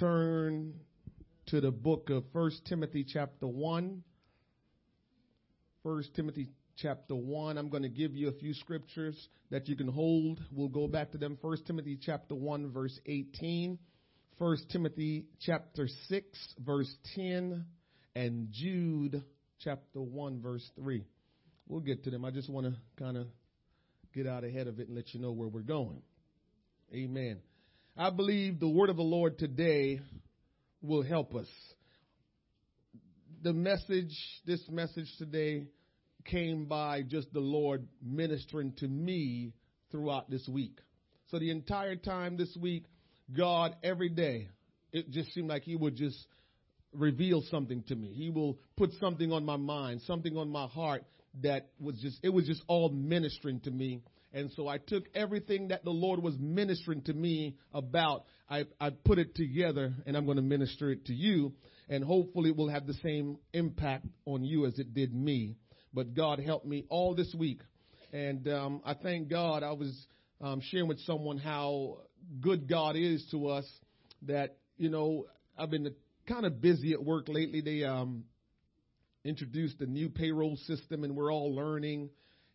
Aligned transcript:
turn 0.00 0.72
to 1.44 1.60
the 1.60 1.70
book 1.70 2.08
of 2.08 2.24
First 2.32 2.64
Timothy 2.64 3.04
chapter 3.06 3.46
1. 3.46 4.02
First 5.82 6.14
Timothy 6.14 6.48
chapter 6.78 7.14
1. 7.14 7.58
I'm 7.58 7.68
going 7.68 7.82
to 7.82 7.90
give 7.90 8.14
you 8.14 8.28
a 8.28 8.32
few 8.32 8.54
scriptures 8.54 9.28
that 9.50 9.68
you 9.68 9.76
can 9.76 9.88
hold. 9.88 10.40
We'll 10.50 10.68
go 10.68 10.88
back 10.88 11.12
to 11.12 11.18
them. 11.18 11.36
First 11.42 11.66
Timothy 11.66 11.98
chapter 12.00 12.34
1 12.34 12.72
verse 12.72 12.98
18. 13.04 13.78
First 14.38 14.70
Timothy 14.70 15.26
chapter 15.38 15.86
6 16.08 16.26
verse 16.64 16.96
10 17.14 17.66
and 18.16 18.48
Jude 18.50 19.22
chapter 19.62 20.00
1 20.00 20.40
verse 20.40 20.66
3. 20.76 21.04
We'll 21.68 21.80
get 21.80 22.04
to 22.04 22.10
them. 22.10 22.24
I 22.24 22.30
just 22.30 22.48
want 22.48 22.66
to 22.68 22.74
kind 22.98 23.18
of 23.18 23.26
get 24.14 24.26
out 24.26 24.44
ahead 24.44 24.66
of 24.66 24.80
it 24.80 24.88
and 24.88 24.96
let 24.96 25.12
you 25.12 25.20
know 25.20 25.32
where 25.32 25.48
we're 25.48 25.60
going. 25.60 26.00
Amen. 26.90 27.40
I 27.96 28.10
believe 28.10 28.60
the 28.60 28.68
word 28.68 28.88
of 28.88 28.96
the 28.96 29.02
Lord 29.02 29.38
today 29.38 30.00
will 30.80 31.02
help 31.02 31.34
us. 31.34 31.48
The 33.42 33.52
message, 33.52 34.16
this 34.46 34.60
message 34.70 35.08
today 35.18 35.64
came 36.24 36.66
by 36.66 37.02
just 37.02 37.32
the 37.32 37.40
Lord 37.40 37.86
ministering 38.02 38.72
to 38.78 38.88
me 38.88 39.52
throughout 39.90 40.30
this 40.30 40.46
week. 40.48 40.78
So 41.30 41.38
the 41.38 41.50
entire 41.50 41.96
time 41.96 42.36
this 42.36 42.56
week, 42.60 42.84
God, 43.36 43.76
every 43.82 44.08
day, 44.08 44.48
it 44.92 45.10
just 45.10 45.32
seemed 45.32 45.48
like 45.48 45.62
He 45.62 45.76
would 45.76 45.96
just 45.96 46.26
reveal 46.92 47.42
something 47.50 47.82
to 47.88 47.96
me. 47.96 48.12
He 48.12 48.30
will 48.30 48.58
put 48.76 48.92
something 49.00 49.32
on 49.32 49.44
my 49.44 49.56
mind, 49.56 50.02
something 50.06 50.36
on 50.36 50.50
my 50.50 50.66
heart 50.66 51.04
that 51.42 51.70
was 51.78 51.96
just, 52.00 52.18
it 52.22 52.30
was 52.30 52.46
just 52.46 52.62
all 52.66 52.88
ministering 52.88 53.60
to 53.60 53.70
me. 53.70 54.02
And 54.32 54.50
so 54.52 54.68
I 54.68 54.78
took 54.78 55.04
everything 55.14 55.68
that 55.68 55.84
the 55.84 55.90
Lord 55.90 56.22
was 56.22 56.36
ministering 56.38 57.02
to 57.02 57.12
me 57.12 57.56
about, 57.74 58.24
I, 58.48 58.64
I 58.80 58.90
put 58.90 59.18
it 59.18 59.34
together 59.34 59.92
and 60.06 60.16
I'm 60.16 60.24
going 60.24 60.36
to 60.36 60.42
minister 60.42 60.90
it 60.90 61.06
to 61.06 61.14
you. 61.14 61.52
And 61.88 62.04
hopefully 62.04 62.50
it 62.50 62.56
will 62.56 62.68
have 62.68 62.86
the 62.86 62.94
same 62.94 63.38
impact 63.52 64.06
on 64.24 64.44
you 64.44 64.66
as 64.66 64.78
it 64.78 64.94
did 64.94 65.12
me. 65.12 65.56
But 65.92 66.14
God 66.14 66.38
helped 66.38 66.66
me 66.66 66.84
all 66.88 67.16
this 67.16 67.34
week. 67.36 67.60
And 68.12 68.46
um, 68.48 68.82
I 68.84 68.94
thank 68.94 69.28
God 69.28 69.64
I 69.64 69.72
was 69.72 70.06
um, 70.40 70.60
sharing 70.70 70.86
with 70.86 71.00
someone 71.00 71.38
how 71.38 71.98
good 72.40 72.68
God 72.68 72.94
is 72.96 73.26
to 73.32 73.48
us 73.48 73.66
that, 74.22 74.56
you 74.76 74.90
know, 74.90 75.26
I've 75.58 75.70
been 75.70 75.92
kind 76.28 76.46
of 76.46 76.60
busy 76.60 76.92
at 76.92 77.02
work 77.02 77.28
lately. 77.28 77.60
They 77.60 77.82
um, 77.82 78.24
introduced 79.24 79.80
a 79.80 79.86
new 79.86 80.08
payroll 80.08 80.56
system 80.56 81.02
and 81.02 81.16
we're 81.16 81.32
all 81.32 81.54
learning. 81.54 82.10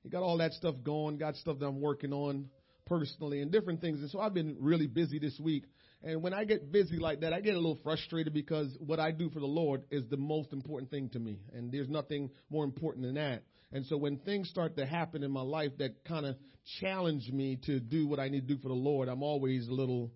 He 0.05 0.11
got 0.11 0.21
all 0.21 0.37
that 0.37 0.53
stuff 0.53 0.75
going, 0.83 1.17
got 1.17 1.35
stuff 1.35 1.57
that 1.57 1.65
I'm 1.65 1.81
working 1.81 2.13
on 2.13 2.45
personally 2.85 3.41
and 3.41 3.51
different 3.51 3.81
things. 3.81 4.01
And 4.01 4.09
so 4.11 4.19
I've 4.19 4.35
been 4.35 4.55
really 4.59 4.85
busy 4.85 5.17
this 5.17 5.39
week. 5.39 5.63
And 6.03 6.21
when 6.21 6.31
I 6.31 6.43
get 6.43 6.71
busy 6.71 6.97
like 6.97 7.21
that, 7.21 7.33
I 7.33 7.41
get 7.41 7.55
a 7.55 7.57
little 7.57 7.79
frustrated 7.81 8.31
because 8.31 8.77
what 8.77 8.99
I 8.99 9.09
do 9.09 9.31
for 9.31 9.39
the 9.39 9.47
Lord 9.47 9.81
is 9.89 10.03
the 10.07 10.17
most 10.17 10.53
important 10.53 10.91
thing 10.91 11.09
to 11.09 11.19
me. 11.19 11.39
And 11.53 11.71
there's 11.71 11.89
nothing 11.89 12.29
more 12.51 12.63
important 12.63 13.07
than 13.07 13.15
that. 13.15 13.45
And 13.71 13.83
so 13.87 13.97
when 13.97 14.17
things 14.17 14.47
start 14.47 14.77
to 14.77 14.85
happen 14.85 15.23
in 15.23 15.31
my 15.31 15.41
life 15.41 15.71
that 15.79 16.05
kind 16.05 16.27
of 16.27 16.35
challenge 16.79 17.31
me 17.31 17.57
to 17.65 17.79
do 17.79 18.05
what 18.05 18.19
I 18.19 18.27
need 18.27 18.47
to 18.47 18.53
do 18.53 18.61
for 18.61 18.67
the 18.67 18.75
Lord, 18.75 19.09
I'm 19.09 19.23
always 19.23 19.67
a 19.67 19.73
little 19.73 20.11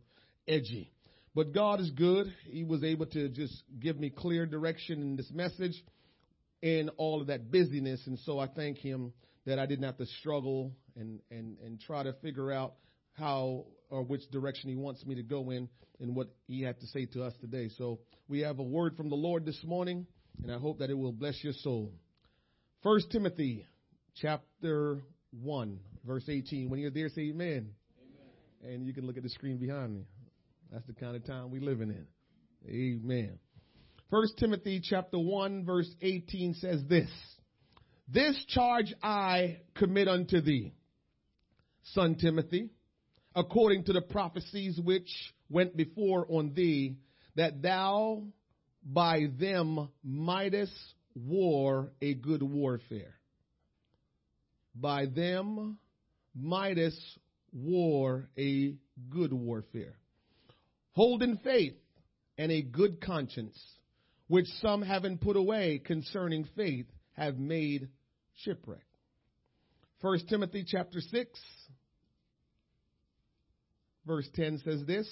edgy. 0.48 0.94
But 1.34 1.52
God 1.52 1.80
is 1.80 1.90
good. 1.90 2.32
He 2.46 2.64
was 2.64 2.84
able 2.84 3.08
to 3.08 3.28
just 3.28 3.64
give 3.80 4.00
me 4.00 4.12
clear 4.12 4.46
direction 4.46 5.02
in 5.02 5.16
this 5.16 5.32
message 5.32 5.84
in 6.62 6.90
all 6.98 7.22
of 7.22 7.28
that 7.28 7.50
busyness. 7.50 8.06
And 8.06 8.20
so 8.20 8.38
I 8.38 8.46
thank 8.46 8.78
him 8.78 9.14
that 9.46 9.60
I 9.60 9.66
didn't 9.66 9.86
have 9.86 9.98
to 9.98 10.06
struggle 10.06 10.74
and, 10.96 11.20
and, 11.32 11.58
and 11.64 11.80
try 11.80 12.04
to 12.04 12.14
figure 12.22 12.52
out 12.52 12.74
how 13.14 13.66
or 13.90 14.04
which 14.04 14.30
direction 14.32 14.70
he 14.70 14.76
wants 14.76 15.06
me 15.06 15.16
to 15.16 15.24
go 15.24 15.50
in 15.50 15.68
and 16.00 16.16
what 16.16 16.30
he 16.48 16.62
had 16.62 16.80
to 16.80 16.88
say 16.88 17.06
to 17.08 17.24
us 17.24 17.34
today. 17.42 17.70
So 17.78 18.00
we 18.28 18.42
have 18.42 18.60
a 18.60 18.64
word 18.64 18.96
from 18.96 19.10
the 19.10 19.16
Lord 19.16 19.46
this 19.46 19.62
morning, 19.64 20.06
and 20.42 20.52
I 20.52 20.58
hope 20.58 20.80
that 20.80 20.90
it 20.90 20.98
will 20.98 21.12
bless 21.12 21.44
your 21.44 21.54
soul. 21.54 21.92
First 22.84 23.12
Timothy 23.12 23.66
chapter 24.16 25.02
1, 25.42 25.80
verse 26.06 26.24
18. 26.28 26.70
When 26.70 26.80
you're 26.80 26.92
there, 26.92 27.10
say 27.10 27.30
amen. 27.30 27.72
amen. 28.64 28.74
And 28.74 28.88
you 28.88 28.94
can 28.94 29.06
look 29.06 29.18
at 29.18 29.24
the 29.24 29.30
screen 29.30 29.58
behind 29.58 29.94
me. 29.94 30.06
That's 30.72 30.86
the 30.86 30.94
kind 30.94 31.16
of 31.16 31.26
time 31.26 31.52
we're 31.52 31.62
living 31.62 31.90
in. 31.90 32.06
Amen. 32.68 33.40
First 34.10 34.38
Timothy 34.38 34.82
chapter 34.84 35.20
1, 35.20 35.66
verse 35.66 35.90
18 36.02 36.56
says 36.56 36.82
this. 36.88 37.10
This 38.12 38.44
charge 38.48 38.92
I 39.04 39.60
commit 39.76 40.08
unto 40.08 40.42
thee, 40.42 40.74
son 41.94 42.16
Timothy, 42.16 42.72
according 43.36 43.84
to 43.84 43.94
the 43.94 44.02
prophecies 44.02 44.80
which 44.80 45.08
went 45.48 45.78
before 45.78 46.26
on 46.28 46.56
thee, 46.56 46.96
that 47.36 47.62
thou 47.62 48.24
by 48.84 49.28
them 49.40 49.90
mightest 50.04 50.74
war 51.14 51.92
a 52.02 52.16
good 52.16 52.42
warfare. 52.42 53.14
By 54.74 55.06
them 55.06 55.78
mightest 56.34 57.00
war 57.52 58.28
a 58.40 58.74
good 59.12 59.34
warfare. 59.34 60.00
Holding 60.94 61.38
faith 61.44 61.78
and 62.40 62.52
a 62.52 62.64
good 62.64 63.02
conscience, 63.02 63.60
which 64.28 64.48
some 64.62 64.82
having 64.82 65.20
put 65.20 65.36
away 65.36 65.78
concerning 65.78 66.46
faith 66.56 66.88
have 67.14 67.38
made 67.38 67.88
shipwreck. 68.44 68.86
First 70.02 70.28
Timothy 70.30 70.64
chapter 70.68 71.02
6 71.02 71.40
verse 74.10 74.28
10 74.36 74.62
says 74.66 74.84
this, 74.86 75.08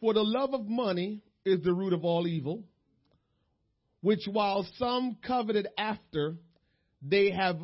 For 0.00 0.12
the 0.12 0.24
love 0.24 0.52
of 0.52 0.66
money 0.66 1.22
is 1.44 1.62
the 1.62 1.72
root 1.72 1.92
of 1.92 2.04
all 2.04 2.26
evil, 2.26 2.64
which 4.00 4.26
while 4.30 4.66
some 4.76 5.16
coveted 5.24 5.68
after, 5.78 6.34
they 7.00 7.30
have 7.30 7.58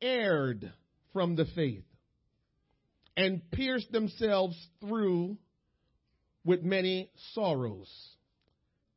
erred 0.00 0.72
from 1.12 1.34
the 1.34 1.46
faith 1.56 1.84
and 3.16 3.50
pierced 3.50 3.90
themselves 3.90 4.56
through 4.80 5.36
with 6.44 6.62
many 6.62 7.10
sorrows. 7.34 7.90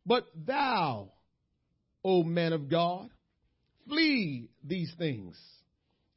But 0.06 0.28
thou, 0.36 1.12
O 2.04 2.24
man 2.24 2.54
of 2.54 2.70
God, 2.70 3.10
Flee 3.88 4.50
these 4.64 4.92
things 4.98 5.40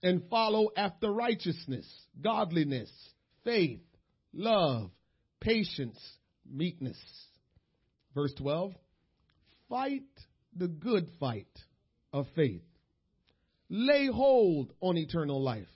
and 0.03 0.23
follow 0.31 0.69
after 0.77 1.13
righteousness, 1.13 1.87
godliness, 2.21 2.91
faith, 3.45 3.81
love, 4.33 4.91
patience, 5.41 5.99
meekness. 6.51 6.99
Verse 8.15 8.33
12 8.39 8.73
Fight 9.69 10.03
the 10.57 10.69
good 10.69 11.09
fight 11.21 11.47
of 12.13 12.27
faith. 12.35 12.63
Lay 13.69 14.07
hold 14.07 14.73
on 14.81 14.97
eternal 14.97 15.43
life, 15.43 15.69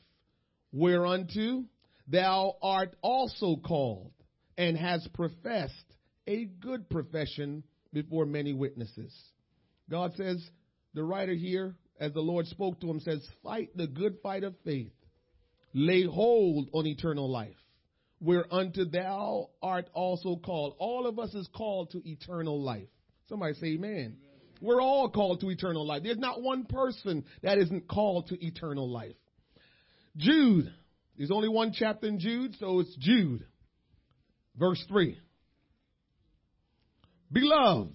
whereunto 0.72 1.64
thou 2.08 2.56
art 2.62 2.96
also 3.02 3.56
called 3.56 4.12
and 4.56 4.78
has 4.78 5.06
professed 5.12 5.74
a 6.26 6.44
good 6.44 6.88
profession 6.88 7.62
before 7.92 8.24
many 8.24 8.54
witnesses. 8.54 9.12
God 9.90 10.14
says, 10.16 10.42
the 10.94 11.02
writer 11.02 11.34
here 11.34 11.74
as 12.02 12.12
the 12.12 12.20
Lord 12.20 12.48
spoke 12.48 12.80
to 12.80 12.90
him, 12.90 12.98
says, 12.98 13.24
Fight 13.44 13.70
the 13.76 13.86
good 13.86 14.16
fight 14.24 14.42
of 14.42 14.56
faith. 14.64 14.90
Lay 15.72 16.04
hold 16.04 16.68
on 16.72 16.84
eternal 16.84 17.30
life, 17.30 17.54
whereunto 18.20 18.84
thou 18.84 19.50
art 19.62 19.88
also 19.94 20.34
called. 20.34 20.74
All 20.80 21.06
of 21.06 21.20
us 21.20 21.32
is 21.32 21.48
called 21.54 21.92
to 21.92 22.02
eternal 22.06 22.60
life. 22.60 22.88
Somebody 23.28 23.54
say 23.54 23.66
amen. 23.68 23.90
amen. 23.90 24.16
We're 24.60 24.82
all 24.82 25.10
called 25.10 25.40
to 25.42 25.50
eternal 25.50 25.86
life. 25.86 26.02
There's 26.02 26.18
not 26.18 26.42
one 26.42 26.64
person 26.64 27.24
that 27.42 27.58
isn't 27.58 27.86
called 27.86 28.26
to 28.28 28.44
eternal 28.44 28.90
life. 28.90 29.14
Jude. 30.16 30.74
There's 31.16 31.30
only 31.30 31.48
one 31.48 31.72
chapter 31.72 32.08
in 32.08 32.18
Jude, 32.18 32.56
so 32.58 32.80
it's 32.80 32.94
Jude. 32.96 33.46
Verse 34.56 34.84
3. 34.88 35.18
Beloved, 37.30 37.92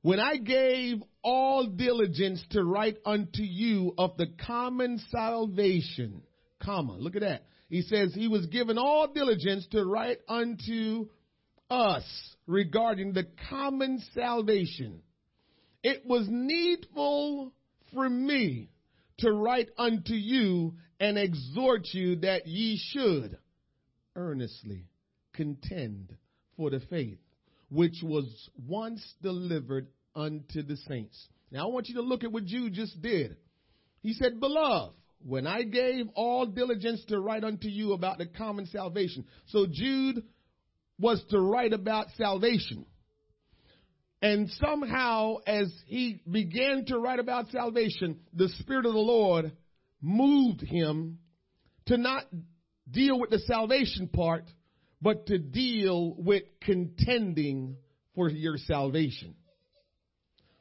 when 0.00 0.18
I 0.18 0.38
gave 0.38 1.02
all 1.22 1.66
diligence 1.66 2.42
to 2.50 2.64
write 2.64 2.98
unto 3.04 3.42
you 3.42 3.94
of 3.98 4.16
the 4.16 4.28
common 4.46 5.00
salvation, 5.10 6.22
comma, 6.62 6.96
look 6.96 7.16
at 7.16 7.22
that. 7.22 7.44
He 7.68 7.82
says 7.82 8.12
he 8.12 8.28
was 8.28 8.46
given 8.46 8.78
all 8.78 9.12
diligence 9.12 9.66
to 9.72 9.84
write 9.84 10.18
unto 10.28 11.08
us 11.70 12.04
regarding 12.46 13.12
the 13.12 13.26
common 13.48 14.02
salvation. 14.14 15.02
It 15.82 16.04
was 16.04 16.26
needful 16.28 17.52
for 17.94 18.08
me 18.08 18.70
to 19.18 19.32
write 19.32 19.68
unto 19.78 20.14
you 20.14 20.74
and 20.98 21.16
exhort 21.16 21.88
you 21.92 22.16
that 22.16 22.46
ye 22.46 22.78
should 22.78 23.38
earnestly 24.16 24.86
contend 25.32 26.16
for 26.56 26.70
the 26.70 26.80
faith 26.80 27.18
which 27.70 28.02
was 28.02 28.26
once 28.66 29.00
delivered 29.22 29.86
unto 30.14 30.62
the 30.62 30.76
saints. 30.88 31.28
Now 31.50 31.68
I 31.68 31.72
want 31.72 31.88
you 31.88 31.96
to 31.96 32.02
look 32.02 32.24
at 32.24 32.32
what 32.32 32.44
Jude 32.44 32.74
just 32.74 33.00
did. 33.00 33.36
He 34.02 34.14
said, 34.14 34.40
Beloved, 34.40 34.94
when 35.24 35.46
I 35.46 35.62
gave 35.62 36.06
all 36.14 36.46
diligence 36.46 37.04
to 37.08 37.20
write 37.20 37.44
unto 37.44 37.68
you 37.68 37.92
about 37.92 38.18
the 38.18 38.26
common 38.26 38.66
salvation. 38.66 39.26
So 39.46 39.66
Jude 39.70 40.22
was 40.98 41.22
to 41.30 41.40
write 41.40 41.72
about 41.72 42.06
salvation. 42.16 42.86
And 44.22 44.50
somehow, 44.60 45.36
as 45.46 45.72
he 45.86 46.22
began 46.30 46.84
to 46.86 46.98
write 46.98 47.18
about 47.18 47.48
salvation, 47.50 48.20
the 48.34 48.48
Spirit 48.60 48.86
of 48.86 48.92
the 48.92 48.98
Lord 48.98 49.52
moved 50.02 50.60
him 50.60 51.18
to 51.86 51.96
not 51.96 52.24
deal 52.90 53.18
with 53.18 53.30
the 53.30 53.38
salvation 53.40 54.08
part, 54.08 54.44
but 55.00 55.26
to 55.26 55.38
deal 55.38 56.14
with 56.18 56.42
contending 56.60 57.76
for 58.14 58.28
your 58.28 58.58
salvation. 58.58 59.34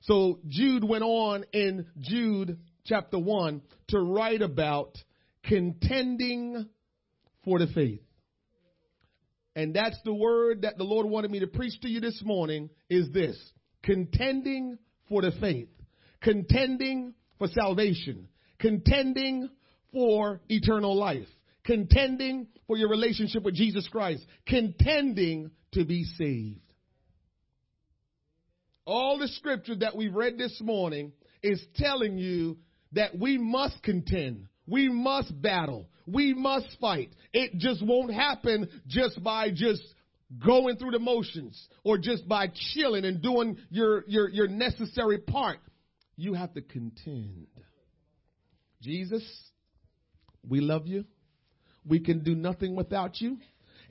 So 0.01 0.39
Jude 0.47 0.83
went 0.83 1.03
on 1.03 1.45
in 1.51 1.85
Jude 1.99 2.57
chapter 2.85 3.19
1 3.19 3.61
to 3.89 3.99
write 3.99 4.41
about 4.41 4.97
contending 5.43 6.69
for 7.43 7.59
the 7.59 7.67
faith. 7.67 8.01
And 9.55 9.75
that's 9.75 9.97
the 10.05 10.13
word 10.13 10.61
that 10.61 10.77
the 10.77 10.83
Lord 10.83 11.05
wanted 11.05 11.31
me 11.31 11.39
to 11.39 11.47
preach 11.47 11.79
to 11.81 11.89
you 11.89 11.99
this 11.99 12.21
morning 12.23 12.69
is 12.89 13.11
this. 13.11 13.37
Contending 13.83 14.77
for 15.09 15.21
the 15.21 15.31
faith. 15.41 15.69
Contending 16.21 17.13
for 17.37 17.47
salvation. 17.47 18.29
Contending 18.59 19.49
for 19.91 20.39
eternal 20.47 20.95
life. 20.95 21.27
Contending 21.65 22.47
for 22.67 22.77
your 22.77 22.89
relationship 22.89 23.43
with 23.43 23.55
Jesus 23.55 23.87
Christ. 23.89 24.25
Contending 24.47 25.51
to 25.73 25.83
be 25.83 26.05
saved. 26.17 26.61
All 28.89 29.19
the 29.19 29.27
scripture 29.27 29.75
that 29.75 29.95
we've 29.95 30.15
read 30.15 30.39
this 30.39 30.59
morning 30.59 31.11
is 31.43 31.63
telling 31.75 32.17
you 32.17 32.57
that 32.93 33.15
we 33.15 33.37
must 33.37 33.83
contend. 33.83 34.47
We 34.65 34.89
must 34.89 35.39
battle. 35.39 35.87
We 36.07 36.33
must 36.33 36.75
fight. 36.81 37.13
It 37.31 37.59
just 37.59 37.85
won't 37.85 38.11
happen 38.11 38.67
just 38.87 39.23
by 39.23 39.51
just 39.53 39.83
going 40.43 40.77
through 40.77 40.89
the 40.89 40.99
motions 40.99 41.67
or 41.83 41.99
just 41.99 42.27
by 42.27 42.47
chilling 42.73 43.05
and 43.05 43.21
doing 43.21 43.57
your, 43.69 44.05
your, 44.07 44.27
your 44.27 44.47
necessary 44.47 45.19
part. 45.19 45.59
You 46.15 46.33
have 46.33 46.55
to 46.55 46.61
contend. 46.61 47.45
Jesus, 48.81 49.23
we 50.43 50.61
love 50.61 50.87
you. 50.87 51.05
We 51.85 51.99
can 51.99 52.23
do 52.23 52.33
nothing 52.33 52.75
without 52.75 53.21
you. 53.21 53.37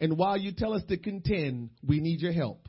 And 0.00 0.18
while 0.18 0.36
you 0.36 0.50
tell 0.50 0.72
us 0.72 0.82
to 0.88 0.96
contend, 0.96 1.70
we 1.86 2.00
need 2.00 2.20
your 2.20 2.32
help. 2.32 2.67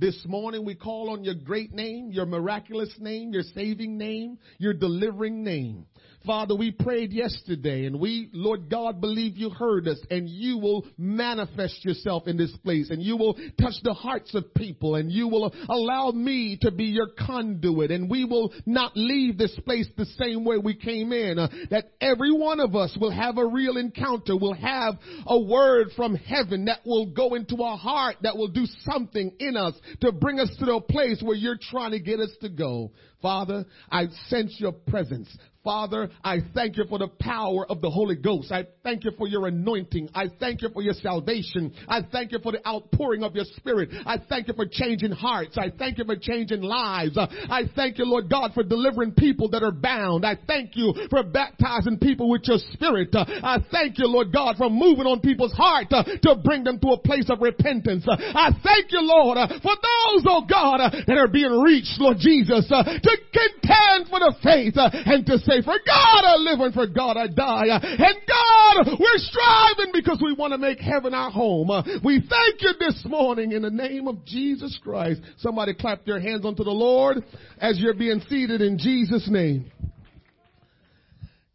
This 0.00 0.24
morning 0.26 0.64
we 0.64 0.76
call 0.76 1.10
on 1.10 1.24
your 1.24 1.34
great 1.34 1.72
name, 1.72 2.12
your 2.12 2.24
miraculous 2.24 2.94
name, 3.00 3.32
your 3.32 3.42
saving 3.42 3.98
name, 3.98 4.38
your 4.56 4.72
delivering 4.72 5.42
name. 5.42 5.86
Father, 6.28 6.54
we 6.54 6.72
prayed 6.72 7.10
yesterday 7.10 7.86
and 7.86 7.98
we, 7.98 8.28
Lord 8.34 8.68
God, 8.68 9.00
believe 9.00 9.38
you 9.38 9.48
heard 9.48 9.88
us 9.88 9.98
and 10.10 10.28
you 10.28 10.58
will 10.58 10.86
manifest 10.98 11.82
yourself 11.86 12.24
in 12.26 12.36
this 12.36 12.54
place 12.58 12.90
and 12.90 13.02
you 13.02 13.16
will 13.16 13.32
touch 13.58 13.76
the 13.82 13.94
hearts 13.94 14.34
of 14.34 14.52
people 14.52 14.96
and 14.96 15.10
you 15.10 15.26
will 15.26 15.54
allow 15.70 16.10
me 16.10 16.58
to 16.60 16.70
be 16.70 16.84
your 16.84 17.06
conduit 17.18 17.90
and 17.90 18.10
we 18.10 18.26
will 18.26 18.52
not 18.66 18.92
leave 18.94 19.38
this 19.38 19.58
place 19.64 19.86
the 19.96 20.04
same 20.04 20.44
way 20.44 20.58
we 20.58 20.74
came 20.74 21.14
in. 21.14 21.38
Uh, 21.38 21.48
that 21.70 21.92
every 21.98 22.30
one 22.30 22.60
of 22.60 22.76
us 22.76 22.94
will 23.00 23.10
have 23.10 23.38
a 23.38 23.46
real 23.46 23.78
encounter, 23.78 24.36
will 24.36 24.52
have 24.52 24.96
a 25.26 25.40
word 25.40 25.88
from 25.96 26.14
heaven 26.14 26.66
that 26.66 26.80
will 26.84 27.06
go 27.06 27.36
into 27.36 27.62
our 27.62 27.78
heart, 27.78 28.16
that 28.20 28.36
will 28.36 28.48
do 28.48 28.66
something 28.82 29.32
in 29.38 29.56
us 29.56 29.72
to 30.02 30.12
bring 30.12 30.38
us 30.40 30.54
to 30.58 30.66
the 30.66 30.78
place 30.90 31.22
where 31.22 31.36
you're 31.36 31.56
trying 31.70 31.92
to 31.92 32.00
get 32.00 32.20
us 32.20 32.36
to 32.42 32.50
go. 32.50 32.90
Father, 33.22 33.64
I 33.90 34.08
sense 34.28 34.54
your 34.58 34.72
presence. 34.72 35.28
Father, 35.68 36.08
I 36.24 36.38
thank 36.54 36.78
you 36.78 36.84
for 36.88 36.98
the 36.98 37.08
power 37.08 37.70
of 37.70 37.82
the 37.82 37.90
Holy 37.90 38.16
Ghost. 38.16 38.50
I 38.50 38.64
thank 38.82 39.04
you 39.04 39.10
for 39.18 39.28
your 39.28 39.48
anointing. 39.48 40.08
I 40.14 40.28
thank 40.40 40.62
you 40.62 40.70
for 40.70 40.80
your 40.80 40.94
salvation. 40.94 41.74
I 41.86 42.00
thank 42.10 42.32
you 42.32 42.38
for 42.38 42.52
the 42.52 42.66
outpouring 42.66 43.22
of 43.22 43.36
your 43.36 43.44
spirit. 43.56 43.90
I 44.06 44.16
thank 44.30 44.48
you 44.48 44.54
for 44.54 44.64
changing 44.64 45.10
hearts. 45.12 45.58
I 45.58 45.70
thank 45.78 45.98
you 45.98 46.06
for 46.06 46.16
changing 46.16 46.62
lives. 46.62 47.18
I 47.18 47.64
thank 47.76 47.98
you, 47.98 48.06
Lord 48.06 48.30
God, 48.30 48.52
for 48.54 48.62
delivering 48.62 49.12
people 49.12 49.50
that 49.50 49.62
are 49.62 49.70
bound. 49.70 50.24
I 50.24 50.38
thank 50.46 50.74
you 50.74 50.94
for 51.10 51.22
baptizing 51.22 51.98
people 51.98 52.30
with 52.30 52.44
your 52.44 52.56
spirit. 52.72 53.10
I 53.12 53.58
thank 53.70 53.98
you, 53.98 54.06
Lord 54.06 54.32
God, 54.32 54.56
for 54.56 54.70
moving 54.70 55.04
on 55.04 55.20
people's 55.20 55.52
heart 55.52 55.90
to 55.90 56.36
bring 56.42 56.64
them 56.64 56.78
to 56.80 56.92
a 56.92 56.98
place 56.98 57.28
of 57.28 57.42
repentance. 57.42 58.06
I 58.08 58.52
thank 58.64 58.90
you, 58.90 59.02
Lord, 59.02 59.36
for 59.36 59.76
those, 59.76 60.24
oh 60.28 60.46
God, 60.48 60.80
that 61.06 61.18
are 61.18 61.28
being 61.28 61.60
reached, 61.60 62.00
Lord 62.00 62.16
Jesus, 62.18 62.66
to 62.68 63.12
contend 63.34 64.08
for 64.08 64.18
the 64.18 64.32
faith 64.42 64.72
and 64.78 65.26
to 65.26 65.36
say, 65.40 65.57
for 65.62 65.74
God 65.86 66.24
I 66.24 66.36
live 66.36 66.60
and 66.60 66.74
for 66.74 66.86
God 66.86 67.16
I 67.16 67.26
die. 67.26 67.66
And 67.68 68.16
God, 68.26 68.98
we're 68.98 69.18
striving 69.18 69.92
because 69.92 70.20
we 70.22 70.32
want 70.32 70.52
to 70.52 70.58
make 70.58 70.80
heaven 70.80 71.14
our 71.14 71.30
home. 71.30 71.70
We 72.04 72.20
thank 72.28 72.62
you 72.62 72.72
this 72.78 73.04
morning 73.06 73.52
in 73.52 73.62
the 73.62 73.70
name 73.70 74.08
of 74.08 74.24
Jesus 74.24 74.78
Christ. 74.82 75.20
Somebody 75.38 75.74
clap 75.74 76.06
your 76.06 76.20
hands 76.20 76.44
unto 76.44 76.64
the 76.64 76.70
Lord 76.70 77.24
as 77.58 77.78
you're 77.78 77.94
being 77.94 78.20
seated 78.28 78.60
in 78.60 78.78
Jesus' 78.78 79.28
name. 79.30 79.70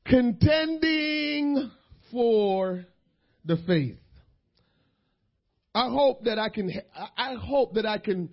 Contending 0.06 1.72
for 2.12 2.86
the 3.46 3.58
faith. 3.68 3.98
I 5.76 5.90
hope 5.90 6.26
that 6.26 6.38
I 6.38 6.50
can, 6.50 6.72
I 7.18 7.34
hope 7.34 7.74
that 7.76 7.86
I 7.86 7.98
can 7.98 8.30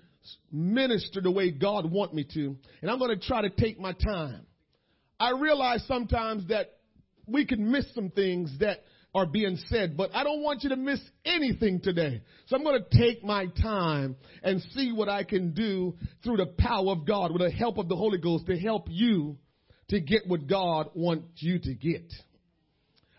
minister 0.53 1.21
the 1.21 1.31
way 1.31 1.51
God 1.51 1.91
want 1.91 2.13
me 2.13 2.27
to. 2.35 2.57
And 2.83 2.91
I'm 2.91 2.99
going 2.99 3.19
to 3.19 3.27
try 3.27 3.43
to 3.43 3.51
take 3.51 3.81
my 3.81 3.93
time. 3.93 4.47
I 5.21 5.33
realize 5.33 5.85
sometimes 5.87 6.49
that 6.49 6.73
we 7.27 7.45
can 7.45 7.71
miss 7.71 7.85
some 7.95 8.11
things 8.11 8.51
that 8.61 8.79
are 9.15 9.27
being 9.27 9.59
said, 9.69 9.97
but 9.97 10.11
I 10.15 10.25
don't 10.25 10.43
want 10.43 10.63
you 10.63 10.71
to 10.71 10.77
miss 10.77 11.01
anything 11.25 11.81
today. 11.81 12.23
So 12.47 12.57
I'm 12.57 12.63
going 12.63 12.83
to 12.83 12.99
take 12.99 13.23
my 13.23 13.47
time 13.61 14.17
and 14.43 14.63
see 14.75 14.93
what 14.93 15.09
I 15.09 15.25
can 15.25 15.53
do 15.53 15.97
through 16.25 16.39
the 16.39 16.47
power 16.47 16.93
of 16.93 17.07
God 17.07 17.33
with 17.33 17.43
the 17.43 17.51
help 17.51 17.77
of 17.77 17.89
the 17.89 17.97
Holy 17.97 18.19
Ghost 18.19 18.47
to 18.47 18.59
help 18.59 18.87
you 18.89 19.37
to 19.89 20.01
get 20.01 20.27
what 20.27 20.47
God 20.47 20.91
wants 20.95 21.27
you 21.37 21.59
to 21.59 21.75
get. 21.75 22.11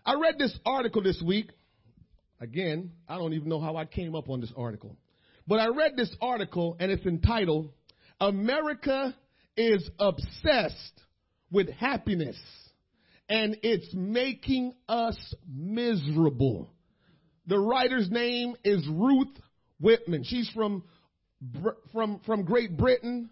I 0.04 0.14
read 0.14 0.38
this 0.38 0.58
article 0.66 1.02
this 1.02 1.22
week. 1.24 1.50
Again, 2.40 2.90
I 3.08 3.18
don't 3.18 3.34
even 3.34 3.48
know 3.48 3.60
how 3.60 3.76
I 3.76 3.84
came 3.84 4.16
up 4.16 4.28
on 4.28 4.40
this 4.40 4.52
article. 4.56 4.96
But 5.46 5.60
I 5.60 5.68
read 5.68 5.92
this 5.96 6.12
article 6.20 6.76
and 6.80 6.90
it's 6.90 7.06
entitled, 7.06 7.70
America 8.18 9.14
is 9.56 9.88
obsessed 10.00 11.02
with 11.52 11.68
happiness 11.68 12.36
and 13.28 13.56
it's 13.62 13.92
making 13.94 14.74
us 14.88 15.16
miserable. 15.48 16.72
The 17.46 17.58
writer's 17.58 18.10
name 18.10 18.56
is 18.64 18.86
Ruth 18.88 19.36
Whippman. 19.80 20.24
She's 20.24 20.48
from, 20.50 20.82
from, 21.92 22.20
from 22.26 22.44
Great 22.44 22.76
Britain 22.76 23.30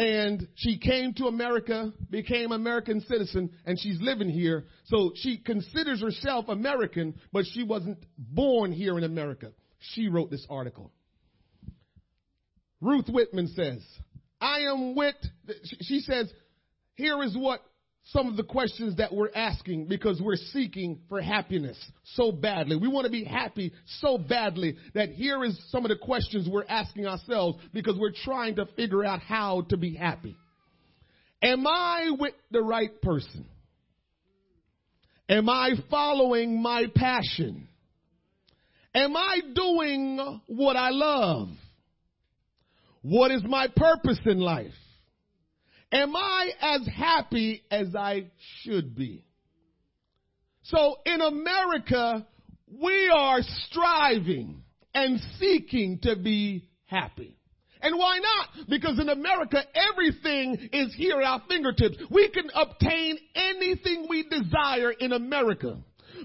and 0.00 0.48
she 0.54 0.78
came 0.78 1.12
to 1.14 1.26
America, 1.26 1.92
became 2.08 2.52
American 2.52 3.02
citizen, 3.02 3.50
and 3.66 3.78
she's 3.78 4.00
living 4.00 4.30
here. 4.30 4.64
So 4.84 5.12
she 5.14 5.36
considers 5.36 6.00
herself 6.00 6.48
American, 6.48 7.20
but 7.34 7.44
she 7.52 7.64
wasn't 7.64 7.98
born 8.16 8.72
here 8.72 8.96
in 8.96 9.04
America. 9.04 9.52
She 9.78 10.08
wrote 10.08 10.30
this 10.30 10.46
article. 10.48 10.90
Ruth 12.80 13.08
Whippman 13.08 13.48
says, 13.48 13.84
I 14.40 14.60
am 14.60 14.94
with, 14.94 15.16
she 15.82 16.00
says, 16.00 16.32
here 17.00 17.22
is 17.22 17.36
what 17.36 17.62
some 18.04 18.28
of 18.28 18.36
the 18.36 18.42
questions 18.42 18.96
that 18.96 19.12
we're 19.12 19.30
asking 19.34 19.86
because 19.86 20.20
we're 20.20 20.36
seeking 20.36 21.00
for 21.08 21.20
happiness 21.20 21.78
so 22.14 22.32
badly. 22.32 22.76
We 22.76 22.88
want 22.88 23.04
to 23.04 23.10
be 23.10 23.24
happy 23.24 23.72
so 24.00 24.18
badly 24.18 24.76
that 24.94 25.10
here 25.10 25.44
is 25.44 25.58
some 25.70 25.84
of 25.84 25.90
the 25.90 25.96
questions 25.96 26.48
we're 26.50 26.64
asking 26.68 27.06
ourselves 27.06 27.58
because 27.72 27.96
we're 27.98 28.14
trying 28.24 28.56
to 28.56 28.66
figure 28.76 29.04
out 29.04 29.20
how 29.20 29.62
to 29.68 29.76
be 29.76 29.94
happy. 29.94 30.36
Am 31.42 31.66
I 31.66 32.10
with 32.18 32.34
the 32.50 32.62
right 32.62 33.00
person? 33.00 33.46
Am 35.28 35.48
I 35.48 35.70
following 35.90 36.60
my 36.60 36.86
passion? 36.94 37.68
Am 38.94 39.16
I 39.16 39.40
doing 39.54 40.40
what 40.46 40.76
I 40.76 40.90
love? 40.90 41.48
What 43.02 43.30
is 43.30 43.42
my 43.44 43.68
purpose 43.74 44.18
in 44.26 44.40
life? 44.40 44.72
Am 45.92 46.14
I 46.14 46.50
as 46.60 46.86
happy 46.86 47.62
as 47.70 47.94
I 47.96 48.26
should 48.62 48.94
be? 48.94 49.24
So 50.62 50.96
in 51.04 51.20
America, 51.20 52.26
we 52.80 53.10
are 53.12 53.40
striving 53.66 54.62
and 54.94 55.20
seeking 55.38 55.98
to 56.02 56.16
be 56.16 56.68
happy. 56.86 57.36
And 57.82 57.98
why 57.98 58.18
not? 58.18 58.68
Because 58.68 58.98
in 58.98 59.08
America, 59.08 59.62
everything 59.74 60.68
is 60.72 60.94
here 60.94 61.20
at 61.20 61.26
our 61.26 61.42
fingertips. 61.48 61.96
We 62.10 62.28
can 62.30 62.50
obtain 62.54 63.18
anything 63.34 64.06
we 64.08 64.28
desire 64.28 64.92
in 64.92 65.12
America. 65.12 65.78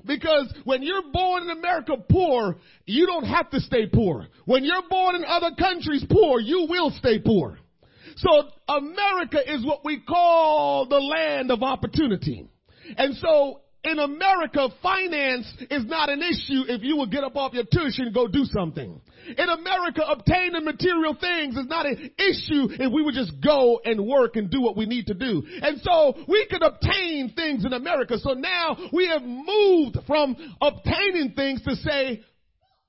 Because 0.05 0.53
when 0.65 0.83
you're 0.83 1.11
born 1.13 1.43
in 1.43 1.49
America 1.51 1.93
poor, 2.09 2.57
you 2.85 3.05
don't 3.05 3.23
have 3.23 3.49
to 3.51 3.61
stay 3.61 3.87
poor. 3.87 4.27
When 4.43 4.65
you're 4.65 4.87
born 4.89 5.15
in 5.15 5.23
other 5.23 5.51
countries 5.57 6.05
poor, 6.11 6.39
you 6.41 6.67
will 6.69 6.91
stay 6.91 7.19
poor. 7.19 7.57
So 8.15 8.29
America 8.67 9.39
is 9.53 9.65
what 9.65 9.83
we 9.83 10.01
call 10.01 10.87
the 10.87 10.99
land 10.99 11.51
of 11.51 11.63
opportunity. 11.63 12.47
And 12.97 13.15
so 13.15 13.61
in 13.85 13.99
America, 13.99 14.69
finance 14.81 15.45
is 15.69 15.85
not 15.85 16.09
an 16.09 16.21
issue 16.21 16.63
if 16.67 16.81
you 16.81 16.97
will 16.97 17.05
get 17.05 17.23
up 17.23 17.35
off 17.35 17.53
your 17.53 17.65
tush 17.65 17.99
and 17.99 18.13
go 18.13 18.27
do 18.27 18.43
something. 18.45 18.99
In 19.37 19.49
America, 19.49 20.01
obtaining 20.07 20.65
material 20.65 21.15
things 21.19 21.55
is 21.55 21.67
not 21.67 21.85
an 21.85 22.11
issue 22.17 22.67
if 22.71 22.91
we 22.91 23.03
would 23.03 23.13
just 23.13 23.33
go 23.43 23.79
and 23.85 24.05
work 24.05 24.37
and 24.37 24.49
do 24.49 24.61
what 24.61 24.75
we 24.75 24.85
need 24.85 25.07
to 25.07 25.13
do. 25.13 25.43
And 25.61 25.81
so 25.81 26.15
we 26.27 26.47
can 26.49 26.63
obtain 26.63 27.33
things 27.35 27.63
in 27.63 27.73
America. 27.73 28.17
So 28.17 28.33
now 28.33 28.75
we 28.91 29.07
have 29.07 29.21
moved 29.21 29.97
from 30.07 30.35
obtaining 30.61 31.33
things 31.35 31.61
to 31.63 31.75
say, 31.75 32.23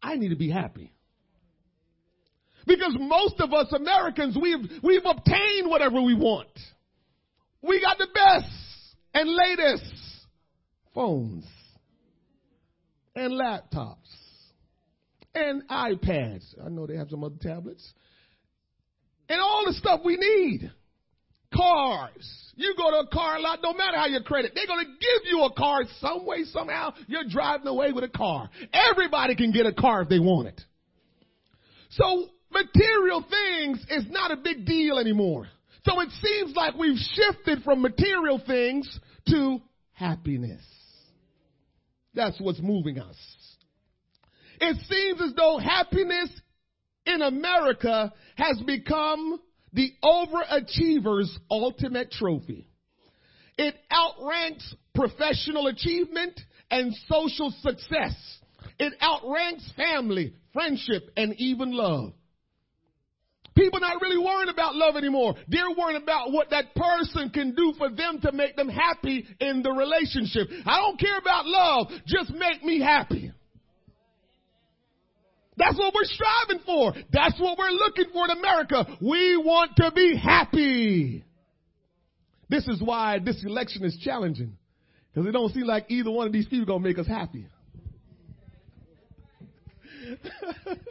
I 0.03 0.17
need 0.17 0.31
to 0.31 0.37
be 0.37 0.51
happy. 0.51 0.96
Because 2.67 2.97
most 2.99 3.41
of 3.41 3.53
us 3.53 3.73
Americans, 3.73 4.37
we've, 4.41 4.59
we've 4.83 5.05
obtained 5.05 5.69
whatever 5.69 6.03
we 6.03 6.15
want. 6.15 6.49
We 7.63 7.81
got 7.81 7.99
the 7.99 8.09
best 8.13 8.51
and 9.15 9.31
latest 9.31 9.95
phones 10.95 11.45
and 13.15 13.33
laptops 13.33 13.97
and 15.35 15.69
iPads. 15.69 16.45
I 16.65 16.69
know 16.69 16.87
they 16.87 16.97
have 16.97 17.11
some 17.11 17.23
other 17.23 17.37
tablets. 17.41 17.93
And 19.29 19.41
all 19.41 19.65
the 19.67 19.75
stuff 19.75 20.01
we 20.05 20.17
need. 20.17 20.71
Cars. 21.55 22.53
You 22.57 22.75
go 22.77 22.91
to 22.91 22.97
a 22.99 23.07
car 23.09 23.41
lot, 23.41 23.61
no 23.63 23.73
matter 23.73 23.97
how 23.97 24.07
your 24.07 24.23
credit, 24.23 24.53
they're 24.55 24.67
going 24.67 24.85
to 24.85 24.91
give 24.93 25.31
you 25.31 25.45
a 25.45 25.53
car 25.53 25.83
some 26.01 26.27
way, 26.27 26.45
somehow. 26.45 26.93
You're 27.07 27.29
driving 27.29 27.67
away 27.69 27.93
with 27.93 28.05
a 28.05 28.09
car. 28.09 28.51
Everybody 28.73 29.37
can 29.37 29.53
get 29.53 29.65
a 29.65 29.73
car 29.73 30.03
if 30.03 30.09
they 30.09 30.19
want 30.19 30.49
it. 30.49 30.61
So 31.91 32.29
material 32.51 33.25
things 33.29 33.85
is 33.91 34.11
not 34.11 34.31
a 34.31 34.37
big 34.37 34.67
deal 34.67 34.99
anymore. 34.99 35.47
So 35.85 36.01
it 36.01 36.11
seems 36.21 36.55
like 36.57 36.75
we've 36.75 36.99
shifted 36.99 37.63
from 37.63 37.83
material 37.83 38.41
things 38.45 38.99
to 39.29 39.61
happiness. 39.93 40.63
That's 42.15 42.41
what's 42.41 42.61
moving 42.61 42.99
us. 42.99 43.17
It 44.61 44.77
seems 44.89 45.21
as 45.21 45.35
though 45.37 45.59
happiness 45.59 46.31
in 47.05 47.23
America 47.23 48.13
has 48.37 48.61
become 48.67 49.39
the 49.73 49.93
overachiever's 50.03 51.39
ultimate 51.51 52.11
trophy. 52.11 52.69
It 53.59 53.75
outranks 53.91 54.75
professional 54.95 55.67
achievement 55.69 56.41
and 56.71 56.95
social 57.09 57.55
success. 57.61 58.15
It 58.79 58.93
outranks 59.01 59.71
family, 59.77 60.35
friendship, 60.53 61.11
and 61.17 61.35
even 61.39 61.73
love. 61.73 62.13
People 63.57 63.81
not 63.81 64.03
really 64.03 64.19
worrying 64.19 64.51
about 64.51 64.75
love 64.75 64.97
anymore. 64.97 65.35
They're 65.49 65.71
worrying 65.77 66.03
about 66.03 66.31
what 66.31 66.51
that 66.51 66.75
person 66.75 67.31
can 67.31 67.55
do 67.55 67.73
for 67.79 67.89
them 67.89 68.21
to 68.21 68.33
make 68.33 68.55
them 68.55 68.69
happy 68.69 69.27
in 69.41 69.63
the 69.63 69.71
relationship. 69.71 70.49
I 70.67 70.79
don't 70.81 71.01
care 71.01 71.17
about 71.19 71.47
love. 71.47 71.87
Just 72.07 72.33
make 72.33 72.63
me 72.63 72.81
happy. 72.81 73.33
That's 75.57 75.79
what 75.79 75.95
we're 75.95 76.05
striving 76.05 76.63
for. 76.67 76.93
That's 77.11 77.41
what 77.41 77.57
we're 77.57 77.71
looking 77.71 78.07
for 78.13 78.27
in 78.27 78.39
America. 78.39 78.85
We 79.01 79.39
want 79.39 79.77
to 79.77 79.91
be 79.91 80.17
happy. 80.23 81.25
This 82.51 82.69
is 82.69 82.83
why 82.83 83.21
this 83.21 83.43
election 83.43 83.85
is 83.85 83.97
challenging. 84.03 84.59
Because 85.13 85.27
it 85.29 85.33
don't 85.33 85.53
seem 85.55 85.65
like 85.67 85.87
either 85.89 86.11
one 86.11 86.27
of 86.27 86.33
these 86.35 86.47
people 86.47 86.67
gonna 86.67 86.81
make 86.81 86.99
us 86.99 87.07
happy. 87.07 87.47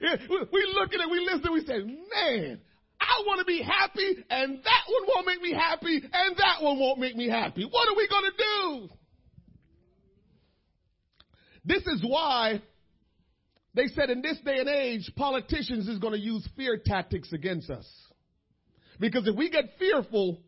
we 0.00 0.72
look 0.74 0.92
at 0.92 1.00
it, 1.00 1.10
we 1.10 1.20
listen, 1.20 1.52
we 1.52 1.60
say, 1.60 1.78
man, 1.78 2.60
I 3.00 3.22
want 3.26 3.40
to 3.40 3.44
be 3.44 3.62
happy, 3.62 4.24
and 4.30 4.58
that 4.58 4.84
one 4.88 5.08
won't 5.08 5.26
make 5.26 5.42
me 5.42 5.52
happy, 5.52 5.96
and 5.96 6.36
that 6.36 6.62
one 6.62 6.78
won't 6.78 6.98
make 6.98 7.16
me 7.16 7.28
happy. 7.28 7.64
What 7.64 7.88
are 7.88 7.96
we 7.96 8.08
going 8.08 8.24
to 8.24 8.36
do? 8.36 8.88
This 11.64 11.82
is 11.86 12.02
why 12.06 12.62
they 13.74 13.88
said 13.88 14.08
in 14.08 14.22
this 14.22 14.38
day 14.44 14.58
and 14.58 14.68
age, 14.68 15.10
politicians 15.16 15.88
is 15.88 15.98
going 15.98 16.14
to 16.14 16.18
use 16.18 16.48
fear 16.56 16.80
tactics 16.84 17.32
against 17.32 17.68
us. 17.68 17.86
Because 18.98 19.26
if 19.26 19.36
we 19.36 19.50
get 19.50 19.64
fearful, 19.78 20.40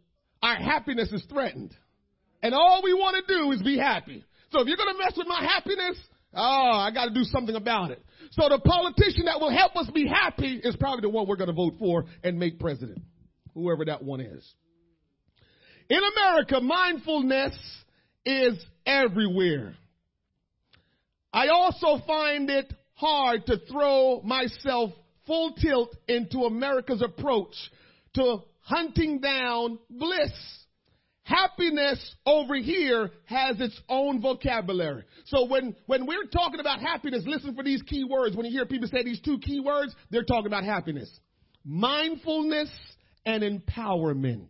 our 0.43 0.57
happiness 0.57 1.12
is 1.12 1.25
threatened. 1.28 1.75
And 2.43 2.55
all 2.55 2.81
we 2.83 2.95
want 2.95 3.17
to 3.26 3.35
do 3.35 3.52
is 3.52 3.62
be 3.62 3.76
happy. 3.76 4.25
So 4.50 4.61
if 4.61 4.69
you're 4.69 4.78
going 4.78 4.95
to 4.95 5.05
mess 5.05 5.12
with 5.17 5.26
my 5.26 5.43
happiness, 5.43 5.99
oh, 6.35 6.70
I 6.73 6.90
got 6.92 7.06
to 7.06 7.14
do 7.14 7.25
something 7.25 7.56
about 7.56 7.90
it. 7.90 8.02
So 8.32 8.49
the 8.49 8.58
politician 8.58 9.25
that 9.26 9.40
will 9.40 9.50
help 9.50 9.76
us 9.76 9.88
be 9.92 10.06
happy 10.06 10.61
is 10.62 10.76
probably 10.76 11.02
the 11.02 11.08
one 11.08 11.26
we're 11.26 11.37
going 11.37 11.49
to 11.49 11.54
vote 11.54 11.75
for 11.78 12.04
and 12.23 12.38
make 12.38 12.58
president, 12.58 13.00
whoever 13.54 13.85
that 13.87 14.02
one 14.02 14.20
is. 14.20 14.54
In 15.88 16.00
America, 16.16 16.61
mindfulness 16.61 17.56
is 18.25 18.62
everywhere. 18.85 19.75
I 21.32 21.49
also 21.49 22.02
find 22.06 22.50
it 22.50 22.73
hard 22.94 23.47
to 23.47 23.58
throw 23.70 24.20
myself 24.23 24.90
full 25.26 25.52
tilt 25.54 25.94
into 26.08 26.40
America's 26.40 27.02
approach 27.02 27.54
to 28.14 28.38
hunting 28.61 29.20
down 29.20 29.78
bliss. 29.88 30.32
Happiness 31.28 32.16
over 32.25 32.54
here 32.54 33.11
has 33.26 33.61
its 33.61 33.78
own 33.87 34.23
vocabulary. 34.23 35.04
So 35.26 35.44
when, 35.44 35.76
when 35.85 36.06
we're 36.06 36.25
talking 36.25 36.58
about 36.58 36.80
happiness, 36.80 37.23
listen 37.26 37.54
for 37.54 37.62
these 37.62 37.82
key 37.82 38.02
words. 38.02 38.35
When 38.35 38.47
you 38.47 38.52
hear 38.52 38.64
people 38.64 38.88
say 38.88 39.02
these 39.02 39.20
two 39.20 39.38
key 39.38 39.61
words, 39.61 39.94
they're 40.11 40.25
talking 40.25 40.47
about 40.47 40.64
happiness. 40.64 41.20
Mindfulness 41.66 42.70
and 43.26 43.42
empowerment. 43.42 44.49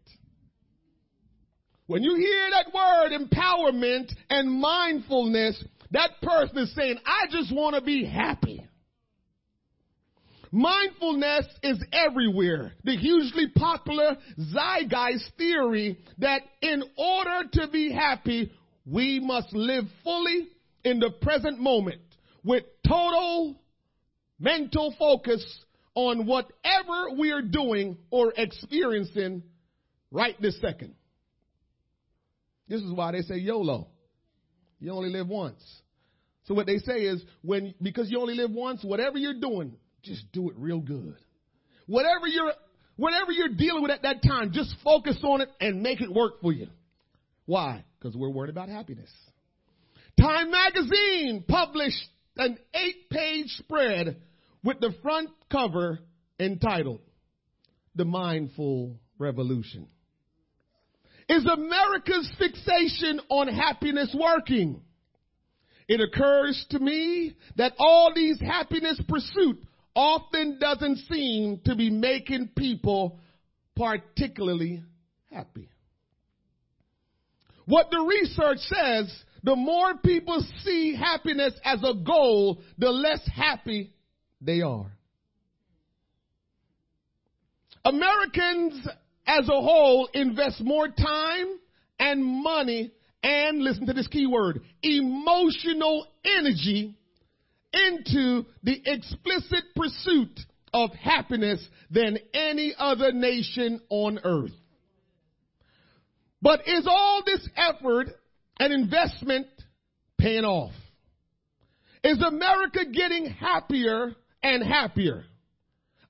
When 1.89 2.05
you 2.05 2.15
hear 2.15 2.51
that 2.51 2.73
word 2.73 3.27
empowerment 3.27 4.13
and 4.31 4.49
mindfulness, 4.49 5.61
that 5.91 6.11
person 6.23 6.59
is 6.59 6.73
saying, 6.77 6.99
I 7.05 7.27
just 7.29 7.53
want 7.53 7.75
to 7.75 7.81
be 7.81 8.05
happy. 8.05 8.68
Mindfulness 10.51 11.47
is 11.63 11.83
everywhere. 11.93 12.73
The 12.85 12.97
hugely 12.97 13.49
popular 13.55 14.17
zeitgeist 14.39 15.33
theory 15.37 15.99
that 16.19 16.43
in 16.63 16.83
order 16.97 17.49
to 17.53 17.69
be 17.69 17.93
happy, 17.93 18.51
we 18.87 19.21
must 19.21 19.53
live 19.53 19.85
fully 20.03 20.49
in 20.85 21.01
the 21.01 21.11
present 21.21 21.59
moment 21.59 22.01
with 22.45 22.65
total 22.87 23.61
mental 24.39 24.95
focus 24.99 25.45
on 25.95 26.27
whatever 26.27 27.11
we 27.19 27.33
are 27.33 27.43
doing 27.43 27.99
or 28.11 28.33
experiencing 28.37 29.43
right 30.11 30.41
this 30.41 30.59
second. 30.61 30.95
This 32.69 32.81
is 32.81 32.93
why 32.93 33.13
they 33.13 33.23
say 33.23 33.37
YOLO. 33.37 33.89
You 34.81 34.93
only 34.93 35.11
live 35.11 35.29
once. 35.29 35.63
So 36.45 36.55
what 36.55 36.67
they 36.67 36.79
say 36.79 37.01
is 37.01 37.23
when, 37.43 37.75
because 37.83 38.11
you 38.11 38.21
only 38.21 38.35
live 38.35 38.51
once, 38.51 38.83
whatever 38.85 39.19
you're 39.19 39.41
doing, 39.41 39.77
just 40.03 40.31
do 40.33 40.51
it 40.51 40.57
real 40.57 40.81
good. 40.81 41.17
Whatever 41.87 42.27
you're, 42.27 42.53
whatever 42.97 43.33
you're 43.33 43.49
dealing 43.49 43.83
with 43.83 43.91
at 43.91 44.03
that 44.03 44.23
time, 44.23 44.53
just 44.53 44.75
focus 44.85 45.17
on 45.23 45.41
it 45.41 45.49
and 45.61 45.83
make 45.83 46.01
it 46.01 46.13
work 46.13 46.41
for 46.41 46.53
you. 46.53 46.69
Why? 47.47 47.85
Because 47.99 48.17
we're 48.17 48.31
worried 48.31 48.51
about 48.51 48.69
happiness. 48.69 49.11
Time 50.21 50.51
magazine 50.51 51.45
published 51.47 52.05
an 52.37 52.59
eight 52.75 53.09
page 53.11 53.47
spread 53.59 54.17
with 54.65 54.81
the 54.81 54.93
front 55.03 55.31
cover 55.51 56.01
entitled 56.39 57.01
The 57.95 58.05
Mindful 58.05 58.97
Revolution. 59.19 59.89
Is 61.29 61.45
America's 61.45 62.31
fixation 62.39 63.21
on 63.29 63.49
happiness 63.49 64.15
working? 64.19 64.81
It 65.87 66.01
occurs 66.01 66.67
to 66.71 66.79
me 66.79 67.35
that 67.57 67.73
all 67.79 68.13
these 68.15 68.41
happiness 68.41 69.01
pursuit 69.09 69.63
often 69.99 70.61
doesn't 70.61 70.97
seem 71.11 71.61
to 71.65 71.75
be 71.75 71.91
making 71.91 72.51
people 72.57 73.19
particularly 73.75 74.85
happy. 75.33 75.69
What 77.67 77.91
the 77.91 78.01
research 78.01 78.59
says, 78.59 79.13
the 79.43 79.57
more 79.57 79.97
people 79.97 80.41
see 80.63 80.95
happiness 80.95 81.53
as 81.65 81.81
a 81.83 81.95
goal, 81.95 82.63
the 82.79 82.91
less 82.91 83.21
happy 83.27 83.93
they 84.41 84.63
are. 84.63 84.87
Americans 87.85 88.87
as 89.27 89.49
a 89.49 89.61
whole 89.61 90.09
invest 90.15 90.61
more 90.61 90.87
time 90.87 91.59
and 91.99 92.25
money 92.25 92.93
and 93.25 93.59
listen 93.59 93.87
to 93.87 93.93
this 93.93 94.07
key 94.07 94.29
word, 94.29 94.61
emotional 94.81 96.07
energy 96.25 96.95
into 97.73 98.45
the 98.63 98.81
explicit 98.85 99.65
pursuit 99.75 100.41
of 100.73 100.91
happiness 100.93 101.67
than 101.91 102.19
any 102.35 102.75
other 102.79 103.13
nation 103.13 103.81
on 103.89 104.19
earth. 104.23 104.53
But 106.41 106.69
is 106.69 106.87
all 106.89 107.23
this 107.25 107.49
effort 107.57 108.09
and 108.61 108.73
investment 108.73 109.47
paying 110.19 110.45
off? 110.45 110.73
Is 112.05 112.23
America 112.23 112.81
getting 112.93 113.27
happier 113.27 114.15
and 114.43 114.63
happier? 114.63 115.25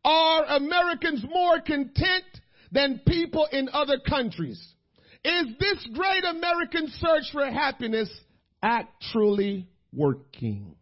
Are 0.05 0.45
Americans 0.45 1.25
more 1.29 1.61
content 1.61 2.25
than 2.71 3.01
people 3.07 3.49
in 3.51 3.69
other 3.73 3.99
countries? 3.99 4.63
Is 5.25 5.47
this 5.59 5.89
great 5.95 6.25
American 6.25 6.89
search 6.99 7.25
for 7.33 7.45
happiness 7.47 8.11
actually 8.63 9.69
working. 9.93 10.75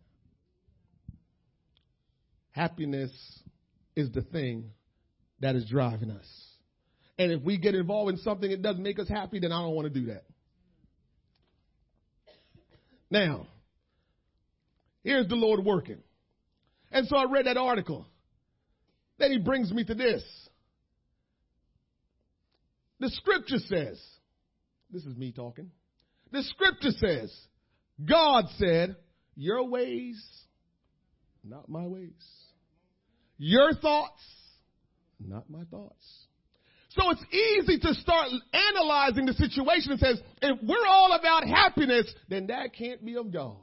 Happiness 2.56 3.12
is 3.94 4.10
the 4.12 4.22
thing 4.22 4.70
that 5.40 5.56
is 5.56 5.68
driving 5.68 6.10
us. 6.10 6.26
And 7.18 7.30
if 7.30 7.42
we 7.42 7.58
get 7.58 7.74
involved 7.74 8.12
in 8.12 8.16
something 8.16 8.50
that 8.50 8.62
doesn't 8.62 8.82
make 8.82 8.98
us 8.98 9.10
happy, 9.10 9.40
then 9.40 9.52
I 9.52 9.60
don't 9.60 9.74
want 9.74 9.92
to 9.92 10.00
do 10.00 10.06
that. 10.06 10.24
Now, 13.10 13.46
here's 15.04 15.28
the 15.28 15.34
Lord 15.34 15.62
working. 15.66 15.98
And 16.90 17.06
so 17.06 17.16
I 17.18 17.24
read 17.24 17.44
that 17.44 17.58
article. 17.58 18.06
Then 19.18 19.32
he 19.32 19.38
brings 19.38 19.70
me 19.70 19.84
to 19.84 19.94
this. 19.94 20.22
The 23.00 23.10
scripture 23.10 23.58
says, 23.58 24.00
this 24.90 25.04
is 25.04 25.14
me 25.14 25.30
talking. 25.30 25.70
The 26.32 26.42
scripture 26.42 26.92
says, 26.98 27.34
God 28.02 28.46
said, 28.56 28.96
Your 29.36 29.68
ways, 29.68 30.26
not 31.44 31.68
my 31.68 31.86
ways. 31.86 32.45
Your 33.38 33.74
thoughts, 33.74 34.22
not 35.24 35.48
my 35.50 35.64
thoughts. 35.64 36.26
So 36.90 37.10
it's 37.10 37.24
easy 37.30 37.78
to 37.80 37.94
start 37.94 38.28
analyzing 38.52 39.26
the 39.26 39.34
situation 39.34 39.92
and 39.92 40.00
says, 40.00 40.20
if 40.40 40.58
we're 40.62 40.86
all 40.88 41.12
about 41.12 41.46
happiness, 41.46 42.12
then 42.28 42.46
that 42.46 42.74
can't 42.74 43.04
be 43.04 43.16
of 43.16 43.30
God. 43.30 43.58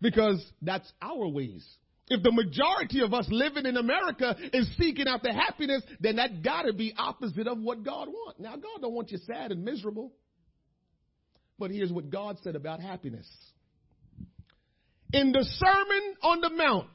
Because 0.00 0.44
that's 0.62 0.90
our 1.02 1.28
ways. 1.28 1.66
If 2.08 2.22
the 2.22 2.32
majority 2.32 3.00
of 3.00 3.14
us 3.14 3.26
living 3.30 3.66
in 3.66 3.76
America 3.76 4.36
is 4.52 4.68
seeking 4.76 5.08
after 5.08 5.32
happiness, 5.32 5.82
then 6.00 6.16
that 6.16 6.42
gotta 6.42 6.72
be 6.72 6.94
opposite 6.96 7.46
of 7.46 7.58
what 7.58 7.82
God 7.82 8.08
wants. 8.08 8.40
Now 8.40 8.56
God 8.56 8.80
don't 8.80 8.92
want 8.92 9.10
you 9.10 9.18
sad 9.18 9.52
and 9.52 9.64
miserable. 9.64 10.12
But 11.58 11.70
here's 11.70 11.92
what 11.92 12.10
God 12.10 12.38
said 12.42 12.56
about 12.56 12.80
happiness. 12.80 13.26
In 15.12 15.32
the 15.32 15.44
Sermon 15.44 16.14
on 16.22 16.40
the 16.40 16.50
Mount, 16.50 16.88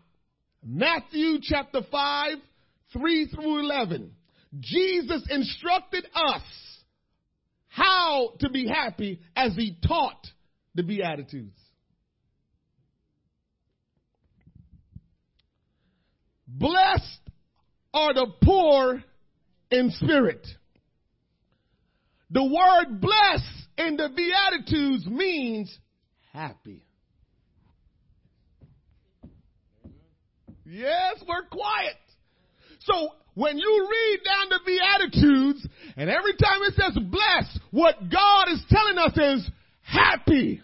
Matthew 0.64 1.40
chapter 1.42 1.82
5, 1.90 2.34
3 2.94 3.28
through 3.28 3.60
11, 3.60 4.12
Jesus 4.60 5.24
instructed 5.30 6.06
us 6.14 6.42
how 7.68 8.34
to 8.40 8.50
be 8.50 8.68
happy 8.68 9.22
as 9.36 9.56
he 9.56 9.78
taught 9.88 10.28
the 10.76 10.84
Beatitudes. 10.84 11.58
Blessed 16.48 17.22
are 17.94 18.14
the 18.14 18.28
poor 18.44 19.04
in 19.72 19.92
spirit. 19.92 20.46
The 22.32 22.44
word 22.44 23.00
blessed 23.00 23.68
in 23.78 23.98
the 23.98 24.10
Beatitudes 24.16 25.06
means 25.08 25.76
happy. 26.34 26.84
Yes, 30.72 31.24
we're 31.28 31.48
quiet. 31.50 31.96
So 32.82 33.10
when 33.34 33.58
you 33.58 33.88
read 33.90 34.20
down 34.24 34.50
the 34.50 34.60
Beatitudes, 34.66 35.68
and 35.98 36.10
every 36.10 36.34
time 36.34 36.62
it 36.62 36.74
says 36.76 37.04
blessed, 37.10 37.60
what 37.72 37.96
God 38.12 38.50
is 38.50 38.64
telling 38.70 38.98
us 39.00 39.18
is 39.18 39.52
happy, 39.82 40.62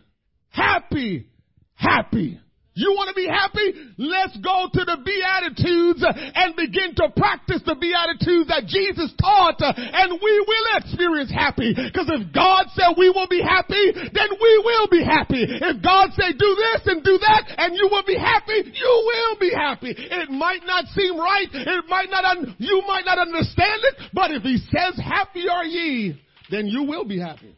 happy, 0.49 1.27
happy. 1.73 2.39
You 2.75 2.91
want 2.91 3.07
to 3.07 3.15
be 3.15 3.23
happy? 3.23 3.71
Let's 3.95 4.35
go 4.43 4.67
to 4.67 4.81
the 4.83 4.99
Beatitudes 4.99 6.03
and 6.03 6.59
begin 6.59 6.91
to 6.99 7.07
practice 7.15 7.63
the 7.63 7.79
Beatitudes 7.79 8.51
that 8.51 8.67
Jesus 8.67 9.15
taught 9.15 9.63
and 9.63 10.19
we 10.19 10.33
will 10.43 10.67
experience 10.83 11.31
happy. 11.31 11.71
Because 11.71 12.11
if 12.11 12.35
God 12.35 12.67
said 12.75 12.99
we 12.99 13.07
will 13.15 13.31
be 13.31 13.39
happy, 13.39 13.95
then 14.11 14.27
we 14.35 14.53
will 14.59 14.91
be 14.91 14.99
happy. 14.99 15.47
If 15.47 15.79
God 15.79 16.11
say 16.19 16.35
do 16.35 16.51
this 16.51 16.83
and 16.91 16.99
do 16.99 17.15
that 17.15 17.47
and 17.63 17.79
you 17.79 17.87
will 17.87 18.03
be 18.03 18.19
happy, 18.19 18.67
you 18.67 18.91
will 19.07 19.39
be 19.39 19.55
happy. 19.55 19.95
It 19.95 20.27
might 20.27 20.67
not 20.67 20.83
seem 20.91 21.15
right. 21.15 21.47
It 21.47 21.85
might 21.87 22.11
not, 22.11 22.27
un- 22.27 22.59
you 22.59 22.83
might 22.83 23.07
not 23.07 23.23
understand 23.23 23.87
it, 23.87 24.11
but 24.11 24.35
if 24.35 24.43
he 24.43 24.59
says 24.59 24.99
happy 24.99 25.47
are 25.47 25.63
ye, 25.63 26.19
then 26.51 26.67
you 26.67 26.83
will 26.83 27.07
be 27.07 27.23
happy. 27.23 27.55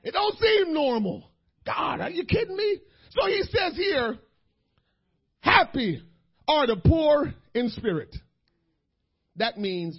It 0.00 0.16
don't 0.16 0.38
seem 0.40 0.72
normal. 0.72 1.28
God, 1.66 2.00
are 2.00 2.08
you 2.10 2.24
kidding 2.24 2.56
me? 2.56 2.80
So 3.16 3.26
he 3.26 3.42
says 3.44 3.74
here, 3.76 4.18
happy 5.40 6.02
are 6.46 6.66
the 6.66 6.76
poor 6.76 7.32
in 7.54 7.70
spirit. 7.70 8.14
That 9.36 9.58
means 9.58 9.98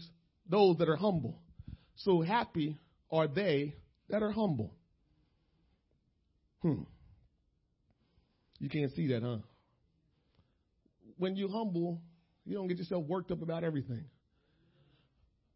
those 0.50 0.78
that 0.78 0.88
are 0.88 0.96
humble. 0.96 1.40
So 1.98 2.22
happy 2.22 2.78
are 3.12 3.28
they 3.28 3.76
that 4.10 4.22
are 4.22 4.32
humble. 4.32 4.74
Hmm. 6.62 6.84
You 8.60 8.70
can't 8.70 8.92
see 8.94 9.08
that, 9.08 9.24
huh? 9.24 9.38
When 11.18 11.36
you 11.36 11.48
humble, 11.48 12.02
you 12.46 12.56
don't 12.56 12.68
get 12.68 12.78
yourself 12.78 13.06
worked 13.06 13.32
up 13.32 13.42
about 13.42 13.64
everything. 13.64 14.06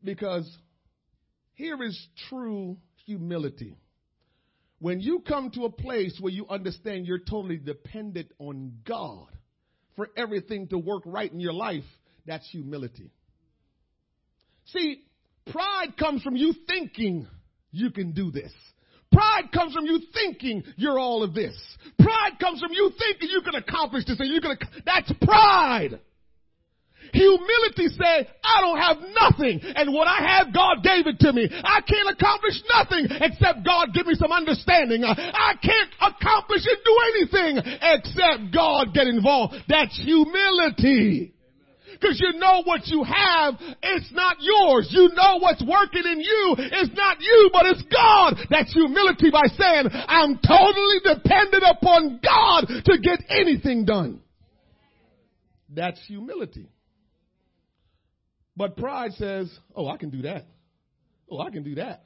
Because 0.04 0.50
here 1.54 1.82
is 1.84 2.00
true 2.30 2.78
humility. 3.06 3.78
When 4.82 5.00
you 5.00 5.20
come 5.20 5.52
to 5.52 5.66
a 5.66 5.70
place 5.70 6.18
where 6.20 6.34
you 6.34 6.48
understand 6.50 7.06
you're 7.06 7.20
totally 7.20 7.58
dependent 7.58 8.32
on 8.40 8.80
God 8.84 9.28
for 9.96 10.10
everything 10.18 10.70
to 10.70 10.78
work 10.80 11.04
right 11.06 11.32
in 11.32 11.40
your 11.40 11.54
life, 11.54 11.84
that's 12.26 12.50
humility. 12.50 13.12
See, 14.66 15.04
pride 15.52 15.98
comes 16.00 16.24
from 16.24 16.36
you 16.36 16.56
thinking 16.66 17.28
you 17.72 17.92
can 17.92 18.14
do 18.14 18.32
this. 18.32 18.52
Pride 19.12 19.52
comes 19.54 19.76
from 19.76 19.86
you 19.86 20.00
thinking 20.16 20.64
you're 20.78 20.98
all 20.98 21.22
of 21.22 21.36
this. 21.36 21.54
Pride 22.00 22.40
comes 22.40 22.60
from 22.60 22.72
you 22.72 22.92
thinking 22.98 23.30
you 23.30 23.42
can 23.44 23.54
accomplish 23.54 24.06
this 24.06 24.20
and 24.20 24.30
you 24.30 24.42
can, 24.42 24.58
that's 24.84 25.14
pride. 25.22 26.00
Humility 27.14 27.88
say, 27.90 28.28
I 28.44 28.62
don't 28.62 28.78
have 28.78 28.98
nothing. 29.14 29.60
And 29.76 29.94
what 29.94 30.08
I 30.08 30.40
have, 30.40 30.54
God 30.54 30.84
gave 30.84 31.08
it 31.08 31.20
to 31.20 31.34
me. 31.34 31.50
I 31.52 31.82
can't 31.82 32.10
accomplish 32.10 32.62
nothing 32.72 33.08
except 33.10 33.66
God 33.66 33.94
give 33.94 34.08
me 34.08 34.16
some 34.16 34.32
understanding. 34.32 35.04
I 35.04 35.54
can't 35.62 35.92
accomplish 36.00 36.64
and 36.66 36.80
do 36.84 36.96
anything 37.16 37.54
except 37.82 38.54
God 38.54 38.94
get 38.94 39.08
involved. 39.08 39.56
That's 39.68 39.96
humility. 40.02 41.34
Because 42.02 42.20
you 42.20 42.40
know 42.40 42.64
what 42.64 42.88
you 42.88 43.04
have, 43.04 43.56
it's 43.84 44.12
not 44.12 44.38
yours. 44.40 44.88
You 44.90 45.10
know 45.14 45.38
what's 45.40 45.64
working 45.64 46.04
in 46.04 46.20
you. 46.20 46.56
It's 46.58 46.96
not 46.96 47.18
you, 47.22 47.50
but 47.54 47.68
it's 47.68 47.84
God. 47.84 48.38
That's 48.50 48.74
humility 48.74 49.30
by 49.30 49.46
saying, 49.56 49.86
I'm 49.92 50.40
totally 50.40 51.00
dependent 51.04 51.64
upon 51.64 52.20
God 52.24 52.66
to 52.86 52.98
get 52.98 53.20
anything 53.30 53.86
done. 53.86 54.22
That's 55.70 56.02
humility. 56.08 56.70
But 58.62 58.78
pride 58.78 59.14
says, 59.14 59.52
oh, 59.76 59.88
I 59.88 59.98
can 59.98 60.12
do 60.12 60.22
that. 60.22 60.46
Oh, 61.32 61.40
I 61.40 61.50
can 61.50 61.64
do 61.64 61.74
that. 61.74 62.04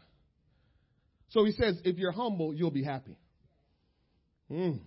So 1.31 1.43
he 1.43 1.51
says, 1.51 1.77
if 1.83 1.97
you're 1.97 2.13
humble, 2.13 2.53
you'll 2.53 2.71
be 2.71 2.81
happy. 2.81 3.17
Mm. 4.49 4.79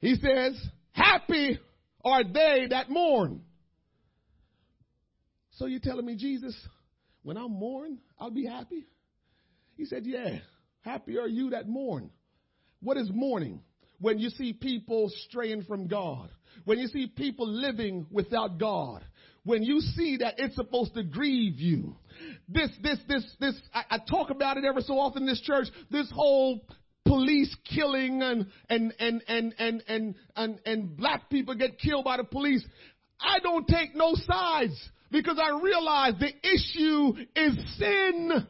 He 0.00 0.16
says, 0.16 0.60
happy 0.90 1.60
are 2.04 2.24
they 2.24 2.66
that 2.70 2.90
mourn. 2.90 3.42
So 5.52 5.66
you're 5.66 5.78
telling 5.78 6.04
me, 6.04 6.16
Jesus, 6.16 6.56
when 7.22 7.36
I 7.36 7.46
mourn, 7.46 7.98
I'll 8.18 8.32
be 8.32 8.44
happy? 8.44 8.88
He 9.76 9.84
said, 9.84 10.04
yeah, 10.04 10.38
happy 10.80 11.16
are 11.16 11.28
you 11.28 11.50
that 11.50 11.68
mourn. 11.68 12.10
What 12.80 12.96
is 12.96 13.08
mourning? 13.14 13.60
When 14.00 14.18
you 14.18 14.30
see 14.30 14.52
people 14.52 15.12
straying 15.28 15.62
from 15.62 15.86
God. 15.86 16.28
When 16.64 16.80
you 16.80 16.88
see 16.88 17.06
people 17.06 17.46
living 17.46 18.06
without 18.10 18.58
God 18.58 19.04
when 19.46 19.62
you 19.62 19.80
see 19.80 20.18
that 20.18 20.34
it's 20.38 20.56
supposed 20.56 20.94
to 20.94 21.04
grieve 21.04 21.58
you. 21.58 21.96
This, 22.48 22.70
this, 22.82 22.98
this, 23.08 23.24
this, 23.40 23.54
I, 23.72 23.84
I 23.92 23.98
talk 23.98 24.30
about 24.30 24.56
it 24.58 24.64
ever 24.64 24.80
so 24.80 24.98
often 24.98 25.22
in 25.22 25.28
this 25.28 25.40
church, 25.40 25.68
this 25.90 26.10
whole 26.12 26.60
police 27.06 27.54
killing 27.72 28.22
and, 28.22 28.46
and, 28.68 28.92
and, 28.98 29.22
and, 29.28 29.54
and, 29.58 29.84
and, 29.86 30.14
and, 30.34 30.60
and 30.66 30.96
black 30.96 31.30
people 31.30 31.54
get 31.54 31.78
killed 31.78 32.04
by 32.04 32.16
the 32.16 32.24
police. 32.24 32.64
I 33.20 33.38
don't 33.38 33.66
take 33.68 33.94
no 33.94 34.14
sides 34.14 34.90
because 35.12 35.38
I 35.40 35.60
realize 35.62 36.14
the 36.18 36.32
issue 36.42 37.14
is 37.36 37.78
sin. 37.78 38.46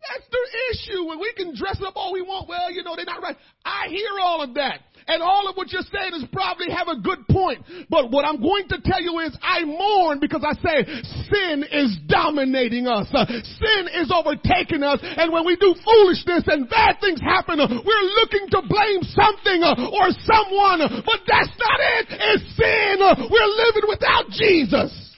That's 0.00 0.26
the 0.32 0.44
issue. 0.72 1.04
When 1.04 1.20
we 1.20 1.32
can 1.36 1.54
dress 1.54 1.80
up 1.84 1.92
all 1.94 2.12
we 2.12 2.22
want, 2.22 2.48
well, 2.48 2.72
you 2.72 2.82
know, 2.82 2.96
they're 2.96 3.04
not 3.04 3.22
right. 3.22 3.36
I 3.64 3.88
hear 3.88 4.16
all 4.20 4.42
of 4.42 4.54
that. 4.54 4.80
And 5.06 5.22
all 5.22 5.48
of 5.48 5.56
what 5.56 5.72
you're 5.72 5.86
saying 5.92 6.14
is 6.14 6.24
probably 6.32 6.70
have 6.70 6.88
a 6.88 6.96
good 6.96 7.26
point. 7.28 7.64
But 7.88 8.10
what 8.10 8.24
I'm 8.24 8.40
going 8.40 8.68
to 8.68 8.80
tell 8.80 9.00
you 9.00 9.18
is 9.20 9.36
I 9.42 9.64
mourn 9.64 10.20
because 10.20 10.44
I 10.44 10.54
say 10.56 10.84
sin 11.28 11.64
is 11.68 11.98
dominating 12.06 12.86
us. 12.86 13.08
Sin 13.12 13.82
is 13.92 14.12
overtaking 14.14 14.82
us. 14.82 15.00
And 15.02 15.32
when 15.32 15.44
we 15.44 15.56
do 15.56 15.74
foolishness 15.84 16.44
and 16.46 16.68
bad 16.68 16.96
things 17.00 17.20
happen, 17.20 17.58
we're 17.58 18.06
looking 18.22 18.48
to 18.56 18.62
blame 18.64 19.02
something 19.04 19.60
or 19.64 20.06
someone. 20.24 21.02
But 21.04 21.20
that's 21.26 21.54
not 21.58 21.78
it. 22.00 22.06
It's 22.10 22.56
sin. 22.56 22.96
We're 23.28 23.52
living 23.68 23.84
without 23.88 24.30
Jesus. 24.32 25.16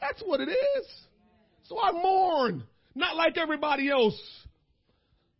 That's 0.00 0.22
what 0.24 0.40
it 0.40 0.48
is. 0.48 0.86
So 1.64 1.80
I 1.80 1.92
mourn. 1.92 2.64
Not 2.94 3.16
like 3.16 3.36
everybody 3.36 3.90
else. 3.90 4.18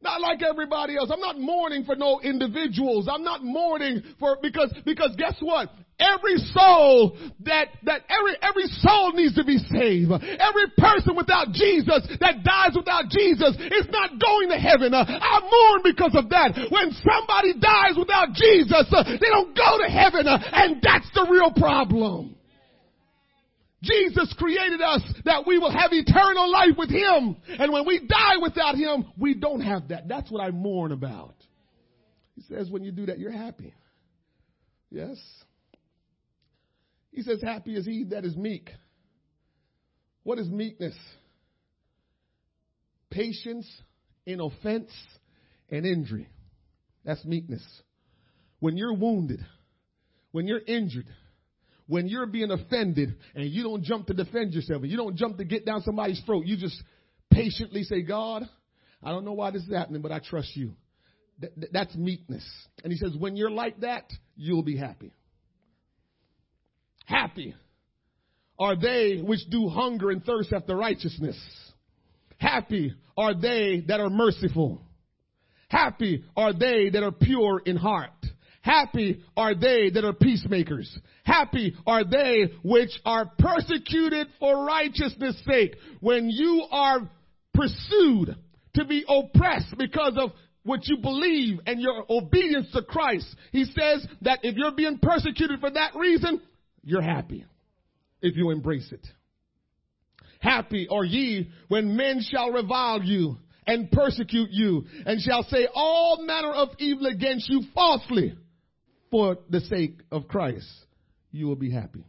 Not 0.02 0.20
like 0.20 0.42
everybody 0.42 0.96
else. 0.96 1.08
I'm 1.10 1.20
not 1.20 1.40
mourning 1.40 1.84
for 1.84 1.96
no 1.96 2.20
individuals. 2.20 3.08
I'm 3.10 3.24
not 3.24 3.42
mourning 3.42 4.02
for, 4.20 4.36
because, 4.42 4.74
because 4.84 5.16
guess 5.16 5.36
what? 5.40 5.70
Every 5.98 6.36
soul 6.52 7.16
that, 7.46 7.68
that 7.84 8.02
every, 8.10 8.36
every 8.42 8.66
soul 8.84 9.12
needs 9.14 9.34
to 9.36 9.44
be 9.44 9.56
saved. 9.56 10.10
Every 10.12 10.68
person 10.76 11.16
without 11.16 11.52
Jesus 11.52 12.04
that 12.20 12.44
dies 12.44 12.76
without 12.76 13.08
Jesus 13.08 13.56
is 13.56 13.86
not 13.88 14.10
going 14.20 14.50
to 14.50 14.58
heaven. 14.58 14.92
Uh, 14.92 15.06
I 15.06 15.40
mourn 15.40 15.80
because 15.84 16.12
of 16.18 16.28
that. 16.30 16.68
When 16.68 16.90
somebody 17.00 17.54
dies 17.56 17.96
without 17.96 18.34
Jesus, 18.34 18.84
uh, 18.92 19.04
they 19.06 19.30
don't 19.30 19.56
go 19.56 19.78
to 19.80 19.88
heaven, 19.88 20.26
uh, 20.26 20.36
and 20.52 20.82
that's 20.82 21.08
the 21.14 21.26
real 21.30 21.52
problem. 21.54 22.36
Jesus 23.84 24.34
created 24.38 24.80
us 24.80 25.02
that 25.24 25.46
we 25.46 25.58
will 25.58 25.70
have 25.70 25.92
eternal 25.92 26.50
life 26.50 26.76
with 26.76 26.90
Him. 26.90 27.36
And 27.58 27.72
when 27.72 27.86
we 27.86 28.00
die 28.00 28.38
without 28.42 28.74
Him, 28.74 29.06
we 29.18 29.34
don't 29.34 29.60
have 29.60 29.88
that. 29.88 30.08
That's 30.08 30.30
what 30.30 30.40
I 30.40 30.50
mourn 30.50 30.92
about. 30.92 31.34
He 32.34 32.42
says 32.42 32.70
when 32.70 32.82
you 32.82 32.90
do 32.92 33.06
that, 33.06 33.18
you're 33.18 33.30
happy. 33.30 33.74
Yes. 34.90 35.18
He 37.12 37.22
says, 37.22 37.40
happy 37.42 37.76
is 37.76 37.86
he 37.86 38.04
that 38.10 38.24
is 38.24 38.36
meek. 38.36 38.70
What 40.24 40.38
is 40.38 40.48
meekness? 40.48 40.96
Patience 43.10 43.70
in 44.26 44.40
offense 44.40 44.90
and 45.70 45.86
injury. 45.86 46.28
That's 47.04 47.24
meekness. 47.24 47.62
When 48.58 48.76
you're 48.76 48.94
wounded, 48.94 49.44
when 50.32 50.48
you're 50.48 50.62
injured, 50.66 51.06
when 51.86 52.08
you're 52.08 52.26
being 52.26 52.50
offended 52.50 53.16
and 53.34 53.48
you 53.48 53.62
don't 53.62 53.82
jump 53.82 54.06
to 54.06 54.14
defend 54.14 54.54
yourself 54.54 54.82
and 54.82 54.90
you 54.90 54.96
don't 54.96 55.16
jump 55.16 55.38
to 55.38 55.44
get 55.44 55.66
down 55.66 55.82
somebody's 55.82 56.20
throat, 56.24 56.46
you 56.46 56.56
just 56.56 56.82
patiently 57.30 57.82
say, 57.82 58.02
God, 58.02 58.48
I 59.02 59.10
don't 59.10 59.24
know 59.24 59.32
why 59.32 59.50
this 59.50 59.62
is 59.62 59.72
happening, 59.72 60.00
but 60.00 60.12
I 60.12 60.20
trust 60.20 60.56
you. 60.56 60.72
that's 61.72 61.94
meekness. 61.94 62.44
And 62.82 62.92
he 62.92 62.98
says, 62.98 63.14
when 63.18 63.36
you're 63.36 63.50
like 63.50 63.80
that, 63.80 64.10
you'll 64.36 64.62
be 64.62 64.76
happy. 64.76 65.12
Happy 67.06 67.54
are 68.58 68.76
they 68.76 69.20
which 69.20 69.40
do 69.50 69.68
hunger 69.68 70.10
and 70.10 70.24
thirst 70.24 70.52
after 70.52 70.76
righteousness. 70.76 71.36
Happy 72.38 72.94
are 73.16 73.34
they 73.34 73.84
that 73.88 74.00
are 74.00 74.10
merciful. 74.10 74.80
Happy 75.68 76.24
are 76.36 76.52
they 76.52 76.90
that 76.90 77.02
are 77.02 77.12
pure 77.12 77.60
in 77.64 77.76
heart. 77.76 78.10
Happy 78.64 79.22
are 79.36 79.54
they 79.54 79.90
that 79.90 80.06
are 80.06 80.14
peacemakers. 80.14 80.98
Happy 81.22 81.76
are 81.86 82.02
they 82.02 82.50
which 82.62 82.98
are 83.04 83.30
persecuted 83.38 84.26
for 84.40 84.64
righteousness 84.64 85.36
sake. 85.46 85.76
When 86.00 86.30
you 86.30 86.64
are 86.70 87.10
pursued 87.52 88.34
to 88.76 88.84
be 88.86 89.04
oppressed 89.06 89.76
because 89.76 90.14
of 90.16 90.30
what 90.62 90.80
you 90.88 90.96
believe 90.96 91.60
and 91.66 91.78
your 91.78 92.06
obedience 92.08 92.68
to 92.72 92.80
Christ, 92.80 93.26
he 93.52 93.66
says 93.66 94.06
that 94.22 94.38
if 94.44 94.56
you're 94.56 94.72
being 94.72 94.98
persecuted 94.98 95.60
for 95.60 95.70
that 95.70 95.94
reason, 95.94 96.40
you're 96.82 97.02
happy 97.02 97.44
if 98.22 98.34
you 98.34 98.50
embrace 98.50 98.90
it. 98.92 99.06
Happy 100.40 100.88
are 100.90 101.04
ye 101.04 101.50
when 101.68 101.98
men 101.98 102.22
shall 102.22 102.50
revile 102.50 103.02
you 103.02 103.36
and 103.66 103.90
persecute 103.90 104.48
you 104.52 104.86
and 105.04 105.20
shall 105.20 105.42
say 105.42 105.68
all 105.74 106.24
manner 106.24 106.52
of 106.52 106.70
evil 106.78 107.04
against 107.08 107.46
you 107.50 107.60
falsely 107.74 108.34
for 109.14 109.38
the 109.48 109.60
sake 109.60 110.00
of 110.10 110.26
Christ, 110.26 110.66
you 111.30 111.46
will 111.46 111.54
be 111.54 111.70
happy. 111.70 112.04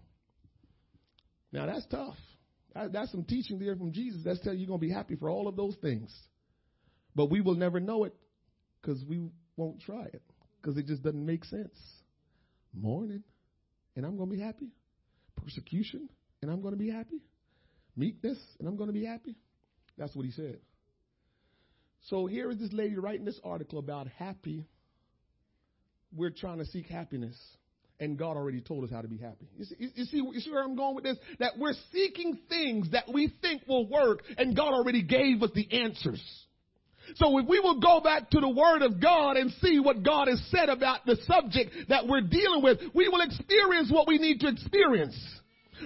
Now 1.51 1.67
that's 1.67 1.85
tough. 1.85 2.15
that's 2.73 3.11
some 3.11 3.23
teaching 3.25 3.59
there 3.59 3.75
from 3.75 3.91
Jesus. 3.91 4.21
That's 4.25 4.39
telling 4.39 4.57
you 4.57 4.65
you're 4.65 4.69
going 4.69 4.79
to 4.79 4.87
be 4.87 4.91
happy 4.91 5.15
for 5.15 5.29
all 5.29 5.47
of 5.47 5.55
those 5.55 5.75
things. 5.83 6.11
But 7.13 7.29
we 7.29 7.41
will 7.41 7.53
never 7.53 7.79
know 7.79 8.05
it 8.05 8.15
because 8.81 9.03
we 9.07 9.29
won't 9.55 9.81
try 9.81 10.05
it 10.05 10.23
because 10.59 10.79
it 10.79 10.87
just 10.87 11.03
doesn't 11.03 11.23
make 11.23 11.45
sense. 11.45 11.77
Mourning, 12.73 13.21
and 13.95 14.03
I'm 14.03 14.17
going 14.17 14.31
to 14.31 14.35
be 14.35 14.41
happy. 14.41 14.71
Persecution, 15.35 16.09
and 16.41 16.49
I'm 16.49 16.63
going 16.63 16.73
to 16.73 16.79
be 16.79 16.89
happy. 16.89 17.21
Meekness, 17.95 18.39
and 18.57 18.67
I'm 18.67 18.77
going 18.77 18.89
to 18.89 18.93
be 18.93 19.05
happy. 19.05 19.35
That's 19.95 20.15
what 20.15 20.25
he 20.25 20.31
said. 20.31 20.57
So 22.09 22.25
here 22.25 22.49
is 22.49 22.57
this 22.57 22.73
lady 22.73 22.95
writing 22.95 23.25
this 23.25 23.39
article 23.43 23.77
about 23.77 24.07
happy 24.07 24.65
we're 26.15 26.31
trying 26.31 26.59
to 26.59 26.65
seek 26.65 26.87
happiness. 26.87 27.35
And 27.99 28.17
God 28.17 28.35
already 28.35 28.59
told 28.59 28.83
us 28.83 28.89
how 28.91 29.01
to 29.01 29.07
be 29.07 29.17
happy. 29.17 29.47
You 29.57 29.65
see, 29.65 29.75
you 29.79 30.05
see, 30.05 30.17
you 30.17 30.39
see 30.41 30.51
where 30.51 30.63
I'm 30.63 30.75
going 30.75 30.95
with 30.95 31.05
this? 31.05 31.17
That 31.39 31.57
we're 31.57 31.75
seeking 31.93 32.39
things 32.49 32.91
that 32.91 33.05
we 33.11 33.33
think 33.41 33.61
will 33.69 33.87
work, 33.87 34.19
and 34.37 34.53
God 34.55 34.73
already 34.73 35.01
gave 35.01 35.41
us 35.41 35.51
the 35.55 35.71
answers. 35.71 36.21
So 37.15 37.37
if 37.37 37.47
we 37.47 37.59
will 37.59 37.79
go 37.79 38.01
back 38.01 38.29
to 38.31 38.39
the 38.41 38.49
Word 38.49 38.81
of 38.81 38.99
God 38.99 39.37
and 39.37 39.51
see 39.61 39.79
what 39.79 40.03
God 40.03 40.27
has 40.27 40.41
said 40.49 40.69
about 40.69 41.05
the 41.05 41.15
subject 41.25 41.71
that 41.89 42.07
we're 42.07 42.21
dealing 42.21 42.63
with, 42.63 42.79
we 42.93 43.07
will 43.07 43.21
experience 43.21 43.89
what 43.91 44.07
we 44.07 44.17
need 44.17 44.41
to 44.41 44.47
experience. 44.47 45.15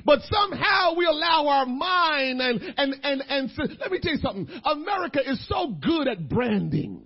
But 0.06 0.20
somehow 0.32 0.96
we 0.96 1.06
allow 1.06 1.48
our 1.48 1.65
mind 1.65 2.42
and, 2.42 2.62
and, 2.78 2.96
and, 3.04 3.22
and, 3.28 3.52
let 3.80 3.92
me 3.92 4.00
tell 4.00 4.13
you 4.13 4.20
something. 4.20 4.48
America 4.63 5.20
is 5.26 5.46
so 5.48 5.76
good 5.82 6.08
at 6.08 6.30
branding. 6.30 7.06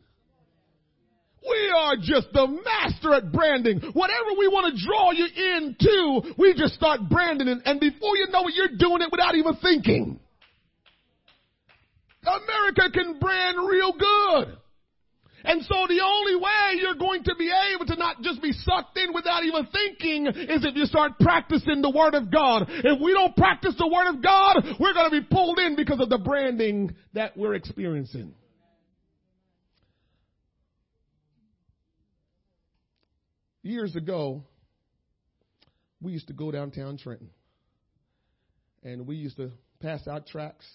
We 1.48 1.74
are 1.76 1.96
just 1.98 2.32
the 2.32 2.48
master 2.48 3.14
at 3.14 3.32
branding. 3.32 3.80
Whatever 3.94 4.38
we 4.38 4.48
want 4.48 4.74
to 4.74 4.86
draw 4.86 5.12
you 5.12 5.26
into, 5.26 6.34
we 6.38 6.54
just 6.54 6.76
start 6.76 7.02
branding 7.10 7.48
it. 7.48 7.60
And 7.66 7.80
before 7.80 8.16
you 8.16 8.28
know 8.30 8.48
it, 8.48 8.54
you're 8.56 8.78
doing 8.78 9.02
it 9.02 9.12
without 9.12 9.36
even 9.36 9.56
thinking. 9.58 10.20
America 12.24 12.90
can 12.94 13.20
brand 13.20 13.58
real 13.68 13.92
good. 13.92 14.58
And 15.46 15.62
so 15.64 15.76
the 15.90 16.02
only 16.02 16.38
way 16.38 16.80
you're 16.82 16.96
going 16.96 17.24
to 17.26 17.36
be 17.38 17.52
able 17.76 17.86
to 17.88 17.96
not 17.98 18.22
just 18.22 18.42
be 18.42 18.54
sucked 18.54 18.98
in 18.98 19.14
without 19.14 19.44
even 19.44 19.68
thinking 19.68 20.28
is 20.28 20.64
if 20.64 20.76
you 20.76 20.86
start 20.86 21.20
practicing 21.20 21.82
the 21.82 21.90
Word 21.90 22.14
of 22.14 22.32
God. 22.32 22.68
If 22.70 23.02
we 23.02 23.12
don't 23.12 23.36
practice 23.36 23.76
the 23.78 23.88
Word 23.88 24.08
of 24.08 24.24
God, 24.24 24.78
we're 24.80 24.94
going 24.94 25.12
to 25.12 25.22
be 25.22 25.28
pulled 25.30 25.60
in 25.60 25.76
because 25.76 26.00
of 26.00 26.08
the 26.08 26.18
branding 26.18 26.96
that 27.14 27.36
we're 27.36 27.56
experiencing. 27.56 28.34
Years 33.63 33.95
ago, 33.95 34.43
we 36.02 36.12
used 36.12 36.28
to 36.28 36.34
go 36.34 36.52
downtown 36.52 36.97
Trenton. 36.97 37.30
And 38.84 39.08
we 39.08 39.15
used 39.15 39.38
to 39.38 39.52
pass 39.82 40.06
out 40.06 40.28
tracts. 40.28 40.67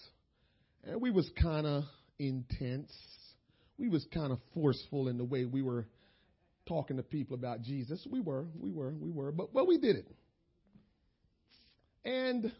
And 0.83 0.99
we 0.99 1.11
was 1.11 1.29
kind 1.41 1.67
of 1.67 1.83
intense. 2.17 2.91
We 3.77 3.89
was 3.89 4.05
kind 4.11 4.31
of 4.31 4.39
forceful 4.55 5.07
in 5.07 5.17
the 5.17 5.23
way 5.23 5.45
we 5.45 5.61
were 5.61 5.87
talking 6.67 6.97
to 6.97 7.03
people 7.03 7.35
about 7.35 7.61
Jesus. 7.61 8.05
We 8.09 8.21
were, 8.21 8.45
we 8.59 8.71
were, 8.71 8.93
we 8.99 9.11
were, 9.11 9.31
but 9.31 9.53
but 9.53 9.67
we 9.67 9.77
did 9.77 9.95
it. 9.95 10.07
And 12.03 12.51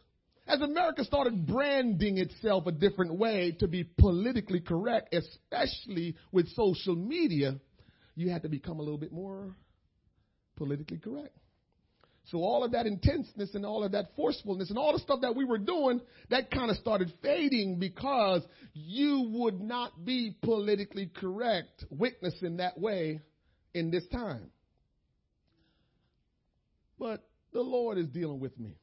as 0.47 0.61
America 0.61 1.03
started 1.03 1.47
branding 1.47 2.19
itself 2.19 2.67
a 2.67 2.71
different 2.71 3.17
way 3.17 3.55
to 3.59 3.67
be 3.67 3.83
politically 3.83 4.59
correct, 4.59 5.13
especially 5.13 6.15
with 6.31 6.47
social 6.49 6.95
media, 6.95 7.55
you 8.15 8.29
had 8.29 8.43
to 8.43 8.49
become 8.49 8.79
a 8.79 8.83
little 8.83 8.97
bit 8.97 9.11
more 9.11 9.55
politically 10.59 10.99
correct. 10.99 11.35
So 12.25 12.39
all 12.39 12.63
of 12.63 12.73
that 12.73 12.85
intenseness 12.85 13.55
and 13.55 13.65
all 13.65 13.83
of 13.83 13.93
that 13.93 14.09
forcefulness 14.15 14.69
and 14.69 14.77
all 14.77 14.93
the 14.93 14.99
stuff 14.99 15.21
that 15.21 15.35
we 15.35 15.45
were 15.45 15.57
doing, 15.57 15.99
that 16.29 16.51
kind 16.51 16.69
of 16.69 16.77
started 16.77 17.11
fading 17.23 17.79
because 17.79 18.43
you 18.73 19.31
would 19.33 19.59
not 19.59 20.05
be 20.05 20.35
politically 20.43 21.09
correct 21.15 21.85
witnessing 21.89 22.57
that 22.57 22.79
way 22.79 23.19
in 23.73 23.89
this 23.89 24.07
time. 24.09 24.51
But 26.99 27.27
the 27.51 27.61
Lord 27.61 27.97
is 27.97 28.07
dealing 28.09 28.39
with 28.39 28.59
me. 28.59 28.75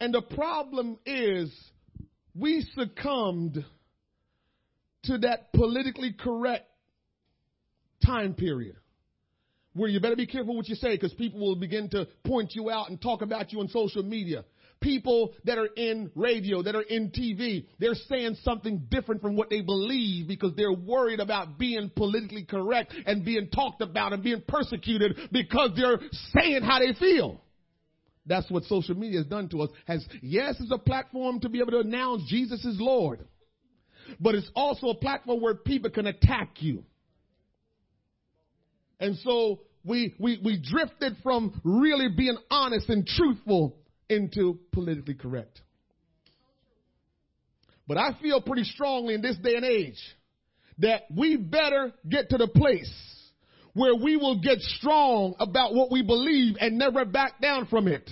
And 0.00 0.12
the 0.12 0.22
problem 0.22 0.98
is 1.06 1.54
we 2.34 2.66
succumbed 2.74 3.64
to 5.04 5.18
that 5.18 5.52
politically 5.52 6.12
correct 6.18 6.66
time 8.04 8.34
period 8.34 8.76
where 9.74 9.88
you 9.88 10.00
better 10.00 10.16
be 10.16 10.26
careful 10.26 10.56
what 10.56 10.68
you 10.68 10.76
say 10.76 10.94
because 10.94 11.12
people 11.14 11.40
will 11.40 11.56
begin 11.56 11.88
to 11.90 12.06
point 12.24 12.54
you 12.54 12.70
out 12.70 12.90
and 12.90 13.00
talk 13.00 13.22
about 13.22 13.52
you 13.52 13.60
on 13.60 13.68
social 13.68 14.02
media. 14.02 14.44
People 14.80 15.32
that 15.44 15.58
are 15.58 15.68
in 15.76 16.10
radio, 16.14 16.62
that 16.62 16.74
are 16.74 16.82
in 16.82 17.10
TV, 17.10 17.66
they're 17.78 17.94
saying 17.94 18.36
something 18.42 18.86
different 18.90 19.22
from 19.22 19.34
what 19.34 19.50
they 19.50 19.62
believe 19.62 20.28
because 20.28 20.52
they're 20.56 20.72
worried 20.72 21.20
about 21.20 21.58
being 21.58 21.90
politically 21.96 22.44
correct 22.44 22.94
and 23.06 23.24
being 23.24 23.48
talked 23.48 23.80
about 23.80 24.12
and 24.12 24.22
being 24.22 24.42
persecuted 24.46 25.16
because 25.32 25.70
they're 25.76 25.98
saying 26.36 26.62
how 26.62 26.78
they 26.80 26.92
feel. 26.98 27.40
That's 28.26 28.50
what 28.50 28.64
social 28.64 28.94
media 28.94 29.18
has 29.18 29.26
done 29.26 29.48
to 29.50 29.62
us. 29.62 29.70
Has 29.86 30.04
yes, 30.22 30.56
it's 30.60 30.72
a 30.72 30.78
platform 30.78 31.40
to 31.40 31.48
be 31.48 31.60
able 31.60 31.72
to 31.72 31.80
announce 31.80 32.28
Jesus 32.28 32.64
is 32.64 32.76
Lord. 32.78 33.26
But 34.20 34.34
it's 34.34 34.50
also 34.54 34.88
a 34.88 34.94
platform 34.94 35.40
where 35.40 35.54
people 35.54 35.90
can 35.90 36.06
attack 36.06 36.56
you. 36.62 36.84
And 39.00 39.16
so 39.18 39.60
we, 39.84 40.14
we, 40.18 40.40
we 40.42 40.60
drifted 40.62 41.16
from 41.22 41.60
really 41.64 42.08
being 42.16 42.36
honest 42.50 42.88
and 42.88 43.06
truthful 43.06 43.76
into 44.08 44.58
politically 44.72 45.14
correct. 45.14 45.60
But 47.86 47.98
I 47.98 48.16
feel 48.20 48.40
pretty 48.40 48.64
strongly 48.64 49.14
in 49.14 49.22
this 49.22 49.36
day 49.36 49.56
and 49.56 49.64
age 49.64 50.00
that 50.78 51.02
we 51.14 51.36
better 51.36 51.92
get 52.08 52.30
to 52.30 52.38
the 52.38 52.48
place 52.48 52.92
where 53.74 53.94
we 53.94 54.16
will 54.16 54.40
get 54.40 54.60
strong 54.60 55.34
about 55.38 55.74
what 55.74 55.90
we 55.90 56.02
believe 56.02 56.56
and 56.60 56.78
never 56.78 57.04
back 57.04 57.40
down 57.40 57.66
from 57.66 57.88
it. 57.88 58.08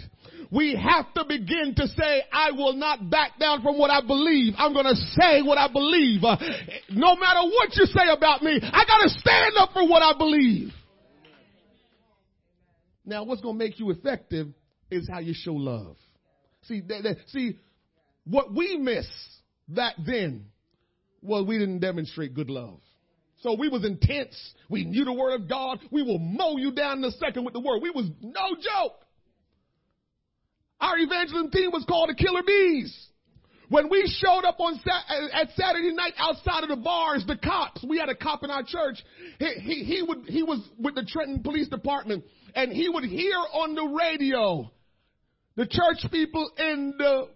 We 0.52 0.76
have 0.76 1.14
to 1.14 1.24
begin 1.24 1.74
to 1.76 1.88
say, 1.88 2.22
I 2.30 2.50
will 2.50 2.74
not 2.74 3.08
back 3.08 3.38
down 3.40 3.62
from 3.62 3.78
what 3.78 3.90
I 3.90 4.02
believe. 4.06 4.52
I'm 4.58 4.74
going 4.74 4.84
to 4.84 4.94
say 4.94 5.40
what 5.40 5.56
I 5.56 5.72
believe. 5.72 6.22
Uh, 6.22 6.36
no 6.90 7.16
matter 7.16 7.40
what 7.44 7.74
you 7.74 7.86
say 7.86 8.08
about 8.14 8.42
me, 8.42 8.60
I 8.62 8.84
got 8.84 9.02
to 9.02 9.08
stand 9.08 9.54
up 9.56 9.70
for 9.72 9.88
what 9.88 10.02
I 10.02 10.16
believe. 10.16 10.68
Now, 13.06 13.24
what's 13.24 13.40
going 13.40 13.58
to 13.58 13.58
make 13.58 13.80
you 13.80 13.90
effective 13.92 14.48
is 14.90 15.08
how 15.10 15.20
you 15.20 15.32
show 15.34 15.54
love. 15.54 15.96
See, 16.64 16.82
see, 17.28 17.58
what 18.24 18.54
we 18.54 18.76
miss 18.76 19.06
back 19.66 19.94
then 20.04 20.48
was 21.22 21.46
we 21.46 21.58
didn't 21.58 21.78
demonstrate 21.78 22.34
good 22.34 22.50
love. 22.50 22.78
So 23.40 23.54
we 23.54 23.70
was 23.70 23.86
intense. 23.86 24.36
We 24.68 24.84
knew 24.84 25.06
the 25.06 25.14
word 25.14 25.40
of 25.40 25.48
God. 25.48 25.80
We 25.90 26.02
will 26.02 26.18
mow 26.18 26.58
you 26.58 26.72
down 26.72 26.98
in 26.98 27.04
a 27.04 27.10
second 27.12 27.44
with 27.44 27.54
the 27.54 27.60
word. 27.60 27.80
We 27.82 27.90
was 27.90 28.08
no 28.20 28.54
joke. 28.54 29.01
Our 30.82 30.98
evangelism 30.98 31.50
team 31.52 31.70
was 31.70 31.84
called 31.88 32.10
the 32.10 32.14
Killer 32.14 32.42
Bees. 32.44 32.92
When 33.68 33.88
we 33.88 34.02
showed 34.18 34.44
up 34.44 34.58
on 34.58 34.78
at 35.32 35.48
Saturday 35.56 35.94
night 35.94 36.12
outside 36.18 36.64
of 36.64 36.68
the 36.68 36.76
bars, 36.76 37.24
the 37.26 37.36
cops, 37.36 37.82
we 37.88 37.98
had 37.98 38.10
a 38.10 38.14
cop 38.14 38.42
in 38.42 38.50
our 38.50 38.64
church. 38.64 39.02
He, 39.38 39.46
he, 39.60 39.84
he 39.84 40.02
would, 40.02 40.24
he 40.26 40.42
was 40.42 40.60
with 40.78 40.96
the 40.96 41.04
Trenton 41.04 41.42
Police 41.42 41.68
Department 41.68 42.24
and 42.54 42.72
he 42.72 42.88
would 42.88 43.04
hear 43.04 43.36
on 43.54 43.74
the 43.74 43.84
radio 43.84 44.70
the 45.56 45.66
church 45.66 46.10
people 46.10 46.50
in 46.58 46.94
the 46.98 47.28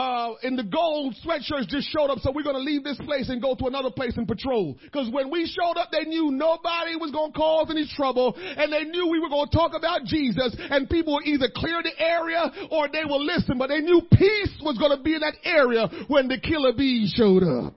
uh, 0.00 0.34
in 0.42 0.56
the 0.56 0.64
gold 0.64 1.14
sweatshirts 1.22 1.68
just 1.68 1.92
showed 1.92 2.08
up, 2.08 2.18
so 2.20 2.32
we're 2.32 2.42
going 2.42 2.56
to 2.56 2.62
leave 2.62 2.82
this 2.82 2.96
place 3.04 3.28
and 3.28 3.42
go 3.42 3.54
to 3.54 3.66
another 3.66 3.90
place 3.90 4.16
and 4.16 4.26
patrol. 4.26 4.78
Because 4.82 5.10
when 5.12 5.30
we 5.30 5.44
showed 5.44 5.76
up, 5.76 5.90
they 5.92 6.08
knew 6.08 6.30
nobody 6.30 6.96
was 6.96 7.10
going 7.12 7.32
to 7.32 7.38
cause 7.38 7.66
any 7.68 7.86
trouble, 7.96 8.32
and 8.34 8.72
they 8.72 8.84
knew 8.84 9.08
we 9.10 9.20
were 9.20 9.28
going 9.28 9.48
to 9.50 9.54
talk 9.54 9.72
about 9.76 10.04
Jesus, 10.04 10.56
and 10.58 10.88
people 10.88 11.14
would 11.14 11.26
either 11.26 11.48
clear 11.54 11.82
the 11.82 11.92
area 12.00 12.50
or 12.70 12.88
they 12.90 13.04
will 13.04 13.22
listen. 13.22 13.58
But 13.58 13.66
they 13.68 13.80
knew 13.80 14.00
peace 14.10 14.56
was 14.62 14.78
going 14.78 14.96
to 14.96 15.02
be 15.02 15.14
in 15.14 15.20
that 15.20 15.36
area 15.44 15.86
when 16.08 16.28
the 16.28 16.40
killer 16.40 16.72
bees 16.72 17.12
showed 17.14 17.42
up. 17.42 17.74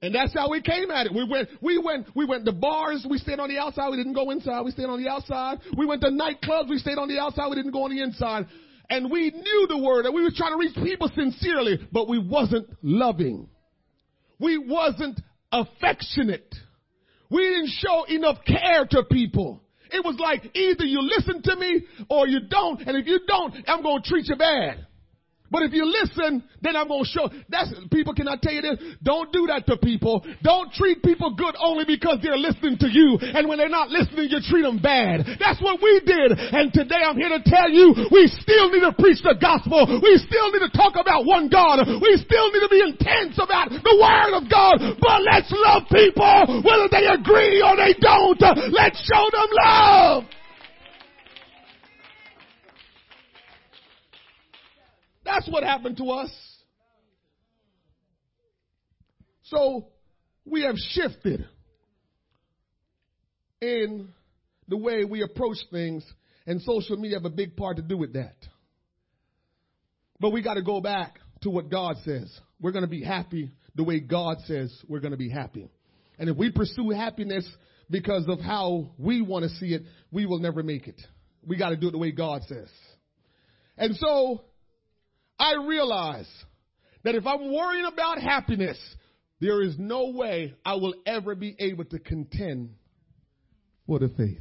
And 0.00 0.14
that's 0.14 0.34
how 0.34 0.50
we 0.50 0.60
came 0.60 0.90
at 0.90 1.06
it. 1.06 1.14
We 1.14 1.26
went, 1.26 1.48
we 1.62 1.78
went, 1.78 2.06
we 2.14 2.26
went 2.26 2.44
to 2.44 2.52
bars, 2.52 3.06
we 3.08 3.16
stayed 3.16 3.40
on 3.40 3.48
the 3.48 3.56
outside, 3.56 3.88
we 3.88 3.96
didn't 3.96 4.12
go 4.12 4.30
inside, 4.30 4.60
we 4.60 4.70
stayed 4.70 4.84
on 4.84 5.02
the 5.02 5.08
outside. 5.08 5.60
We 5.78 5.86
went 5.86 6.02
to 6.02 6.08
nightclubs, 6.08 6.68
we 6.68 6.76
stayed 6.76 6.98
on 6.98 7.08
the 7.08 7.18
outside, 7.18 7.48
we 7.48 7.56
didn't 7.56 7.72
go 7.72 7.84
on 7.84 7.90
the 7.90 8.02
inside. 8.02 8.44
And 8.90 9.10
we 9.10 9.30
knew 9.30 9.66
the 9.68 9.78
word 9.78 10.06
and 10.06 10.14
we 10.14 10.22
were 10.22 10.32
trying 10.34 10.52
to 10.52 10.58
reach 10.58 10.74
people 10.74 11.10
sincerely, 11.14 11.78
but 11.90 12.08
we 12.08 12.18
wasn't 12.18 12.68
loving. 12.82 13.48
We 14.38 14.58
wasn't 14.58 15.20
affectionate. 15.50 16.54
We 17.30 17.42
didn't 17.42 17.70
show 17.78 18.04
enough 18.04 18.38
care 18.46 18.86
to 18.90 19.04
people. 19.04 19.62
It 19.90 20.04
was 20.04 20.16
like 20.18 20.56
either 20.56 20.84
you 20.84 21.00
listen 21.02 21.42
to 21.42 21.56
me 21.56 21.82
or 22.10 22.26
you 22.26 22.40
don't, 22.48 22.80
and 22.80 22.96
if 22.96 23.06
you 23.06 23.20
don't, 23.26 23.54
I'm 23.66 23.82
gonna 23.82 24.02
treat 24.04 24.26
you 24.28 24.36
bad. 24.36 24.86
But 25.54 25.70
if 25.70 25.72
you 25.72 25.86
listen, 25.86 26.42
then 26.66 26.74
I'm 26.74 26.90
going 26.90 27.06
to 27.06 27.10
show. 27.14 27.30
That's 27.46 27.70
people. 27.94 28.10
Can 28.10 28.26
I 28.26 28.34
tell 28.34 28.50
you 28.50 28.58
this? 28.58 28.74
Don't 29.06 29.30
do 29.30 29.46
that 29.54 29.70
to 29.70 29.78
people. 29.78 30.26
Don't 30.42 30.74
treat 30.74 30.98
people 31.06 31.38
good 31.38 31.54
only 31.62 31.86
because 31.86 32.18
they're 32.26 32.34
listening 32.34 32.74
to 32.82 32.90
you. 32.90 33.22
And 33.22 33.46
when 33.46 33.62
they're 33.62 33.70
not 33.70 33.86
listening, 33.86 34.34
you 34.34 34.42
treat 34.42 34.66
them 34.66 34.82
bad. 34.82 35.22
That's 35.38 35.62
what 35.62 35.78
we 35.78 36.02
did. 36.02 36.34
And 36.34 36.74
today 36.74 36.98
I'm 37.06 37.14
here 37.14 37.30
to 37.30 37.38
tell 37.46 37.70
you, 37.70 37.94
we 38.10 38.26
still 38.42 38.66
need 38.74 38.82
to 38.82 38.98
preach 38.98 39.22
the 39.22 39.38
gospel. 39.38 39.86
We 40.02 40.18
still 40.26 40.50
need 40.50 40.66
to 40.66 40.74
talk 40.74 40.98
about 40.98 41.22
one 41.22 41.46
God. 41.46 41.86
We 41.86 42.18
still 42.18 42.50
need 42.50 42.66
to 42.66 42.72
be 42.74 42.82
intense 42.82 43.38
about 43.38 43.70
the 43.70 43.94
word 43.94 44.34
of 44.34 44.50
God. 44.50 44.82
But 44.98 45.22
let's 45.22 45.54
love 45.54 45.86
people, 45.86 46.66
whether 46.66 46.90
they 46.90 47.06
agree 47.06 47.62
or 47.62 47.78
they 47.78 47.94
don't. 47.94 48.42
Let's 48.74 48.98
show 49.06 49.22
them 49.30 49.48
love. 49.54 50.26
That's 55.24 55.48
what 55.48 55.64
happened 55.64 55.96
to 55.98 56.10
us. 56.10 56.30
So 59.44 59.88
we 60.44 60.62
have 60.62 60.76
shifted 60.76 61.46
in 63.60 64.08
the 64.68 64.76
way 64.76 65.04
we 65.04 65.22
approach 65.22 65.58
things, 65.70 66.04
and 66.46 66.60
social 66.62 66.96
media 66.96 67.18
have 67.18 67.24
a 67.24 67.30
big 67.30 67.56
part 67.56 67.76
to 67.76 67.82
do 67.82 67.96
with 67.96 68.14
that. 68.14 68.36
But 70.20 70.30
we 70.30 70.42
got 70.42 70.54
to 70.54 70.62
go 70.62 70.80
back 70.80 71.18
to 71.42 71.50
what 71.50 71.70
God 71.70 71.96
says. 72.04 72.30
We're 72.60 72.72
going 72.72 72.84
to 72.84 72.90
be 72.90 73.02
happy 73.02 73.52
the 73.74 73.84
way 73.84 74.00
God 74.00 74.38
says 74.46 74.74
we're 74.88 75.00
going 75.00 75.12
to 75.12 75.18
be 75.18 75.28
happy. 75.28 75.68
And 76.18 76.28
if 76.28 76.36
we 76.36 76.50
pursue 76.50 76.90
happiness 76.90 77.48
because 77.90 78.26
of 78.28 78.40
how 78.40 78.90
we 78.98 79.20
want 79.20 79.44
to 79.44 79.48
see 79.56 79.74
it, 79.74 79.82
we 80.10 80.26
will 80.26 80.38
never 80.38 80.62
make 80.62 80.86
it. 80.86 81.00
We 81.46 81.56
got 81.56 81.70
to 81.70 81.76
do 81.76 81.88
it 81.88 81.90
the 81.90 81.98
way 81.98 82.12
God 82.12 82.42
says. 82.48 82.68
And 83.76 83.96
so 83.96 84.42
I 85.38 85.54
realize 85.66 86.28
that 87.02 87.14
if 87.14 87.26
I'm 87.26 87.52
worrying 87.52 87.86
about 87.86 88.20
happiness, 88.20 88.78
there 89.40 89.62
is 89.62 89.74
no 89.78 90.10
way 90.10 90.54
I 90.64 90.74
will 90.74 90.94
ever 91.06 91.34
be 91.34 91.54
able 91.58 91.84
to 91.86 91.98
contend 91.98 92.70
for 93.86 93.98
the 93.98 94.08
faith. 94.08 94.40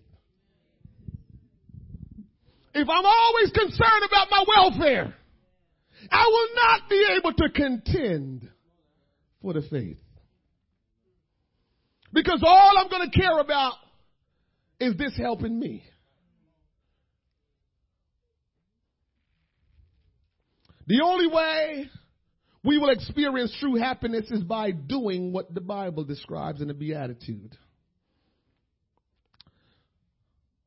If 2.74 2.90
I'm 2.90 3.06
always 3.06 3.52
concerned 3.52 4.04
about 4.08 4.28
my 4.32 4.44
welfare, 4.48 5.14
I 6.10 6.26
will 6.28 6.50
not 6.56 6.90
be 6.90 7.06
able 7.18 7.34
to 7.34 7.50
contend 7.50 8.50
for 9.42 9.54
the 9.54 9.62
faith. 9.62 9.98
Because 12.12 12.44
all 12.46 12.78
I'm 12.78 12.90
going 12.90 13.10
to 13.10 13.20
care 13.20 13.40
about 13.40 13.74
is 14.80 14.96
this 14.98 15.16
helping 15.18 15.60
me. 15.60 15.84
The 20.88 21.02
only 21.04 21.28
way 21.28 21.90
we 22.64 22.78
will 22.78 22.90
experience 22.90 23.56
true 23.60 23.76
happiness 23.76 24.30
is 24.32 24.44
by 24.44 24.72
doing 24.72 25.32
what 25.32 25.54
the 25.54 25.62
Bible 25.62 26.04
describes 26.04 26.62
in 26.62 26.68
the 26.68 26.74
Beatitude. 26.74 27.58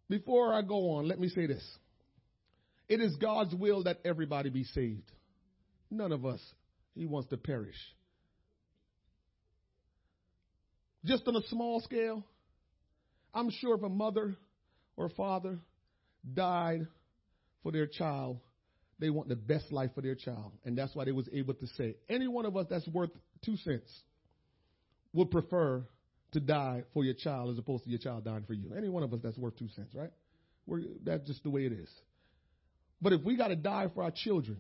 Before 0.09 0.55
I 0.55 0.63
go 0.63 0.93
on, 0.93 1.09
let 1.09 1.19
me 1.19 1.29
say 1.29 1.47
this. 1.47 1.65
It 2.89 3.01
is 3.01 3.17
God's 3.17 3.55
will 3.55 3.83
that 3.85 3.99
everybody 4.05 4.51
be 4.51 4.65
saved. 4.65 5.11
None 5.91 6.13
of 6.13 6.25
us, 6.25 6.41
He 6.95 7.07
wants 7.07 7.29
to 7.31 7.37
perish. 7.37 7.77
Just 11.05 11.27
on 11.27 11.37
a 11.37 11.43
small 11.49 11.81
scale, 11.81 12.25
I'm 13.35 13.51
sure 13.51 13.77
if 13.77 13.83
a 13.83 13.89
mother 13.89 14.37
or 14.97 15.09
father 15.11 15.59
died 16.33 16.87
for 17.63 17.73
their 17.73 17.87
child, 17.87 18.41
they 18.99 19.11
want 19.11 19.29
the 19.29 19.37
best 19.37 19.73
life 19.73 19.91
for 19.95 20.01
their 20.01 20.15
child. 20.15 20.53
And 20.65 20.77
that's 20.77 20.95
why 20.95 21.05
they 21.05 21.13
was 21.13 21.29
able 21.33 21.55
to 21.55 21.67
say, 21.77 21.97
any 22.09 22.29
one 22.29 22.47
of 22.47 22.57
us 22.57 22.67
that's 22.71 22.89
worth 22.89 23.11
two 23.45 23.57
cents 23.59 23.91
would 25.13 25.31
prefer 25.31 25.85
to 26.33 26.41
die 26.41 26.83
for 26.93 27.05
your 27.05 27.15
child 27.15 27.51
as 27.51 27.59
opposed 27.59 27.85
to 27.85 27.91
your 27.91 27.99
child 27.99 28.25
dying 28.25 28.45
for 28.47 28.55
you. 28.55 28.73
Any 28.77 28.89
one 28.89 29.03
of 29.03 29.13
us 29.13 29.21
that's 29.23 29.39
worth 29.39 29.59
two 29.59 29.69
cents, 29.77 29.95
right? 29.95 30.11
We're, 30.67 30.83
that's 31.05 31.27
just 31.27 31.43
the 31.43 31.51
way 31.51 31.67
it 31.67 31.73
is. 31.73 31.89
But 33.01 33.13
if 33.13 33.23
we 33.23 33.37
got 33.37 33.49
to 33.49 33.57
die 33.57 33.89
for 33.95 34.03
our 34.03 34.11
children, 34.11 34.59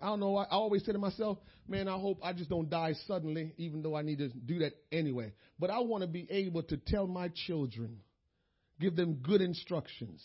I 0.00 0.06
don't 0.06 0.20
know. 0.20 0.36
I, 0.36 0.44
I 0.44 0.52
always 0.52 0.84
say 0.84 0.92
to 0.92 0.98
myself, 0.98 1.38
man, 1.68 1.88
I 1.88 1.98
hope 1.98 2.20
I 2.22 2.32
just 2.32 2.50
don't 2.50 2.68
die 2.68 2.94
suddenly, 3.06 3.54
even 3.58 3.82
though 3.82 3.94
I 3.94 4.02
need 4.02 4.18
to 4.18 4.28
do 4.28 4.60
that 4.60 4.72
anyway. 4.90 5.32
But 5.58 5.70
I 5.70 5.80
want 5.80 6.02
to 6.02 6.08
be 6.08 6.26
able 6.30 6.62
to 6.64 6.76
tell 6.76 7.06
my 7.06 7.30
children, 7.46 8.00
give 8.80 8.96
them 8.96 9.20
good 9.22 9.40
instructions, 9.40 10.22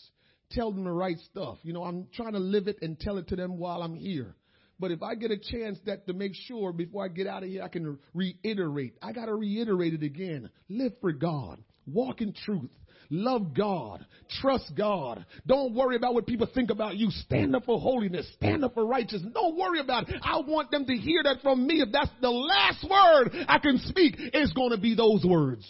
tell 0.50 0.72
them 0.72 0.84
the 0.84 0.92
right 0.92 1.18
stuff. 1.30 1.58
You 1.62 1.72
know, 1.72 1.84
I'm 1.84 2.06
trying 2.14 2.32
to 2.32 2.38
live 2.38 2.68
it 2.68 2.78
and 2.82 2.98
tell 2.98 3.18
it 3.18 3.28
to 3.28 3.36
them 3.36 3.58
while 3.58 3.82
I'm 3.82 3.94
here. 3.94 4.34
But 4.78 4.90
if 4.90 5.02
I 5.02 5.14
get 5.14 5.30
a 5.30 5.38
chance 5.38 5.78
that 5.86 6.06
to 6.06 6.12
make 6.12 6.32
sure 6.34 6.72
before 6.72 7.04
I 7.04 7.08
get 7.08 7.26
out 7.26 7.42
of 7.42 7.48
here, 7.48 7.62
I 7.62 7.68
can 7.68 7.98
reiterate. 8.14 8.94
I 9.00 9.12
got 9.12 9.26
to 9.26 9.34
reiterate 9.34 9.94
it 9.94 10.02
again. 10.02 10.50
Live 10.68 10.92
for 11.00 11.12
God. 11.12 11.62
Walk 11.86 12.20
in 12.20 12.34
truth. 12.44 12.70
Love 13.08 13.54
God. 13.54 14.04
Trust 14.40 14.72
God. 14.76 15.24
Don't 15.46 15.74
worry 15.74 15.96
about 15.96 16.14
what 16.14 16.26
people 16.26 16.48
think 16.52 16.70
about 16.70 16.96
you. 16.96 17.10
Stand 17.10 17.54
up 17.54 17.64
for 17.64 17.80
holiness. 17.80 18.26
Stand 18.34 18.64
up 18.64 18.74
for 18.74 18.84
righteousness. 18.84 19.32
Don't 19.32 19.56
worry 19.56 19.80
about 19.80 20.08
it. 20.08 20.16
I 20.22 20.38
want 20.40 20.70
them 20.70 20.84
to 20.86 20.96
hear 20.96 21.22
that 21.22 21.40
from 21.42 21.66
me. 21.66 21.80
If 21.80 21.92
that's 21.92 22.10
the 22.20 22.30
last 22.30 22.84
word 22.84 23.46
I 23.48 23.58
can 23.58 23.78
speak, 23.78 24.16
it's 24.18 24.52
going 24.52 24.70
to 24.70 24.78
be 24.78 24.94
those 24.94 25.24
words. 25.24 25.64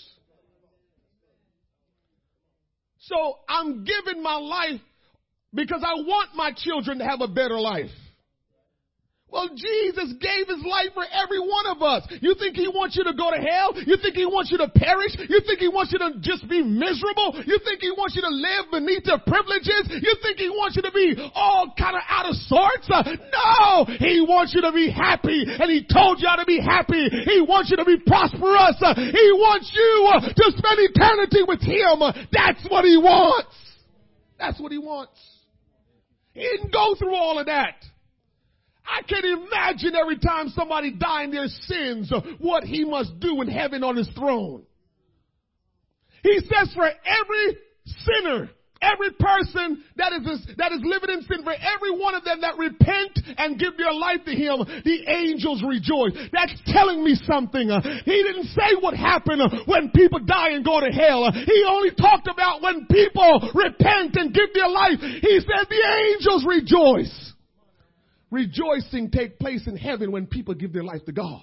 So 3.08 3.38
I'm 3.48 3.84
giving 3.84 4.22
my 4.22 4.36
life 4.36 4.80
because 5.54 5.82
I 5.84 5.94
want 5.94 6.30
my 6.34 6.50
children 6.56 6.98
to 6.98 7.04
have 7.04 7.20
a 7.20 7.28
better 7.28 7.58
life. 7.60 7.90
Well, 9.26 9.50
Jesus 9.50 10.14
gave 10.22 10.46
his 10.46 10.62
life 10.62 10.94
for 10.94 11.02
every 11.10 11.42
one 11.42 11.66
of 11.66 11.82
us. 11.82 12.06
You 12.22 12.38
think 12.38 12.54
he 12.54 12.68
wants 12.70 12.94
you 12.94 13.02
to 13.04 13.12
go 13.12 13.34
to 13.34 13.42
hell? 13.42 13.74
You 13.74 13.98
think 13.98 14.14
he 14.14 14.24
wants 14.24 14.54
you 14.54 14.58
to 14.62 14.70
perish? 14.70 15.18
You 15.18 15.42
think 15.42 15.58
he 15.58 15.66
wants 15.66 15.90
you 15.90 15.98
to 15.98 16.14
just 16.22 16.46
be 16.48 16.62
miserable? 16.62 17.34
You 17.42 17.58
think 17.66 17.82
he 17.82 17.90
wants 17.90 18.14
you 18.14 18.22
to 18.22 18.30
live 18.30 18.70
beneath 18.70 19.02
your 19.02 19.18
privileges? 19.26 19.90
You 19.98 20.14
think 20.22 20.38
he 20.38 20.48
wants 20.48 20.78
you 20.78 20.82
to 20.86 20.94
be 20.94 21.18
all 21.34 21.74
kind 21.76 21.98
of 21.98 22.02
out 22.06 22.30
of 22.30 22.38
sorts? 22.46 22.86
Uh, 22.86 23.02
no! 23.02 23.90
He 23.98 24.22
wants 24.22 24.54
you 24.54 24.62
to 24.62 24.70
be 24.70 24.94
happy 24.94 25.42
and 25.42 25.68
he 25.74 25.82
told 25.82 26.22
you 26.22 26.30
how 26.30 26.38
to 26.38 26.46
be 26.46 26.62
happy. 26.62 27.10
He 27.26 27.42
wants 27.42 27.68
you 27.68 27.76
to 27.82 27.84
be 27.84 27.98
prosperous. 28.06 28.78
Uh, 28.78 28.94
he 28.94 29.26
wants 29.42 29.74
you 29.74 29.92
uh, 30.14 30.20
to 30.22 30.44
spend 30.54 30.78
eternity 30.86 31.42
with 31.42 31.60
him. 31.60 31.98
That's 32.30 32.62
what 32.70 32.86
he 32.86 32.96
wants. 32.96 33.50
That's 34.38 34.60
what 34.60 34.70
he 34.70 34.78
wants. 34.78 35.18
He 36.32 36.46
didn't 36.46 36.72
go 36.72 36.94
through 36.94 37.14
all 37.14 37.40
of 37.40 37.46
that. 37.46 37.74
I 38.88 39.03
can 39.03 39.25
imagine 39.25 39.94
every 39.96 40.18
time 40.18 40.49
somebody 40.51 40.92
die 40.92 41.25
in 41.25 41.31
their 41.31 41.49
sins, 41.49 42.12
uh, 42.12 42.20
what 42.38 42.64
he 42.64 42.85
must 42.85 43.18
do 43.20 43.42
in 43.42 43.49
heaven 43.49 43.83
on 43.83 43.96
his 43.96 44.09
throne. 44.16 44.62
He 46.22 46.40
says 46.40 46.72
for 46.75 46.87
every 46.87 47.59
sinner, 48.05 48.51
every 48.83 49.11
person 49.12 49.83
that 49.96 50.12
is, 50.12 50.46
that 50.59 50.72
is 50.72 50.81
living 50.83 51.11
in 51.11 51.22
sin, 51.22 51.42
for 51.44 51.55
every 51.55 51.99
one 51.99 52.14
of 52.14 52.25
them 52.25 52.40
that 52.40 52.59
repent 52.59 53.18
and 53.38 53.59
give 53.59 53.77
their 53.77 53.92
life 53.92 54.25
to 54.27 54.33
him, 54.33 54.59
the 54.85 55.07
angels 55.09 55.62
rejoice. 55.62 56.12
That's 56.33 56.55
telling 56.66 57.03
me 57.05 57.14
something. 57.27 57.70
Uh, 57.70 57.81
he 58.05 58.22
didn't 58.22 58.46
say 58.55 58.75
what 58.81 58.94
happened 58.94 59.42
uh, 59.42 59.49
when 59.66 59.90
people 59.90 60.20
die 60.20 60.51
and 60.51 60.64
go 60.64 60.81
to 60.81 60.90
hell. 60.90 61.31
He 61.33 61.64
only 61.66 61.90
talked 61.94 62.29
about 62.29 62.62
when 62.62 62.87
people 62.87 63.51
repent 63.55 64.16
and 64.16 64.35
give 64.35 64.51
their 64.55 64.68
life. 64.68 65.01
He 65.01 65.40
said 65.40 65.66
the 65.68 65.85
angels 66.12 66.44
rejoice. 66.46 67.25
Rejoicing 68.30 69.10
take 69.10 69.38
place 69.38 69.66
in 69.66 69.76
heaven 69.76 70.10
when 70.10 70.26
people 70.26 70.54
give 70.54 70.72
their 70.72 70.84
life 70.84 71.04
to 71.06 71.12
God. 71.12 71.42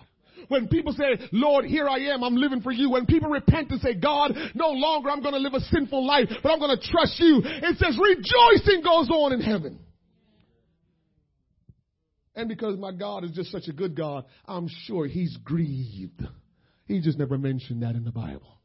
When 0.50 0.67
people 0.67 0.93
say, 0.93 1.17
Lord, 1.32 1.65
here 1.65 1.88
I 1.88 2.00
am, 2.13 2.24
I'm 2.24 2.36
living 2.36 2.62
for 2.62 2.72
you. 2.72 2.89
When 2.89 3.06
people 3.06 3.30
repent 3.30 3.72
and 3.72 3.80
say, 3.80 3.93
God, 3.93 4.34
no 4.54 4.69
longer 4.69 5.10
I'm 5.10 5.22
going 5.22 5.34
to 5.34 5.39
live 5.39 5.54
a 5.54 5.62
sinful 5.62 6.06
life, 6.06 6.28
but 6.41 6.52
I'm 6.52 6.60
going 6.60 6.78
to 6.78 6.91
trust 6.91 7.17
you. 7.19 7.41
It 7.43 7.78
says 7.78 7.98
rejoicing 7.98 8.84
goes 8.84 9.10
on 9.10 9.34
in 9.34 9.41
heaven. 9.41 9.80
And 12.36 12.50
because 12.50 12.78
my 12.78 12.91
God 12.91 13.24
is 13.24 13.32
just 13.32 13.52
such 13.52 13.67
a 13.69 13.74
good 13.74 13.96
God, 13.96 14.26
I'm 14.46 14.67
sure 14.86 15.08
he's 15.08 15.38
grieved. 15.43 16.22
He 16.86 17.00
just 17.00 17.17
never 17.17 17.38
mentioned 17.38 17.84
that 17.84 17.96
in 17.96 18.04
the 18.04 18.12
Bible. 18.12 18.60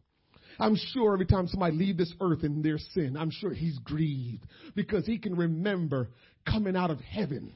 I'm 0.59 0.75
sure 0.93 1.13
every 1.13 1.27
time 1.27 1.47
somebody 1.47 1.77
leave 1.77 1.97
this 1.97 2.13
earth 2.21 2.43
in 2.43 2.63
their 2.63 2.79
sin, 2.79 3.17
I'm 3.17 3.31
sure 3.31 3.53
he's 3.53 3.79
grieved 3.79 4.45
because 4.75 5.07
he 5.07 5.19
can 5.19 5.37
remember 5.37 6.09
coming 6.51 6.75
out 6.75 6.91
of 6.91 6.99
heaven 7.01 7.53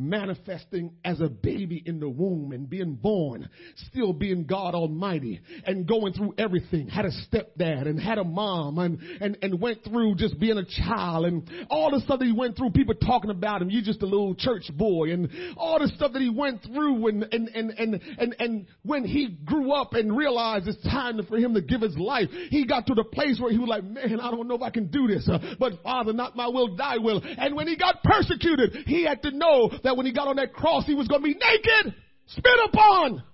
manifesting 0.00 0.92
as 1.04 1.20
a 1.20 1.28
baby 1.28 1.82
in 1.84 2.00
the 2.00 2.08
womb 2.08 2.52
and 2.52 2.68
being 2.68 2.94
born, 2.94 3.48
still 3.88 4.12
being 4.12 4.44
God 4.44 4.74
Almighty 4.74 5.40
and 5.64 5.86
going 5.86 6.12
through 6.12 6.34
everything. 6.38 6.88
Had 6.88 7.04
a 7.04 7.10
stepdad 7.10 7.86
and 7.86 8.00
had 8.00 8.18
a 8.18 8.24
mom 8.24 8.78
and, 8.78 8.98
and, 9.20 9.36
and 9.42 9.60
went 9.60 9.84
through 9.84 10.14
just 10.16 10.38
being 10.40 10.58
a 10.58 10.64
child 10.64 11.26
and 11.26 11.48
all 11.68 11.90
the 11.90 12.00
stuff 12.00 12.18
that 12.20 12.24
he 12.24 12.32
went 12.32 12.56
through, 12.56 12.70
people 12.70 12.94
talking 12.94 13.30
about 13.30 13.62
him. 13.62 13.70
You 13.70 13.82
just 13.82 14.02
a 14.02 14.06
little 14.06 14.34
church 14.34 14.70
boy 14.74 15.12
and 15.12 15.28
all 15.56 15.78
the 15.78 15.88
stuff 15.88 16.12
that 16.12 16.22
he 16.22 16.30
went 16.30 16.62
through 16.62 17.08
and, 17.08 17.26
and, 17.30 17.48
and, 17.48 17.70
and, 17.70 18.00
and, 18.18 18.36
and 18.38 18.66
when 18.82 19.04
he 19.04 19.38
grew 19.44 19.72
up 19.72 19.92
and 19.92 20.16
realized 20.16 20.66
it's 20.66 20.82
time 20.84 21.20
for 21.28 21.36
him 21.36 21.54
to 21.54 21.60
give 21.60 21.80
his 21.80 21.96
life, 21.96 22.28
he 22.48 22.66
got 22.66 22.86
to 22.86 22.94
the 22.94 23.04
place 23.04 23.38
where 23.40 23.52
he 23.52 23.58
was 23.58 23.68
like, 23.68 23.84
man, 23.84 24.20
I 24.20 24.30
don't 24.30 24.48
know 24.48 24.54
if 24.54 24.62
I 24.62 24.70
can 24.70 24.86
do 24.86 25.06
this, 25.06 25.28
uh, 25.28 25.38
but 25.58 25.82
Father, 25.82 26.12
not 26.12 26.36
my 26.36 26.46
will, 26.46 26.76
thy 26.76 26.98
will. 26.98 27.20
And 27.24 27.54
when 27.54 27.68
he 27.68 27.76
got 27.76 28.02
persecuted, 28.02 28.86
he 28.86 29.04
had 29.04 29.22
to 29.22 29.30
know 29.30 29.70
that 29.84 29.89
that 29.90 29.98
when 29.98 30.06
he 30.06 30.14
got 30.14 30.30
on 30.30 30.38
that 30.38 30.54
cross, 30.54 30.86
he 30.86 30.94
was 30.94 31.10
going 31.10 31.20
to 31.20 31.26
be 31.26 31.34
naked, 31.34 31.90
spit 32.30 32.60
upon, 32.70 33.26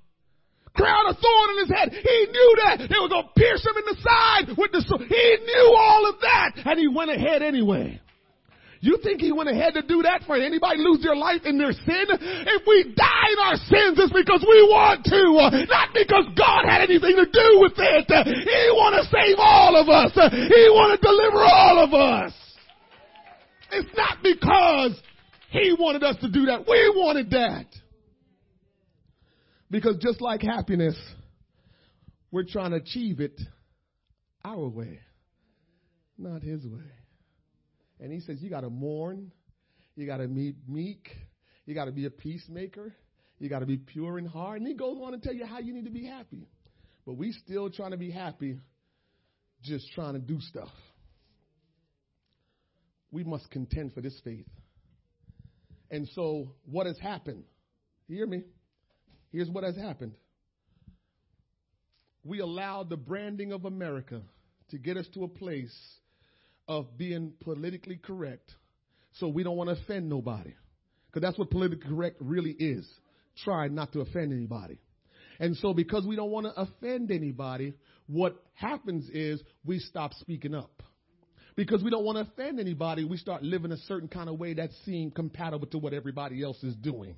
crown 0.73 1.05
of 1.05 1.17
thorn 1.21 1.49
in 1.53 1.59
his 1.69 1.73
head. 1.77 1.93
He 1.93 2.19
knew 2.33 2.51
that 2.65 2.89
they 2.89 2.97
were 2.97 3.13
going 3.13 3.29
to 3.29 3.37
pierce 3.37 3.61
him 3.61 3.77
in 3.77 3.85
the 3.85 3.99
side 4.01 4.57
with 4.57 4.73
the 4.73 4.81
sword. 4.89 5.05
He 5.05 5.29
knew 5.45 5.69
all 5.77 6.09
of 6.09 6.17
that, 6.25 6.65
and 6.65 6.81
he 6.81 6.89
went 6.89 7.13
ahead 7.13 7.45
anyway. 7.45 8.01
You 8.81 8.97
think 9.03 9.21
he 9.21 9.33
went 9.33 9.49
ahead 9.49 9.75
to 9.75 9.83
do 9.83 10.01
that 10.05 10.25
for 10.25 10.37
anybody 10.37 10.81
lose 10.81 11.03
their 11.03 11.17
life 11.17 11.45
in 11.45 11.59
their 11.59 11.73
sin? 11.73 12.07
If 12.09 12.63
we 12.65 12.93
die 12.97 13.29
in 13.33 13.41
our 13.41 13.57
sins, 13.57 14.01
it's 14.01 14.13
because 14.13 14.41
we 14.41 14.61
want 14.69 15.05
to, 15.13 15.67
not 15.69 15.93
because 15.93 16.25
God 16.37 16.65
had 16.65 16.81
anything 16.85 17.17
to 17.17 17.29
do 17.29 17.49
with 17.61 17.77
it. 17.77 18.09
He 18.09 18.63
want 18.73 18.97
to 18.97 19.05
save 19.13 19.37
all 19.41 19.77
of 19.77 19.89
us. 19.89 20.13
He 20.33 20.65
want 20.73 20.97
to 20.97 21.01
deliver 21.05 21.41
all 21.45 21.85
of 21.85 21.93
us. 21.93 22.33
It's 23.73 23.97
not 23.97 24.23
because 24.23 24.97
he 25.57 25.75
wanted 25.79 26.03
us 26.03 26.17
to 26.21 26.31
do 26.31 26.47
that. 26.47 26.67
We 26.69 26.93
wanted 26.95 27.31
that. 27.31 27.67
Because 29.71 29.97
just 30.01 30.21
like 30.21 30.43
happiness, 30.43 30.97
we're 32.31 32.45
trying 32.45 32.71
to 32.71 32.77
achieve 32.77 33.21
it 33.21 33.41
our 34.45 34.69
way, 34.69 35.01
not 36.19 36.43
his 36.43 36.65
way. 36.65 36.93
And 37.99 38.13
he 38.13 38.21
says, 38.21 38.39
you 38.41 38.51
got 38.51 38.61
to 38.61 38.71
mourn, 38.71 39.33
you 39.97 40.07
got 40.07 40.19
to 40.19 40.29
be 40.29 40.55
meek, 40.69 41.09
you 41.65 41.75
got 41.75 41.87
to 41.87 41.93
be 41.93 42.07
a 42.07 42.11
peacemaker, 42.11 42.95
you 43.39 43.49
got 43.49 43.61
to 43.61 43.67
be 43.67 43.79
pure 43.79 44.19
in 44.19 44.27
heart. 44.27 44.59
And 44.59 44.69
he 44.69 44.75
goes 44.75 44.99
on 45.03 45.13
to 45.13 45.19
tell 45.19 45.35
you 45.35 45.47
how 45.47 45.59
you 45.59 45.73
need 45.73 45.87
to 45.87 45.91
be 45.91 46.07
happy. 46.07 46.47
But 47.05 47.15
we 47.15 47.33
still 47.33 47.71
trying 47.71 47.93
to 47.93 47.97
be 47.97 48.11
happy, 48.11 48.59
just 49.63 49.91
trying 49.95 50.15
to 50.15 50.21
do 50.21 50.41
stuff. 50.41 50.69
We 53.11 53.25
must 53.25 53.51
contend 53.51 53.95
for 53.95 54.01
this 54.01 54.21
faith. 54.23 54.47
And 55.91 56.09
so, 56.15 56.53
what 56.65 56.87
has 56.87 56.99
happened? 56.99 57.45
Hear 58.09 58.27
me? 58.27 58.43
Here's 59.33 59.49
what 59.49 59.65
has 59.65 59.77
happened. 59.77 60.17
We 62.25 62.41
allowed 62.41 62.91
the 62.91 62.97
branding 62.97 63.53
of 63.53 63.65
America 63.65 64.23
to 64.71 64.79
get 64.79 64.97
us 64.97 65.07
to 65.15 65.25
a 65.25 65.29
place 65.29 65.75
of 66.67 66.99
being 66.99 67.33
politically 67.41 68.01
correct 68.03 68.51
so 69.15 69.29
we 69.29 69.43
don't 69.43 69.57
want 69.57 69.71
to 69.71 69.81
offend 69.81 70.09
nobody. 70.09 70.55
Because 71.07 71.23
that's 71.23 71.39
what 71.39 71.51
politically 71.51 71.89
correct 71.89 72.17
really 72.21 72.51
is. 72.51 72.87
Try 73.45 73.69
not 73.69 73.93
to 73.93 74.01
offend 74.01 74.33
anybody. 74.33 74.81
And 75.39 75.57
so 75.57 75.73
because 75.73 76.05
we 76.07 76.17
don't 76.17 76.31
want 76.31 76.47
to 76.47 76.61
offend 76.61 77.11
anybody, 77.11 77.75
what 78.07 78.37
happens 78.55 79.09
is 79.11 79.41
we 79.65 79.79
stop 79.79 80.13
speaking 80.15 80.55
up 80.55 80.83
because 81.57 81.83
we 81.83 81.91
don't 81.91 82.05
want 82.05 82.17
to 82.17 82.23
offend 82.31 82.61
anybody, 82.61 83.05
we 83.05 83.17
start 83.17 83.43
living 83.43 83.73
a 83.73 83.77
certain 83.79 84.09
kind 84.09 84.29
of 84.29 84.39
way 84.39 84.55
that 84.55 84.71
seems 84.85 85.13
compatible 85.15 85.67
to 85.69 85.79
what 85.79 85.95
everybody 85.95 86.43
else 86.43 86.63
is 86.63 86.75
doing. 86.77 87.17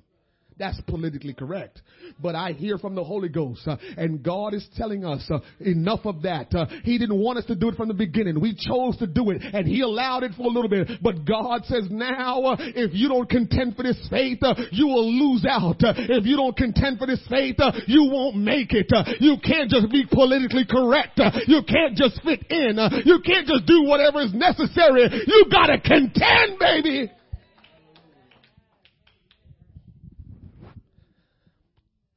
That's 0.59 0.79
politically 0.87 1.33
correct. 1.33 1.81
But 2.21 2.35
I 2.35 2.51
hear 2.51 2.77
from 2.77 2.93
the 2.93 3.03
Holy 3.03 3.29
Ghost, 3.29 3.61
uh, 3.65 3.77
and 3.97 4.21
God 4.21 4.53
is 4.53 4.67
telling 4.75 5.05
us 5.05 5.25
uh, 5.31 5.39
enough 5.61 6.01
of 6.03 6.23
that. 6.23 6.53
Uh, 6.53 6.65
he 6.83 6.97
didn't 6.97 7.17
want 7.17 7.39
us 7.39 7.45
to 7.45 7.55
do 7.55 7.69
it 7.69 7.75
from 7.75 7.87
the 7.87 7.93
beginning. 7.93 8.41
We 8.41 8.55
chose 8.55 8.97
to 8.97 9.07
do 9.07 9.29
it, 9.29 9.41
and 9.41 9.65
He 9.65 9.81
allowed 9.81 10.23
it 10.23 10.33
for 10.35 10.43
a 10.43 10.49
little 10.49 10.67
bit. 10.67 10.89
But 11.01 11.23
God 11.23 11.63
says 11.63 11.85
now, 11.89 12.43
uh, 12.43 12.55
if 12.59 12.91
you 12.93 13.07
don't 13.07 13.29
contend 13.29 13.77
for 13.77 13.83
this 13.83 14.05
faith, 14.09 14.39
uh, 14.43 14.53
you 14.71 14.87
will 14.87 15.09
lose 15.09 15.45
out. 15.49 15.81
Uh, 15.81 15.93
if 15.95 16.25
you 16.25 16.35
don't 16.35 16.57
contend 16.57 16.99
for 16.99 17.07
this 17.07 17.23
faith, 17.29 17.55
you 17.87 18.09
won't 18.11 18.35
make 18.35 18.73
it. 18.73 18.91
you 19.21 19.37
can't 19.41 19.69
just 19.69 19.89
be 19.89 20.03
politically 20.11 20.65
correct. 20.69 21.21
you 21.47 21.61
can't 21.63 21.95
just 21.95 22.21
fit 22.23 22.43
in. 22.51 22.77
you 23.05 23.19
can't 23.25 23.47
just 23.47 23.65
do 23.65 23.83
whatever 23.83 24.19
is 24.19 24.33
necessary. 24.33 25.07
You 25.25 25.45
gotta 25.49 25.79
contend, 25.79 26.59
baby. 26.59 27.11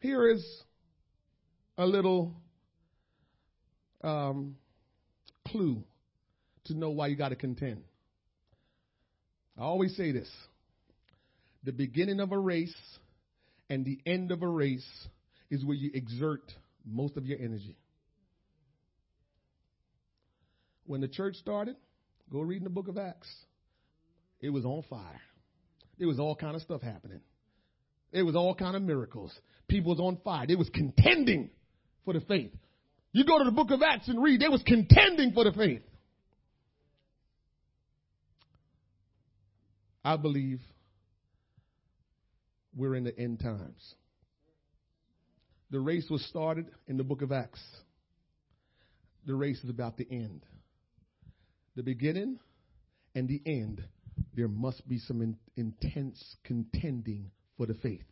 Here 0.02 0.28
is 0.28 0.44
a 1.78 1.86
little 1.86 2.34
um, 4.02 4.56
clue 5.46 5.84
to 6.64 6.74
know 6.74 6.90
why 6.90 7.06
you 7.06 7.14
got 7.14 7.28
to 7.28 7.36
contend. 7.36 7.84
I 9.56 9.62
always 9.62 9.96
say 9.96 10.10
this 10.10 10.28
the 11.62 11.70
beginning 11.70 12.18
of 12.18 12.32
a 12.32 12.38
race 12.38 12.74
and 13.70 13.84
the 13.84 14.00
end 14.04 14.32
of 14.32 14.42
a 14.42 14.48
race 14.48 14.84
is 15.52 15.64
where 15.64 15.76
you 15.76 15.92
exert 15.94 16.52
most 16.84 17.16
of 17.16 17.24
your 17.24 17.38
energy. 17.38 17.76
When 20.84 21.00
the 21.00 21.06
church 21.06 21.36
started, 21.36 21.76
go 22.28 22.40
read 22.40 22.58
in 22.58 22.64
the 22.64 22.70
book 22.70 22.88
of 22.88 22.98
Acts. 22.98 23.32
It 24.40 24.50
was 24.50 24.64
on 24.64 24.82
fire. 24.90 25.20
There 26.00 26.08
was 26.08 26.18
all 26.18 26.34
kind 26.34 26.56
of 26.56 26.62
stuff 26.62 26.82
happening. 26.82 27.20
It 28.10 28.24
was 28.24 28.34
all 28.34 28.56
kind 28.56 28.74
of 28.74 28.82
miracles. 28.82 29.32
People 29.72 29.92
was 29.92 30.00
on 30.00 30.18
fire. 30.22 30.46
They 30.46 30.54
was 30.54 30.68
contending 30.68 31.48
for 32.04 32.12
the 32.12 32.20
faith. 32.20 32.52
You 33.12 33.24
go 33.24 33.38
to 33.38 33.44
the 33.44 33.50
book 33.50 33.70
of 33.70 33.80
Acts 33.80 34.06
and 34.06 34.22
read, 34.22 34.38
they 34.38 34.48
was 34.48 34.62
contending 34.66 35.32
for 35.32 35.44
the 35.44 35.52
faith. 35.52 35.80
I 40.04 40.18
believe 40.18 40.60
we're 42.76 42.94
in 42.96 43.04
the 43.04 43.18
end 43.18 43.40
times. 43.40 43.94
The 45.70 45.80
race 45.80 46.06
was 46.10 46.22
started 46.26 46.66
in 46.86 46.98
the 46.98 47.04
book 47.04 47.22
of 47.22 47.32
Acts. 47.32 47.62
The 49.24 49.34
race 49.34 49.64
is 49.64 49.70
about 49.70 49.96
the 49.96 50.06
end. 50.10 50.44
The 51.76 51.82
beginning 51.82 52.38
and 53.14 53.26
the 53.26 53.40
end, 53.46 53.82
there 54.36 54.48
must 54.48 54.86
be 54.86 54.98
some 54.98 55.22
in, 55.22 55.38
intense 55.56 56.22
contending 56.44 57.30
for 57.56 57.64
the 57.64 57.74
faith. 57.74 58.02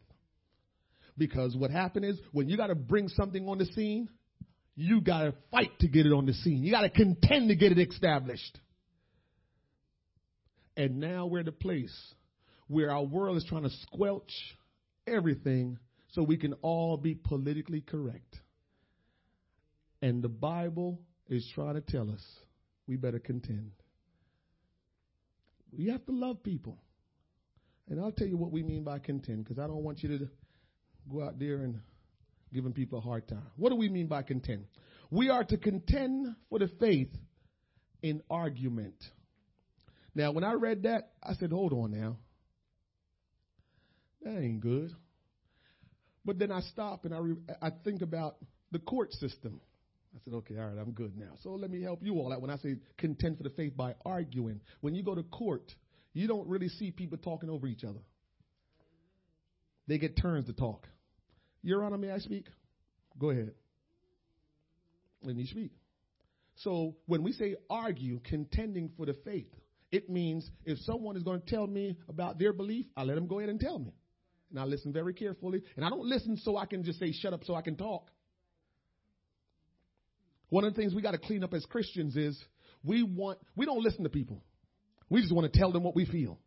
Because 1.21 1.55
what 1.55 1.71
happened 1.71 2.07
is 2.07 2.18
when 2.33 2.49
you 2.49 2.57
got 2.57 2.68
to 2.68 2.75
bring 2.75 3.09
something 3.09 3.47
on 3.47 3.59
the 3.59 3.66
scene, 3.66 4.09
you 4.75 5.03
got 5.03 5.25
to 5.25 5.35
fight 5.51 5.79
to 5.81 5.87
get 5.87 6.07
it 6.07 6.12
on 6.14 6.25
the 6.25 6.33
scene. 6.33 6.64
You 6.64 6.73
got 6.73 6.81
to 6.81 6.89
contend 6.89 7.51
to 7.51 7.55
get 7.55 7.73
it 7.73 7.79
established. 7.79 8.59
And 10.79 10.99
now 10.99 11.27
we're 11.27 11.41
at 11.41 11.49
a 11.49 11.53
place 11.53 11.95
where 12.68 12.91
our 12.91 13.05
world 13.05 13.37
is 13.37 13.45
trying 13.45 13.64
to 13.64 13.71
squelch 13.83 14.33
everything 15.07 15.79
so 16.12 16.23
we 16.23 16.39
can 16.39 16.55
all 16.62 16.97
be 16.97 17.14
politically 17.14 17.83
correct. 17.83 18.37
And 20.01 20.23
the 20.23 20.31
Bible 20.31 21.03
is 21.29 21.47
trying 21.55 21.75
to 21.75 21.83
tell 21.83 22.11
us 22.11 22.25
we 22.87 22.97
better 22.97 23.18
contend. 23.18 23.73
We 25.71 25.89
have 25.89 26.07
to 26.07 26.12
love 26.12 26.43
people. 26.43 26.79
And 27.91 28.01
I'll 28.01 28.11
tell 28.11 28.27
you 28.27 28.39
what 28.39 28.53
we 28.53 28.62
mean 28.62 28.85
by 28.85 29.01
contend 29.01 29.45
because 29.45 29.59
I 29.59 29.66
don't 29.66 29.85
want 29.85 30.03
you 30.03 30.16
to 30.16 30.31
go 31.11 31.22
out 31.24 31.38
there 31.38 31.57
and 31.57 31.80
giving 32.53 32.72
people 32.72 32.98
a 32.98 33.03
hard 33.03 33.28
time. 33.28 33.46
What 33.57 33.70
do 33.70 33.76
we 33.76 33.88
mean 33.88 34.07
by 34.07 34.22
contend? 34.22 34.64
We 35.11 35.28
are 35.28 35.44
to 35.44 35.57
contend 35.57 36.34
for 36.48 36.59
the 36.59 36.68
faith 36.80 37.11
in 38.03 38.22
argument. 38.30 38.96
Now, 40.14 40.32
when 40.32 40.44
I 40.44 40.55
read 40.55 40.84
that, 40.84 41.12
I 41.22 41.34
said, 41.34 41.51
hold 41.51 41.72
on 41.72 41.92
now. 41.92 42.16
That 44.22 44.38
ain't 44.38 44.61
good. 44.61 44.90
But 46.24 46.38
then 46.38 46.53
I 46.53 46.61
stop 46.61 47.05
and 47.05 47.14
I, 47.14 47.18
re- 47.18 47.36
I 47.62 47.70
think 47.84 48.03
about 48.03 48.36
the 48.72 48.78
court 48.78 49.12
system. 49.14 49.61
I 50.14 50.18
said, 50.24 50.34
okay, 50.34 50.57
all 50.59 50.66
right, 50.66 50.78
I'm 50.78 50.92
good 50.92 51.16
now. 51.16 51.32
So 51.42 51.51
let 51.51 51.70
me 51.70 51.82
help 51.82 52.01
you 52.03 52.14
all 52.14 52.32
out 52.32 52.40
when 52.40 52.51
I 52.51 52.57
say 52.57 52.76
contend 52.98 53.38
for 53.38 53.44
the 53.44 53.51
faith 53.51 53.76
by 53.76 53.94
arguing. 54.05 54.61
When 54.80 54.94
you 54.94 55.03
go 55.03 55.14
to 55.14 55.22
court, 55.22 55.72
you 56.12 56.26
don't 56.26 56.48
really 56.48 56.68
see 56.68 56.90
people 56.90 57.16
talking 57.18 57.48
over 57.48 57.66
each 57.66 57.84
other. 57.84 58.01
They 59.91 59.99
get 59.99 60.16
turns 60.16 60.47
to 60.47 60.53
talk. 60.53 60.86
Your 61.62 61.82
Honor, 61.84 61.99
may 61.99 62.12
I 62.12 62.18
speak? 62.18 62.47
Go 63.18 63.30
ahead. 63.30 63.51
Let 65.20 65.34
me 65.34 65.47
speak. 65.47 65.72
So 66.55 66.95
when 67.07 67.24
we 67.24 67.32
say 67.32 67.57
argue, 67.68 68.20
contending 68.20 68.93
for 68.97 69.05
the 69.05 69.16
faith, 69.24 69.53
it 69.91 70.09
means 70.09 70.49
if 70.64 70.78
someone 70.82 71.16
is 71.16 71.24
going 71.24 71.41
to 71.41 71.47
tell 71.47 71.66
me 71.66 71.97
about 72.09 72.38
their 72.38 72.53
belief, 72.53 72.86
I 72.97 73.03
let 73.03 73.16
them 73.16 73.26
go 73.26 73.41
ahead 73.41 73.51
and 73.51 73.59
tell 73.59 73.80
me. 73.80 73.93
And 74.51 74.61
I 74.61 74.64
listen 74.64 74.93
very 74.93 75.12
carefully. 75.12 75.61
And 75.74 75.84
I 75.84 75.91
don't 75.91 76.05
listen 76.05 76.36
so 76.36 76.57
I 76.57 76.66
can 76.66 76.84
just 76.84 77.01
say, 77.01 77.11
shut 77.11 77.32
up 77.32 77.43
so 77.43 77.57
I 77.57 77.62
can 77.62 77.74
talk. 77.74 78.12
One 80.51 80.62
of 80.62 80.72
the 80.72 80.80
things 80.80 80.95
we 80.95 81.03
got 81.03 81.12
to 81.12 81.18
clean 81.18 81.43
up 81.43 81.53
as 81.53 81.64
Christians 81.64 82.14
is 82.14 82.41
we 82.84 83.03
want, 83.03 83.41
we 83.57 83.66
don't 83.66 83.82
listen 83.82 84.05
to 84.05 84.09
people. 84.09 84.45
We 85.09 85.20
just 85.20 85.34
want 85.34 85.53
to 85.53 85.59
tell 85.59 85.72
them 85.72 85.82
what 85.82 85.97
we 85.97 86.07
feel. 86.07 86.38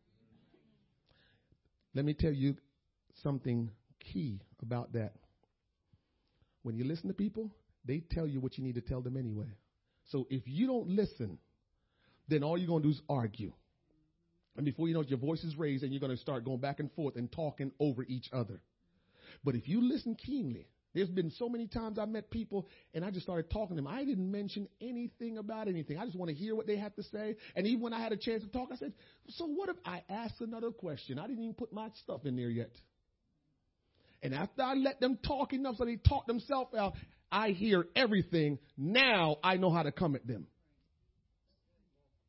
Let 1.93 2.05
me 2.05 2.13
tell 2.13 2.31
you 2.31 2.55
something 3.21 3.69
key 3.99 4.41
about 4.61 4.93
that. 4.93 5.13
When 6.63 6.75
you 6.75 6.85
listen 6.85 7.09
to 7.09 7.13
people, 7.13 7.51
they 7.85 7.99
tell 8.11 8.25
you 8.27 8.39
what 8.39 8.57
you 8.57 8.63
need 8.63 8.75
to 8.75 8.81
tell 8.81 9.01
them 9.01 9.17
anyway. 9.17 9.57
So 10.11 10.27
if 10.29 10.43
you 10.45 10.67
don't 10.67 10.89
listen, 10.89 11.37
then 12.27 12.43
all 12.43 12.57
you're 12.57 12.67
going 12.67 12.83
to 12.83 12.89
do 12.89 12.93
is 12.93 13.01
argue. 13.09 13.53
And 14.55 14.65
before 14.65 14.87
you 14.87 14.93
know 14.93 15.01
it, 15.01 15.09
your 15.09 15.19
voice 15.19 15.43
is 15.43 15.57
raised 15.57 15.83
and 15.83 15.91
you're 15.91 15.99
going 15.99 16.15
to 16.15 16.21
start 16.21 16.45
going 16.45 16.59
back 16.59 16.79
and 16.79 16.91
forth 16.93 17.15
and 17.15 17.31
talking 17.31 17.71
over 17.79 18.03
each 18.03 18.29
other. 18.31 18.61
But 19.43 19.55
if 19.55 19.67
you 19.67 19.81
listen 19.81 20.15
keenly, 20.15 20.67
there's 20.93 21.09
been 21.09 21.31
so 21.31 21.49
many 21.49 21.67
times 21.67 21.97
I 21.97 22.05
met 22.05 22.29
people 22.29 22.67
and 22.93 23.03
I 23.03 23.09
just 23.09 23.25
started 23.25 23.49
talking 23.49 23.75
to 23.75 23.81
them. 23.81 23.87
I 23.91 24.05
didn't 24.05 24.31
mention 24.31 24.67
anything 24.79 25.39
about 25.39 25.67
anything. 25.67 25.97
I 25.97 26.05
just 26.05 26.15
want 26.15 26.29
to 26.29 26.35
hear 26.35 26.55
what 26.55 26.67
they 26.67 26.77
have 26.77 26.95
to 26.95 27.03
say. 27.03 27.35
And 27.55 27.65
even 27.65 27.81
when 27.81 27.93
I 27.93 28.01
had 28.01 28.11
a 28.11 28.17
chance 28.17 28.43
to 28.43 28.49
talk, 28.49 28.69
I 28.71 28.75
said, 28.75 28.93
So 29.29 29.47
what 29.47 29.69
if 29.69 29.75
I 29.85 30.03
ask 30.07 30.35
another 30.39 30.69
question? 30.69 31.17
I 31.17 31.27
didn't 31.27 31.43
even 31.43 31.55
put 31.55 31.73
my 31.73 31.89
stuff 32.03 32.25
in 32.25 32.35
there 32.35 32.49
yet. 32.49 32.71
And 34.23 34.33
after 34.33 34.63
I 34.63 34.73
let 34.73 35.01
them 35.01 35.17
talk 35.17 35.51
enough 35.53 35.75
so 35.77 35.85
they 35.85 35.97
talk 35.97 36.25
themselves 36.25 36.73
out, 36.73 36.93
I 37.29 37.49
hear 37.49 37.85
everything. 37.95 38.57
Now 38.77 39.37
I 39.43 39.57
know 39.57 39.69
how 39.69 39.83
to 39.83 39.91
come 39.91 40.15
at 40.15 40.25
them. 40.25 40.47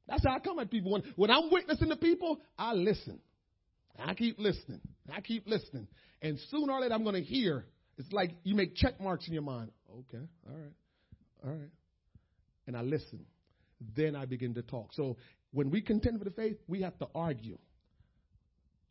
That's 0.08 0.24
how 0.26 0.34
I 0.34 0.40
come 0.40 0.58
at 0.58 0.70
people. 0.70 0.92
When, 0.92 1.02
when 1.16 1.30
I'm 1.30 1.50
witnessing 1.50 1.88
to 1.88 1.96
people, 1.96 2.40
I 2.58 2.74
listen. 2.74 3.20
I 3.98 4.14
keep 4.14 4.38
listening. 4.38 4.80
I 5.10 5.20
keep 5.20 5.46
listening. 5.46 5.86
And 6.20 6.38
sooner 6.50 6.72
or 6.72 6.80
later, 6.80 6.94
I'm 6.94 7.04
going 7.04 7.14
to 7.14 7.22
hear. 7.22 7.64
It's 7.96 8.12
like 8.12 8.32
you 8.42 8.56
make 8.56 8.74
check 8.74 9.00
marks 9.00 9.28
in 9.28 9.32
your 9.32 9.42
mind. 9.42 9.70
Okay, 9.90 10.24
all 10.48 10.56
right, 10.56 10.72
all 11.46 11.50
right. 11.52 11.70
And 12.66 12.76
I 12.76 12.82
listen. 12.82 13.24
Then 13.94 14.16
I 14.16 14.24
begin 14.24 14.54
to 14.54 14.62
talk. 14.62 14.92
So 14.94 15.16
when 15.52 15.70
we 15.70 15.80
contend 15.80 16.18
for 16.18 16.24
the 16.24 16.32
faith, 16.32 16.56
we 16.66 16.82
have 16.82 16.98
to 16.98 17.06
argue 17.14 17.58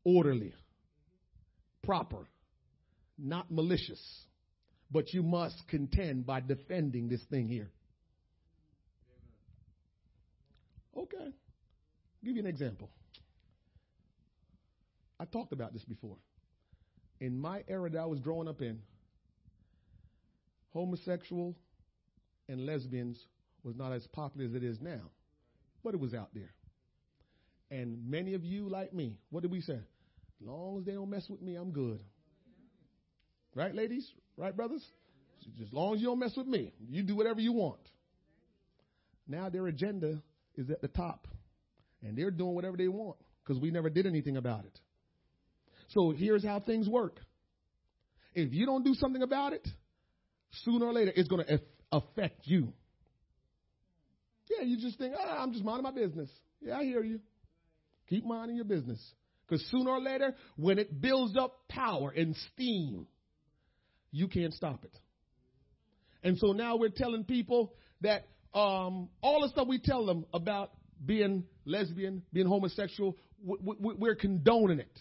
orderly, 0.06 0.54
proper, 1.84 2.28
not 3.24 3.52
malicious. 3.52 4.02
But 4.92 5.14
you 5.14 5.24
must 5.24 5.56
contend 5.70 6.26
by 6.26 6.42
defending 6.42 7.10
this 7.10 7.22
thing 7.30 7.48
here. 7.48 7.72
Okay. 10.96 11.18
I'll 11.18 12.26
give 12.26 12.36
you 12.36 12.44
an 12.44 12.48
example. 12.48 12.92
I 15.20 15.26
talked 15.26 15.54
about 15.54 15.74
this 15.74 15.84
before. 15.84 16.18
In 17.20 17.40
my 17.40 17.64
era 17.68 17.90
that 17.90 17.98
I 17.98 18.06
was 18.06 18.20
growing 18.20 18.48
up 18.48 18.62
in, 18.62 18.80
homosexual 20.74 21.56
and 22.50 22.66
lesbians 22.66 23.18
was 23.64 23.76
not 23.76 23.94
as 23.94 24.06
popular 24.08 24.46
as 24.46 24.54
it 24.54 24.64
is 24.64 24.82
now, 24.82 25.02
but 25.84 25.94
it 25.94 26.00
was 26.00 26.14
out 26.14 26.30
there. 26.34 26.54
And 27.72 28.10
many 28.10 28.34
of 28.34 28.44
you, 28.44 28.70
like 28.70 28.94
me, 28.94 29.18
what 29.30 29.42
did 29.42 29.52
we 29.52 29.62
say? 29.62 29.74
As 29.74 30.48
long 30.48 30.78
as 30.80 30.86
they 30.86 30.92
don't 30.92 31.10
mess 31.10 31.28
with 31.30 31.42
me, 31.42 31.56
I'm 31.56 31.72
good. 31.72 32.02
Right, 33.56 33.74
ladies? 33.74 34.10
Right, 34.38 34.56
brothers? 34.56 34.84
As 35.62 35.72
long 35.72 35.96
as 35.96 36.02
you 36.02 36.08
don't 36.08 36.20
mess 36.20 36.34
with 36.36 36.48
me, 36.48 36.74
you 36.90 37.04
do 37.04 37.16
whatever 37.16 37.40
you 37.40 37.54
want. 37.54 37.82
Now 39.28 39.50
their 39.50 39.68
agenda 39.68 40.22
is 40.56 40.70
at 40.70 40.82
the 40.82 40.88
top. 40.88 41.28
And 42.02 42.18
they're 42.18 42.32
doing 42.32 42.56
whatever 42.56 42.76
they 42.78 42.88
want 42.88 43.18
because 43.44 43.62
we 43.62 43.72
never 43.72 43.90
did 43.90 44.06
anything 44.06 44.38
about 44.38 44.66
it. 44.66 44.80
So 45.90 46.12
here's 46.12 46.44
how 46.44 46.60
things 46.60 46.90
work. 46.90 47.20
If 48.34 48.54
you 48.54 48.66
don't 48.66 48.84
do 48.84 48.94
something 48.96 49.22
about 49.22 49.54
it, 49.54 49.68
sooner 50.64 50.86
or 50.86 50.94
later 50.94 51.14
it's 51.16 51.30
going 51.30 51.46
to 51.46 51.62
affect 51.92 52.42
you. 52.46 52.74
Yeah, 54.50 54.66
you 54.66 54.78
just 54.78 54.98
think, 54.98 55.14
oh, 55.18 55.36
I'm 55.40 55.54
just 55.54 55.64
minding 55.64 55.84
my 55.84 55.92
business. 55.92 56.30
Yeah, 56.62 56.78
I 56.78 56.84
hear 56.84 57.04
you. 57.04 57.20
Keep 58.10 58.26
minding 58.26 58.56
your 58.56 58.66
business. 58.66 59.00
Because 59.48 59.66
sooner 59.70 59.92
or 59.92 60.02
later, 60.02 60.36
when 60.56 60.80
it 60.80 61.02
builds 61.02 61.38
up 61.38 61.68
power 61.70 62.12
and 62.12 62.36
steam, 62.54 63.08
you 64.14 64.30
can't 64.30 64.54
stop 64.54 64.86
it. 64.86 64.98
And 66.24 66.38
so 66.38 66.54
now 66.54 66.78
we're 66.78 66.90
telling 66.90 67.26
people 67.26 67.74
that 68.02 68.28
um, 68.54 69.10
all 69.22 69.42
the 69.42 69.50
stuff 69.50 69.68
we 69.68 69.80
tell 69.80 70.06
them 70.06 70.26
about 70.34 70.72
being 71.06 71.44
lesbian, 71.66 72.22
being 72.32 72.48
homosexual, 72.48 73.18
we're 73.44 74.16
condoning 74.16 74.80
it. 74.80 75.00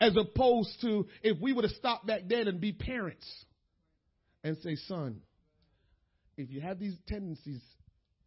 As 0.00 0.16
opposed 0.16 0.80
to 0.82 1.08
if 1.22 1.40
we 1.40 1.52
would 1.52 1.64
have 1.64 1.72
stopped 1.72 2.06
back 2.06 2.22
then 2.28 2.46
and 2.46 2.60
be 2.60 2.72
parents 2.72 3.26
and 4.44 4.56
say, 4.58 4.76
son, 4.76 5.22
if 6.36 6.50
you 6.50 6.60
have 6.60 6.78
these 6.78 6.96
tendencies, 7.06 7.60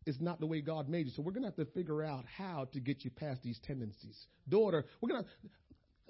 it's 0.06 0.20
not 0.20 0.40
the 0.40 0.46
way 0.46 0.62
God 0.62 0.90
made 0.90 1.06
you. 1.06 1.14
So 1.16 1.22
we're 1.22 1.32
going 1.32 1.44
to 1.44 1.50
have 1.50 1.56
to 1.56 1.72
figure 1.74 2.04
out 2.04 2.26
how 2.38 2.68
to 2.74 2.80
get 2.80 3.06
you 3.06 3.12
past 3.12 3.42
these 3.42 3.60
tendencies. 3.66 4.18
Daughter, 4.50 4.86
we're 5.02 5.10
going 5.10 5.24
to, 5.24 5.30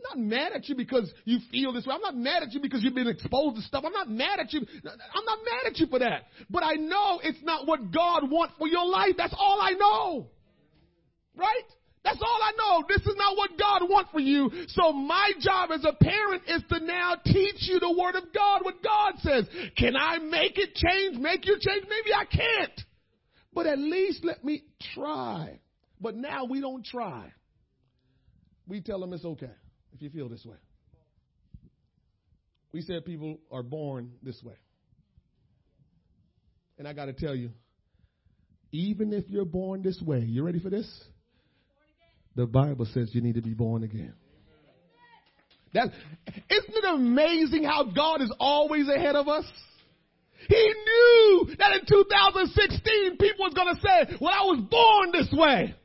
not 0.03 0.17
mad 0.17 0.51
at 0.53 0.67
you 0.67 0.75
because 0.75 1.11
you 1.25 1.39
feel 1.51 1.73
this 1.73 1.85
way. 1.85 1.93
I'm 1.93 2.01
not 2.01 2.15
mad 2.15 2.43
at 2.43 2.51
you 2.53 2.59
because 2.59 2.83
you've 2.83 2.95
been 2.95 3.07
exposed 3.07 3.57
to 3.57 3.61
stuff. 3.61 3.83
I'm 3.85 3.93
not 3.93 4.09
mad 4.09 4.39
at 4.39 4.53
you. 4.53 4.61
I'm 4.61 5.25
not 5.25 5.39
mad 5.45 5.71
at 5.71 5.77
you 5.77 5.87
for 5.87 5.99
that. 5.99 6.23
But 6.49 6.63
I 6.63 6.73
know 6.73 7.19
it's 7.23 7.41
not 7.43 7.67
what 7.67 7.91
God 7.91 8.29
wants 8.29 8.53
for 8.57 8.67
your 8.67 8.85
life. 8.85 9.13
That's 9.17 9.35
all 9.37 9.59
I 9.61 9.71
know. 9.71 10.27
Right? 11.35 11.65
That's 12.03 12.21
all 12.21 12.39
I 12.41 12.51
know. 12.57 12.85
This 12.87 13.01
is 13.01 13.15
not 13.15 13.37
what 13.37 13.51
God 13.57 13.89
wants 13.89 14.11
for 14.11 14.19
you. 14.19 14.51
So 14.69 14.91
my 14.91 15.31
job 15.39 15.71
as 15.71 15.85
a 15.85 15.93
parent 15.93 16.43
is 16.47 16.61
to 16.69 16.79
now 16.85 17.15
teach 17.23 17.61
you 17.61 17.79
the 17.79 17.95
word 17.97 18.15
of 18.15 18.33
God, 18.33 18.63
what 18.63 18.83
God 18.83 19.13
says. 19.19 19.45
Can 19.77 19.95
I 19.95 20.19
make 20.19 20.57
it 20.57 20.75
change, 20.75 21.17
make 21.17 21.45
you 21.45 21.57
change? 21.59 21.85
Maybe 21.89 22.13
I 22.13 22.25
can't. 22.25 22.81
But 23.53 23.67
at 23.67 23.79
least 23.79 24.25
let 24.25 24.43
me 24.43 24.63
try. 24.93 25.59
But 26.01 26.15
now 26.15 26.45
we 26.45 26.59
don't 26.59 26.85
try. 26.85 27.31
We 28.67 28.81
tell 28.81 28.99
them 28.99 29.13
it's 29.13 29.25
okay 29.25 29.51
if 29.93 30.01
you 30.01 30.09
feel 30.09 30.29
this 30.29 30.45
way. 30.45 30.57
We 32.71 32.81
said 32.81 33.05
people 33.05 33.39
are 33.51 33.63
born 33.63 34.11
this 34.23 34.41
way. 34.43 34.55
And 36.79 36.87
I 36.87 36.93
got 36.93 37.05
to 37.05 37.13
tell 37.13 37.35
you, 37.35 37.51
even 38.71 39.13
if 39.13 39.29
you're 39.29 39.45
born 39.45 39.83
this 39.83 40.01
way, 40.01 40.21
you 40.21 40.43
ready 40.43 40.59
for 40.59 40.71
this? 40.71 40.87
The 42.35 42.47
Bible 42.47 42.87
says 42.91 43.11
you 43.13 43.21
need 43.21 43.35
to 43.35 43.41
be 43.41 43.53
born 43.53 43.83
again. 43.83 44.13
That, 45.73 45.89
isn't 46.27 46.75
it 46.75 46.85
amazing 46.85 47.63
how 47.63 47.83
God 47.83 48.21
is 48.21 48.33
always 48.39 48.87
ahead 48.87 49.15
of 49.15 49.27
us? 49.27 49.45
He 50.47 50.55
knew 50.55 51.55
that 51.57 51.73
in 51.73 51.85
2016 51.87 53.17
people 53.17 53.45
was 53.45 53.53
going 53.53 53.75
to 53.75 53.81
say, 53.81 54.17
well, 54.19 54.33
I 54.33 54.43
was 54.45 54.61
born 54.69 55.11
this 55.11 55.31
way. 55.31 55.75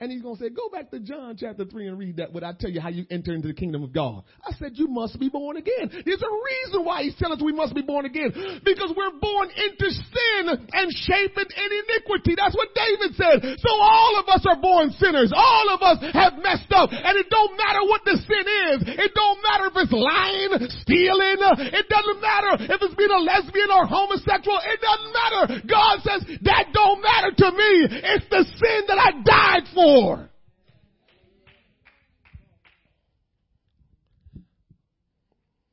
And 0.00 0.10
he's 0.10 0.22
going 0.24 0.36
to 0.36 0.42
say, 0.42 0.48
go 0.48 0.72
back 0.72 0.90
to 0.90 0.98
John 0.98 1.36
chapter 1.36 1.68
3 1.68 1.88
and 1.92 1.98
read 1.98 2.16
that, 2.16 2.32
but 2.32 2.40
I 2.40 2.56
tell 2.56 2.72
you 2.72 2.80
how 2.80 2.88
you 2.88 3.04
enter 3.12 3.36
into 3.36 3.48
the 3.48 3.54
kingdom 3.54 3.84
of 3.84 3.92
God. 3.92 4.24
I 4.40 4.56
said, 4.56 4.72
you 4.80 4.88
must 4.88 5.20
be 5.20 5.28
born 5.28 5.60
again. 5.60 5.92
There's 5.92 6.24
a 6.24 6.34
reason 6.40 6.88
why 6.88 7.04
he's 7.04 7.12
telling 7.20 7.36
us 7.36 7.44
we 7.44 7.52
must 7.52 7.76
be 7.76 7.84
born 7.84 8.08
again. 8.08 8.32
Because 8.64 8.96
we're 8.96 9.12
born 9.20 9.52
into 9.52 9.92
sin 9.92 10.42
and 10.48 10.88
shaped 11.04 11.36
in 11.36 11.68
iniquity. 11.84 12.32
That's 12.32 12.56
what 12.56 12.72
David 12.72 13.12
said. 13.12 13.60
So 13.60 13.72
all 13.76 14.16
of 14.16 14.24
us 14.32 14.40
are 14.48 14.56
born 14.56 14.88
sinners. 14.96 15.36
All 15.36 15.68
of 15.68 15.84
us 15.84 16.00
have 16.16 16.40
messed 16.40 16.72
up. 16.72 16.88
And 16.96 17.20
it 17.20 17.28
don't 17.28 17.60
matter 17.60 17.84
what 17.84 18.00
the 18.08 18.16
sin 18.24 18.46
is. 18.72 18.78
It 19.04 19.12
don't 19.12 19.40
matter 19.44 19.68
if 19.68 19.84
it's 19.84 19.92
lying, 19.92 20.64
stealing. 20.80 21.44
It 21.76 21.86
doesn't 21.92 22.20
matter 22.24 22.72
if 22.72 22.80
it's 22.80 22.96
being 22.96 23.12
a 23.12 23.20
lesbian 23.20 23.68
or 23.68 23.84
homosexual. 23.84 24.64
It 24.64 24.80
doesn't 24.80 25.12
matter. 25.12 25.44
God 25.68 26.00
says, 26.08 26.24
that 26.48 26.72
don't 26.72 27.04
matter 27.04 27.36
to 27.36 27.48
me. 27.52 27.72
It's 28.00 28.28
the 28.32 28.48
sin 28.48 28.80
that 28.88 28.96
I 28.96 29.12
died 29.20 29.68
for 29.76 29.89
more. 29.90 30.28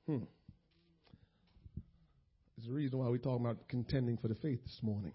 Hmm. 0.05 0.23
A 2.67 2.71
reason 2.71 2.99
why 2.99 3.07
we're 3.09 3.17
talking 3.17 3.45
about 3.45 3.67
contending 3.69 4.17
for 4.17 4.27
the 4.27 4.35
faith 4.35 4.63
this 4.63 4.79
morning. 4.81 5.13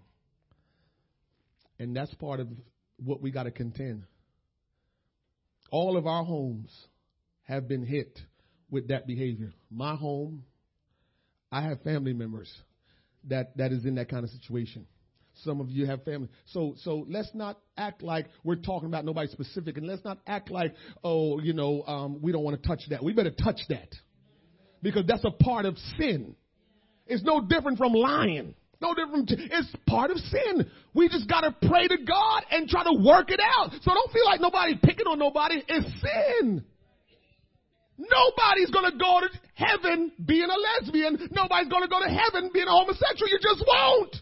And 1.79 1.97
that's 1.97 2.15
part 2.15 2.41
of 2.41 2.49
what 2.97 3.21
we 3.21 3.31
got 3.31 3.43
to 3.45 3.51
contend. 3.51 4.05
All 5.71 5.97
of 5.97 6.07
our 6.07 6.25
homes 6.25 6.71
have 7.45 7.69
been 7.69 7.85
hit 7.85 8.19
with 8.71 8.89
that 8.89 9.07
behavior. 9.07 9.53
My 9.71 9.97
home, 9.97 10.45
I 11.51 11.63
have 11.63 11.83
family 11.83 12.13
members 12.13 12.51
that, 13.25 13.57
that 13.57 13.73
is 13.73 13.85
in 13.85 13.97
that 13.97 14.09
kind 14.09 14.25
of 14.25 14.31
situation. 14.31 14.87
Some 15.45 15.61
of 15.61 15.71
you 15.71 15.87
have 15.87 16.05
family. 16.05 16.29
So, 16.47 16.75
so 16.83 17.07
let's 17.09 17.31
not 17.35 17.59
act 17.77 18.03
like 18.03 18.27
we're 18.45 18.57
talking 18.57 18.89
about 18.89 19.05
nobody 19.05 19.29
specific 19.29 19.77
and 19.77 19.87
let's 19.87 20.05
not 20.05 20.19
act 20.27 20.51
like, 20.51 20.75
oh, 21.03 21.41
you 21.41 21.53
know, 21.53 21.83
um, 21.87 22.21
we 22.23 22.33
don't 22.33 22.45
want 22.45 22.61
to 22.61 22.69
touch 22.69 22.83
that. 22.91 23.03
We 23.03 23.13
better 23.13 23.31
touch 23.31 23.61
that 23.69 23.95
because 24.83 25.05
that's 25.07 25.25
a 25.25 25.31
part 25.31 25.65
of 25.65 25.77
sin. 25.99 26.37
It's 27.07 27.23
no 27.23 27.41
different 27.41 27.79
from 27.79 27.93
lying. 27.93 28.55
No 28.81 28.95
different. 28.95 29.31
It's 29.31 29.73
part 29.87 30.11
of 30.11 30.19
sin. 30.19 30.71
We 30.93 31.09
just 31.09 31.29
got 31.29 31.43
to 31.43 31.55
pray 31.69 31.87
to 31.89 31.97
God 31.99 32.43
and 32.51 32.69
try 32.69 32.83
to 32.85 32.99
work 33.05 33.31
it 33.31 33.41
out. 33.41 33.71
So 33.83 33.95
don't 33.95 34.13
feel 34.13 34.25
like 34.25 34.41
nobody's 34.41 34.79
picking 34.83 35.07
on 35.07 35.19
nobody. 35.19 35.63
It's 35.69 35.87
sin. 36.03 36.65
Nobody's 37.99 38.71
going 38.71 38.91
to 38.91 38.99
go 38.99 39.21
to 39.21 39.29
heaven 39.55 40.13
being 40.25 40.49
a 40.51 40.81
lesbian. 40.81 41.29
Nobody's 41.31 41.69
going 41.69 41.83
to 41.83 41.89
go 41.89 42.01
to 42.03 42.11
heaven 42.11 42.51
being 42.53 42.67
a 42.67 42.73
homosexual. 42.73 43.29
You 43.31 43.39
just 43.41 43.63
won't. 43.67 44.17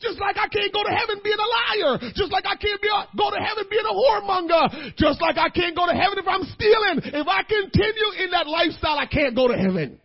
Just 0.00 0.18
like 0.18 0.36
I 0.40 0.48
can't 0.48 0.72
go 0.72 0.82
to 0.82 0.90
heaven 0.96 1.20
being 1.22 1.36
a 1.36 1.48
liar. 1.48 2.00
Just 2.16 2.32
like 2.32 2.48
I 2.48 2.56
can't 2.56 2.80
be 2.80 2.88
a, 2.88 3.04
go 3.16 3.28
to 3.28 3.36
heaven 3.36 3.64
being 3.68 3.84
a 3.84 3.92
whoremonger. 3.92 4.96
Just 4.96 5.20
like 5.20 5.36
I 5.36 5.52
can't 5.52 5.76
go 5.76 5.84
to 5.84 5.92
heaven 5.92 6.16
if 6.16 6.26
I'm 6.26 6.44
stealing. 6.56 7.04
If 7.04 7.28
I 7.28 7.44
continue 7.44 8.24
in 8.24 8.30
that 8.32 8.48
lifestyle, 8.48 8.96
I 8.96 9.04
can't 9.04 9.36
go 9.36 9.48
to 9.48 9.56
heaven. 9.56 10.00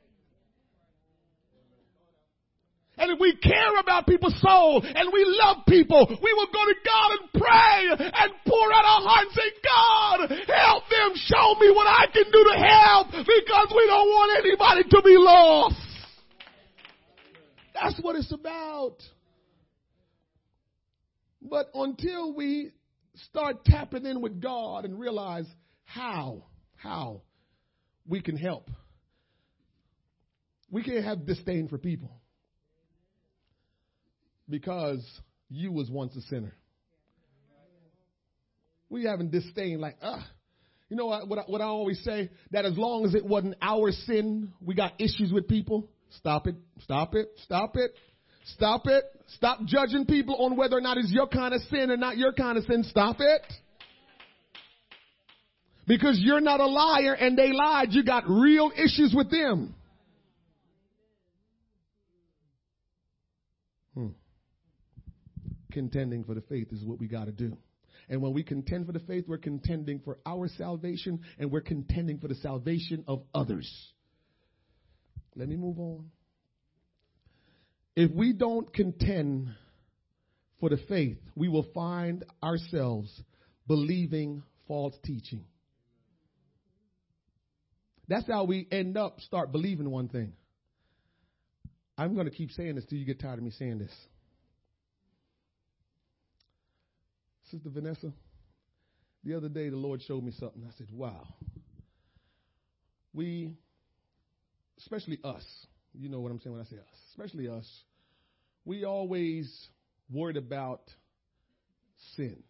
And 2.97 3.11
if 3.11 3.19
we 3.19 3.35
care 3.35 3.79
about 3.79 4.07
people's 4.07 4.39
soul 4.39 4.83
and 4.83 5.11
we 5.11 5.23
love 5.27 5.65
people, 5.67 6.07
we 6.23 6.31
will 6.31 6.47
go 6.47 6.63
to 6.63 6.75
God 6.83 7.09
and 7.19 7.23
pray 7.31 7.79
and 7.91 8.31
pour 8.47 8.67
out 8.71 8.87
our 8.87 9.03
heart 9.03 9.27
and 9.27 9.35
say, 9.35 9.49
God, 9.63 10.17
help 10.47 10.83
them. 10.87 11.11
Show 11.15 11.55
me 11.59 11.71
what 11.71 11.87
I 11.87 12.07
can 12.11 12.23
do 12.31 12.41
to 12.43 12.55
help 12.55 13.07
because 13.11 13.67
we 13.75 13.83
don't 13.87 14.07
want 14.11 14.43
anybody 14.43 14.83
to 14.89 15.01
be 15.03 15.15
lost. 15.17 15.75
That's 17.73 17.99
what 18.01 18.15
it's 18.15 18.31
about. 18.31 18.95
But 21.49 21.69
until 21.73 22.33
we 22.33 22.71
start 23.29 23.65
tapping 23.65 24.05
in 24.05 24.21
with 24.21 24.41
God 24.41 24.85
and 24.85 24.99
realize 24.99 25.45
how, 25.83 26.45
how 26.75 27.21
we 28.07 28.21
can 28.21 28.35
help, 28.35 28.69
we 30.71 30.83
can't 30.83 31.05
have 31.05 31.25
disdain 31.25 31.67
for 31.67 31.77
people 31.77 32.19
because 34.49 35.05
you 35.49 35.71
was 35.71 35.89
once 35.89 36.15
a 36.15 36.21
sinner. 36.21 36.55
We 38.89 39.05
haven't 39.05 39.31
disdain 39.31 39.79
like, 39.79 39.97
ah. 40.01 40.27
You 40.89 40.97
know 40.97 41.07
what, 41.07 41.27
what 41.27 41.39
I, 41.39 41.41
what 41.43 41.61
I 41.61 41.65
always 41.65 42.03
say? 42.03 42.29
That 42.51 42.65
as 42.65 42.77
long 42.77 43.05
as 43.05 43.15
it 43.15 43.25
wasn't 43.25 43.55
our 43.59 43.91
sin, 43.91 44.53
we 44.61 44.75
got 44.75 44.93
issues 44.99 45.31
with 45.31 45.47
people. 45.47 45.89
Stop 46.17 46.45
it. 46.47 46.55
Stop 46.81 47.15
it. 47.15 47.27
Stop 47.43 47.75
it. 47.75 47.91
Stop 48.53 48.85
it. 48.85 49.03
Stop 49.27 49.59
judging 49.65 50.05
people 50.05 50.35
on 50.39 50.55
whether 50.55 50.77
or 50.77 50.81
not 50.81 50.97
it's 50.97 51.11
your 51.11 51.27
kind 51.27 51.53
of 51.53 51.61
sin 51.61 51.89
or 51.89 51.97
not 51.97 52.17
your 52.17 52.31
kind 52.33 52.57
of 52.57 52.63
sin. 52.65 52.83
Stop 52.83 53.17
it. 53.19 53.41
Because 55.87 56.19
you're 56.19 56.41
not 56.41 56.59
a 56.59 56.65
liar 56.65 57.13
and 57.13 57.37
they 57.37 57.51
lied, 57.51 57.89
you 57.91 58.03
got 58.03 58.23
real 58.27 58.71
issues 58.75 59.13
with 59.15 59.29
them. 59.31 59.75
Hmm. 63.93 64.07
Contending 65.71 66.23
for 66.23 66.33
the 66.33 66.41
faith 66.41 66.71
is 66.71 66.83
what 66.83 66.99
we 66.99 67.07
got 67.07 67.25
to 67.25 67.31
do. 67.31 67.57
And 68.09 68.21
when 68.21 68.33
we 68.33 68.43
contend 68.43 68.85
for 68.85 68.91
the 68.91 68.99
faith, 68.99 69.25
we're 69.27 69.37
contending 69.39 69.99
for 69.99 70.19
our 70.25 70.47
salvation 70.47 71.21
and 71.39 71.51
we're 71.51 71.61
contending 71.61 72.19
for 72.19 72.27
the 72.27 72.35
salvation 72.35 73.03
of 73.07 73.23
others. 73.33 73.71
Let 75.35 75.49
me 75.49 75.55
move 75.55 75.79
on. 75.79 76.11
If 77.95 78.11
we 78.11 78.33
don't 78.33 78.73
contend 78.73 79.49
for 80.59 80.69
the 80.69 80.77
faith, 80.89 81.17
we 81.35 81.47
will 81.47 81.65
find 81.73 82.25
ourselves 82.43 83.09
believing 83.67 84.43
false 84.67 84.95
teaching. 85.03 85.45
That's 88.07 88.27
how 88.27 88.43
we 88.43 88.67
end 88.71 88.97
up 88.97 89.19
start 89.21 89.51
believing 89.51 89.89
one 89.89 90.09
thing. 90.09 90.33
I'm 91.97 92.13
going 92.13 92.25
to 92.25 92.35
keep 92.35 92.51
saying 92.51 92.75
this 92.75 92.85
till 92.85 92.97
you 92.97 93.05
get 93.05 93.19
tired 93.19 93.39
of 93.39 93.43
me 93.43 93.51
saying 93.51 93.79
this. 93.79 93.93
Sister 97.51 97.69
Vanessa, 97.69 98.11
the 99.23 99.35
other 99.35 99.49
day 99.49 99.69
the 99.69 99.77
Lord 99.77 100.01
showed 100.01 100.23
me 100.23 100.33
something. 100.37 100.63
I 100.67 100.71
said, 100.77 100.87
wow. 100.91 101.25
We, 103.13 103.55
especially 104.79 105.19
us, 105.23 105.43
you 105.97 106.09
know 106.09 106.19
what 106.19 106.31
I'm 106.31 106.39
saying 106.39 106.55
when 106.55 106.61
I 106.65 106.69
say 106.69 106.77
us, 106.77 106.99
especially 107.11 107.47
us, 107.47 107.65
we 108.65 108.83
always 108.83 109.67
worried 110.11 110.37
about 110.37 110.81
sin. 112.15 112.43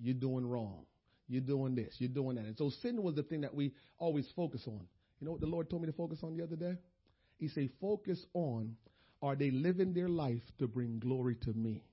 You're 0.00 0.14
doing 0.14 0.46
wrong. 0.46 0.84
You're 1.28 1.40
doing 1.40 1.74
this. 1.74 1.94
You're 1.98 2.10
doing 2.10 2.36
that. 2.36 2.44
And 2.44 2.56
so 2.56 2.70
sin 2.82 3.02
was 3.02 3.14
the 3.14 3.22
thing 3.22 3.42
that 3.42 3.54
we 3.54 3.72
always 3.98 4.26
focus 4.36 4.62
on. 4.66 4.80
You 5.20 5.26
know 5.26 5.32
what 5.32 5.40
the 5.40 5.46
Lord 5.46 5.70
told 5.70 5.82
me 5.82 5.86
to 5.86 5.96
focus 5.96 6.18
on 6.22 6.36
the 6.36 6.42
other 6.42 6.56
day? 6.56 6.76
He 7.38 7.48
said, 7.48 7.70
focus 7.80 8.24
on 8.34 8.76
are 9.22 9.36
they 9.36 9.50
living 9.50 9.94
their 9.94 10.08
life 10.08 10.42
to 10.58 10.66
bring 10.66 10.98
glory 10.98 11.36
to 11.42 11.52
me? 11.52 11.84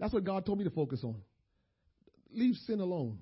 That's 0.00 0.12
what 0.12 0.24
God 0.24 0.46
told 0.46 0.58
me 0.58 0.64
to 0.64 0.70
focus 0.70 1.00
on. 1.04 1.16
Leave 2.32 2.56
sin 2.66 2.80
alone. 2.80 3.18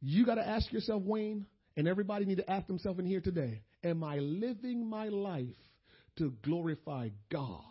You 0.00 0.24
got 0.24 0.36
to 0.36 0.46
ask 0.46 0.72
yourself, 0.72 1.02
Wayne, 1.02 1.46
and 1.78 1.86
everybody 1.86 2.24
need 2.24 2.38
to 2.38 2.50
ask 2.50 2.66
themselves 2.66 2.98
in 2.98 3.06
here 3.06 3.20
today, 3.20 3.62
am 3.84 4.02
I 4.02 4.16
living 4.16 4.84
my 4.84 5.06
life 5.06 5.46
to 6.16 6.34
glorify 6.42 7.10
God? 7.30 7.62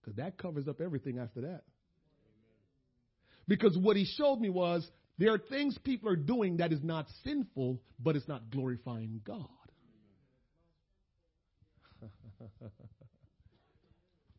Because 0.00 0.16
that 0.16 0.38
covers 0.38 0.66
up 0.66 0.80
everything 0.80 1.20
after 1.20 1.42
that. 1.42 1.62
Because 3.46 3.78
what 3.78 3.96
he 3.96 4.04
showed 4.04 4.40
me 4.40 4.50
was 4.50 4.84
there 5.18 5.32
are 5.32 5.38
things 5.38 5.78
people 5.84 6.10
are 6.10 6.16
doing 6.16 6.56
that 6.56 6.72
is 6.72 6.82
not 6.82 7.06
sinful, 7.22 7.80
but 8.00 8.16
it's 8.16 8.26
not 8.26 8.50
glorifying 8.50 9.20
God. 9.24 9.46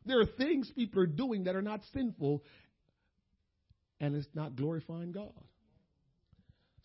there 0.06 0.20
are 0.20 0.26
things 0.26 0.70
people 0.76 1.02
are 1.02 1.08
doing 1.08 1.46
that 1.46 1.56
are 1.56 1.62
not 1.62 1.80
sinful, 1.94 2.44
and 4.02 4.14
it's 4.14 4.28
not 4.34 4.58
glorifying 4.58 5.14
God. 5.14 5.32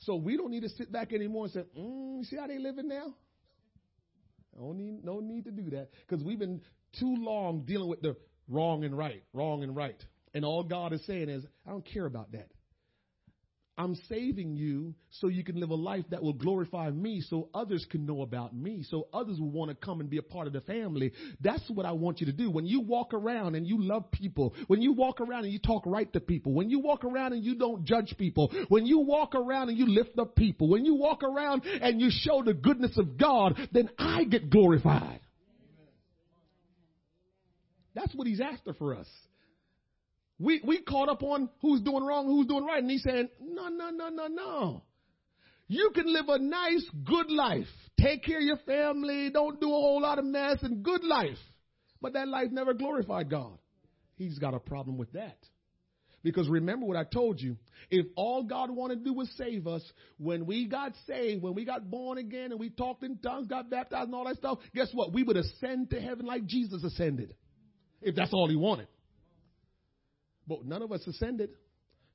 So 0.04 0.16
we 0.16 0.36
don't 0.36 0.50
need 0.50 0.62
to 0.62 0.68
sit 0.68 0.92
back 0.92 1.12
anymore 1.12 1.44
and 1.44 1.52
say, 1.52 1.64
mm, 1.78 2.24
see 2.26 2.36
how 2.36 2.46
they 2.46 2.58
living 2.58 2.88
now? 2.88 3.14
No 4.58 4.72
need, 4.72 5.04
no 5.04 5.20
need 5.20 5.44
to 5.44 5.50
do 5.50 5.70
that 5.70 5.88
because 6.06 6.24
we've 6.24 6.38
been 6.38 6.60
too 6.98 7.16
long 7.18 7.64
dealing 7.64 7.88
with 7.88 8.02
the 8.02 8.16
wrong 8.48 8.84
and 8.84 8.96
right, 8.96 9.22
wrong 9.32 9.62
and 9.62 9.74
right. 9.74 10.00
And 10.32 10.44
all 10.44 10.62
God 10.62 10.92
is 10.92 11.04
saying 11.06 11.28
is, 11.28 11.44
I 11.66 11.70
don't 11.70 11.84
care 11.84 12.06
about 12.06 12.32
that. 12.32 12.48
I'm 13.76 13.96
saving 14.08 14.56
you 14.56 14.94
so 15.10 15.26
you 15.26 15.42
can 15.42 15.58
live 15.58 15.70
a 15.70 15.74
life 15.74 16.04
that 16.10 16.22
will 16.22 16.32
glorify 16.32 16.90
me 16.90 17.20
so 17.20 17.48
others 17.52 17.84
can 17.90 18.06
know 18.06 18.22
about 18.22 18.54
me, 18.54 18.84
so 18.88 19.08
others 19.12 19.40
will 19.40 19.50
want 19.50 19.70
to 19.70 19.74
come 19.74 19.98
and 19.98 20.08
be 20.08 20.18
a 20.18 20.22
part 20.22 20.46
of 20.46 20.52
the 20.52 20.60
family. 20.60 21.12
That's 21.40 21.68
what 21.68 21.84
I 21.84 21.90
want 21.90 22.20
you 22.20 22.26
to 22.26 22.32
do. 22.32 22.52
When 22.52 22.66
you 22.66 22.82
walk 22.82 23.14
around 23.14 23.56
and 23.56 23.66
you 23.66 23.82
love 23.82 24.12
people, 24.12 24.54
when 24.68 24.80
you 24.80 24.92
walk 24.92 25.20
around 25.20 25.44
and 25.44 25.52
you 25.52 25.58
talk 25.58 25.82
right 25.86 26.12
to 26.12 26.20
people, 26.20 26.52
when 26.52 26.70
you 26.70 26.78
walk 26.78 27.02
around 27.02 27.32
and 27.32 27.44
you 27.44 27.56
don't 27.56 27.84
judge 27.84 28.14
people, 28.16 28.52
when 28.68 28.86
you 28.86 29.00
walk 29.00 29.34
around 29.34 29.70
and 29.70 29.76
you 29.76 29.88
lift 29.88 30.16
up 30.20 30.36
people, 30.36 30.68
when 30.68 30.84
you 30.84 30.94
walk 30.94 31.24
around 31.24 31.64
and 31.64 32.00
you 32.00 32.10
show 32.10 32.44
the 32.44 32.54
goodness 32.54 32.96
of 32.96 33.18
God, 33.18 33.58
then 33.72 33.90
I 33.98 34.22
get 34.22 34.50
glorified. 34.50 35.18
That's 37.94 38.14
what 38.14 38.28
he's 38.28 38.40
after 38.40 38.72
for 38.72 38.94
us. 38.94 39.08
We 40.38 40.60
we 40.64 40.82
caught 40.82 41.08
up 41.08 41.22
on 41.22 41.48
who's 41.60 41.80
doing 41.80 42.04
wrong, 42.04 42.26
who's 42.26 42.46
doing 42.46 42.64
right, 42.64 42.82
and 42.82 42.90
he's 42.90 43.04
saying, 43.04 43.28
no, 43.40 43.68
no, 43.68 43.90
no, 43.90 44.08
no, 44.08 44.26
no. 44.26 44.82
You 45.66 45.92
can 45.94 46.12
live 46.12 46.28
a 46.28 46.38
nice, 46.38 46.84
good 47.04 47.30
life. 47.30 47.66
Take 47.98 48.24
care 48.24 48.38
of 48.38 48.44
your 48.44 48.58
family. 48.66 49.30
Don't 49.30 49.60
do 49.60 49.68
a 49.68 49.70
whole 49.70 50.02
lot 50.02 50.18
of 50.18 50.24
mess 50.24 50.58
and 50.62 50.82
good 50.82 51.04
life. 51.04 51.38
But 52.02 52.12
that 52.14 52.28
life 52.28 52.50
never 52.50 52.74
glorified 52.74 53.30
God. 53.30 53.58
He's 54.16 54.38
got 54.38 54.52
a 54.54 54.58
problem 54.58 54.98
with 54.98 55.12
that. 55.12 55.38
Because 56.22 56.48
remember 56.48 56.86
what 56.86 56.96
I 56.96 57.04
told 57.04 57.40
you. 57.40 57.56
If 57.90 58.06
all 58.16 58.42
God 58.44 58.70
wanted 58.70 58.98
to 58.98 59.04
do 59.04 59.12
was 59.12 59.30
save 59.36 59.66
us, 59.66 59.82
when 60.18 60.46
we 60.46 60.66
got 60.66 60.92
saved, 61.06 61.42
when 61.42 61.54
we 61.54 61.64
got 61.64 61.90
born 61.90 62.18
again 62.18 62.50
and 62.50 62.58
we 62.58 62.70
talked 62.70 63.02
in 63.02 63.18
tongues, 63.18 63.46
got 63.46 63.70
baptized 63.70 64.06
and 64.06 64.14
all 64.14 64.24
that 64.24 64.36
stuff, 64.36 64.58
guess 64.74 64.88
what? 64.92 65.12
We 65.12 65.22
would 65.22 65.36
ascend 65.36 65.90
to 65.90 66.00
heaven 66.00 66.24
like 66.26 66.46
Jesus 66.46 66.82
ascended. 66.82 67.34
If 68.00 68.14
that's 68.14 68.32
all 68.32 68.48
he 68.48 68.56
wanted. 68.56 68.88
But 70.46 70.64
none 70.64 70.82
of 70.82 70.92
us 70.92 71.06
ascended. 71.06 71.50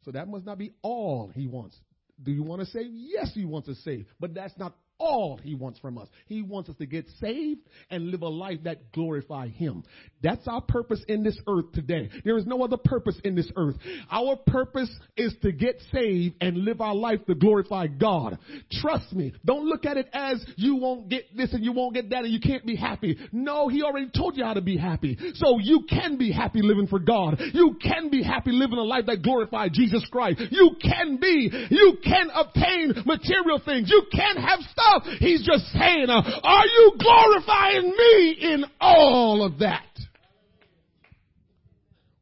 So 0.06 0.12
that 0.12 0.28
must 0.28 0.46
not 0.46 0.58
be 0.58 0.72
all 0.82 1.32
he 1.34 1.48
wants. 1.48 1.78
Do 2.22 2.32
you 2.32 2.44
want 2.44 2.62
to 2.62 2.68
save? 2.68 2.88
Yes, 2.92 3.32
he 3.34 3.46
wants 3.46 3.68
to 3.68 3.76
save. 3.76 4.06
But 4.20 4.34
that's 4.34 4.58
not 4.58 4.76
all 5.00 5.40
he 5.42 5.56
wants 5.56 5.80
from 5.80 5.98
us. 5.98 6.08
He 6.28 6.42
wants 6.42 6.70
us 6.70 6.76
to 6.78 6.86
get 6.86 7.08
saved 7.22 7.62
and 7.90 8.12
live 8.12 8.22
a 8.22 8.28
life 8.28 8.60
that 8.66 8.92
glorify 8.92 9.48
him. 9.48 9.84
That's 10.22 10.46
our 10.48 10.62
purpose 10.62 11.02
in 11.08 11.24
this 11.24 11.40
earth 11.48 11.72
today. 11.74 12.10
There 12.26 12.38
is 12.38 12.46
no 12.46 12.62
other 12.64 12.78
purpose 12.78 13.18
in 13.24 13.36
this 13.36 13.50
earth. 13.56 13.76
Our 14.12 14.36
purpose 14.36 14.90
is 15.16 15.34
to 15.42 15.54
get 15.54 15.82
saved 15.94 16.36
and 16.42 16.58
live 16.58 16.82
our 16.82 16.94
life 16.94 17.26
to 17.28 17.36
glorify 17.36 17.88
God. 17.88 18.38
Trust 18.82 19.14
me. 19.14 19.34
Don't 19.46 19.66
look 19.66 19.86
at 19.86 19.96
it 19.96 20.10
as 20.14 20.44
you 20.58 20.76
won't 20.76 21.08
get 21.08 21.36
this 21.36 21.54
and 21.54 21.64
you 21.64 21.72
won't 21.72 21.94
get 21.94 22.10
that 22.10 22.26
and 22.26 22.34
you 22.34 22.42
can't 22.42 22.66
be 22.66 22.76
happy. 22.76 23.18
No, 23.32 23.70
he 23.70 23.84
already 23.84 24.10
told 24.16 24.36
you 24.36 24.44
how 24.44 24.54
to 24.54 24.62
be 24.62 24.76
happy. 24.76 25.18
So 25.36 25.60
you 25.60 25.86
can 25.90 26.18
be 26.18 26.32
happy 26.32 26.62
living 26.62 26.88
for 26.88 27.00
God. 27.00 27.40
You 27.54 27.78
can 27.82 28.10
be 28.10 28.22
happy 28.22 28.52
living 28.52 28.78
a 28.78 28.84
life 28.84 29.06
that 29.08 29.24
glorifies 29.24 29.72
Jesus 29.72 30.06
Christ. 30.12 30.42
You 30.52 30.72
can 30.82 31.18
be. 31.18 31.50
You 31.70 31.98
can 32.04 32.30
obtain 32.36 32.94
material 33.06 33.62
things. 33.64 33.90
You 33.90 34.04
can 34.12 34.36
have 34.36 34.60
stuff 34.60 34.89
He's 35.20 35.46
just 35.46 35.66
saying, 35.74 36.08
uh, 36.10 36.22
are 36.44 36.66
you 36.66 36.94
glorifying 37.00 37.90
me 37.92 38.38
in 38.42 38.66
all 38.80 39.44
of 39.44 39.60
that? 39.60 39.84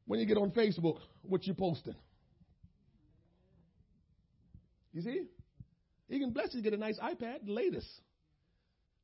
When 0.05 0.19
you 0.19 0.25
get 0.25 0.37
on 0.37 0.51
Facebook, 0.51 0.99
what 1.21 1.45
you 1.45 1.53
posting? 1.53 1.95
You 4.93 5.01
see? 5.01 5.23
He 6.09 6.19
can 6.19 6.31
bless 6.31 6.53
you 6.53 6.61
to 6.61 6.63
get 6.63 6.73
a 6.73 6.81
nice 6.81 6.97
iPad, 6.99 7.45
the 7.45 7.51
latest. 7.51 7.89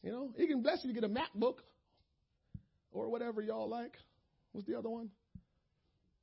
You 0.02 0.12
know, 0.12 0.34
he 0.38 0.48
can 0.48 0.62
bless 0.62 0.80
you 0.84 0.94
to 0.94 1.00
get 1.00 1.10
a 1.10 1.14
MacBook 1.14 1.56
or 2.92 3.10
whatever 3.10 3.42
y'all 3.42 3.70
like. 3.70 3.94
What's 4.52 4.68
the 4.68 4.78
other 4.78 4.90
one 4.90 5.10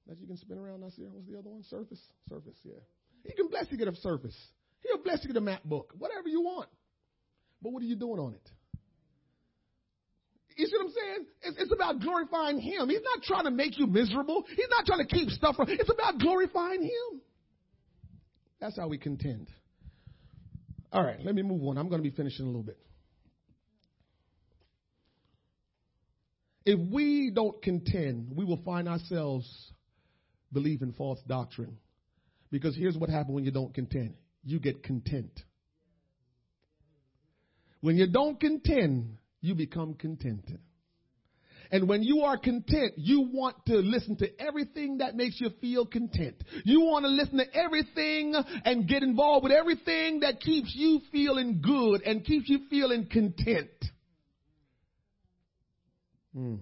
that 0.06 0.18
you 0.18 0.26
can 0.26 0.36
spin 0.36 0.58
around? 0.58 0.84
I 0.84 0.90
see. 0.90 1.02
What's 1.02 1.26
the 1.26 1.38
other 1.38 1.50
one? 1.50 1.62
Surface. 1.64 2.00
Surface. 2.28 2.56
Yeah. 2.64 2.80
He 3.24 3.32
can 3.32 3.48
bless 3.48 3.66
you 3.70 3.76
get 3.76 3.88
a 3.88 3.96
Surface. 3.96 4.36
He'll 4.82 5.02
bless 5.02 5.22
you 5.22 5.32
get 5.32 5.36
a 5.36 5.44
MacBook. 5.44 5.86
Whatever 5.98 6.28
you 6.28 6.40
want. 6.40 6.68
But 7.62 7.72
what 7.72 7.82
are 7.82 7.86
you 7.86 7.96
doing 7.96 8.18
on 8.18 8.34
it? 8.34 8.50
You 10.56 10.66
see 10.66 10.76
what 10.76 10.86
I'm 10.86 10.92
saying? 10.92 11.26
It's, 11.42 11.56
it's, 11.62 11.72
about 11.72 12.00
glorifying 12.00 12.60
Him. 12.60 12.88
He's 12.88 13.00
not 13.02 13.22
trying 13.22 13.44
to 13.44 13.50
make 13.50 13.78
you 13.78 13.86
miserable. 13.86 14.44
He's 14.48 14.68
not 14.68 14.84
trying 14.84 15.06
to 15.06 15.14
keep 15.14 15.30
stuff 15.30 15.56
from. 15.56 15.68
It's 15.70 15.90
about 15.90 16.18
glorifying 16.18 16.82
Him. 16.82 17.20
That's 18.60 18.76
how 18.76 18.88
we 18.88 18.98
contend. 18.98 19.48
All 20.92 21.02
right, 21.02 21.18
let 21.24 21.34
me 21.34 21.42
move 21.42 21.62
on. 21.66 21.78
I'm 21.78 21.88
going 21.88 22.02
to 22.02 22.08
be 22.08 22.14
finishing 22.14 22.44
a 22.44 22.48
little 22.48 22.62
bit. 22.62 22.78
If 26.66 26.78
we 26.90 27.30
don't 27.34 27.62
contend, 27.62 28.32
we 28.36 28.44
will 28.44 28.60
find 28.64 28.86
ourselves 28.86 29.72
believing 30.52 30.92
false 30.92 31.20
doctrine. 31.26 31.78
Because 32.50 32.76
here's 32.76 32.98
what 32.98 33.08
happens 33.08 33.34
when 33.34 33.44
you 33.44 33.50
don't 33.50 33.72
contend 33.72 34.14
you 34.44 34.58
get 34.58 34.82
content. 34.82 35.30
When 37.80 37.96
you 37.96 38.06
don't 38.06 38.38
contend, 38.38 39.16
you 39.40 39.54
become 39.54 39.94
contented. 39.94 40.60
And 41.72 41.88
when 41.88 42.02
you 42.02 42.22
are 42.22 42.36
content, 42.36 42.94
you 42.96 43.28
want 43.32 43.64
to 43.66 43.76
listen 43.76 44.16
to 44.16 44.28
everything 44.40 44.98
that 44.98 45.14
makes 45.14 45.40
you 45.40 45.50
feel 45.60 45.86
content. 45.86 46.42
You 46.64 46.80
want 46.80 47.04
to 47.04 47.10
listen 47.10 47.38
to 47.38 47.56
everything 47.56 48.34
and 48.64 48.88
get 48.88 49.04
involved 49.04 49.44
with 49.44 49.52
everything 49.52 50.20
that 50.20 50.40
keeps 50.40 50.72
you 50.74 51.00
feeling 51.12 51.60
good 51.62 52.02
and 52.02 52.24
keeps 52.24 52.48
you 52.48 52.60
feeling 52.68 53.06
content. 53.06 53.70
Hmm. 56.34 56.56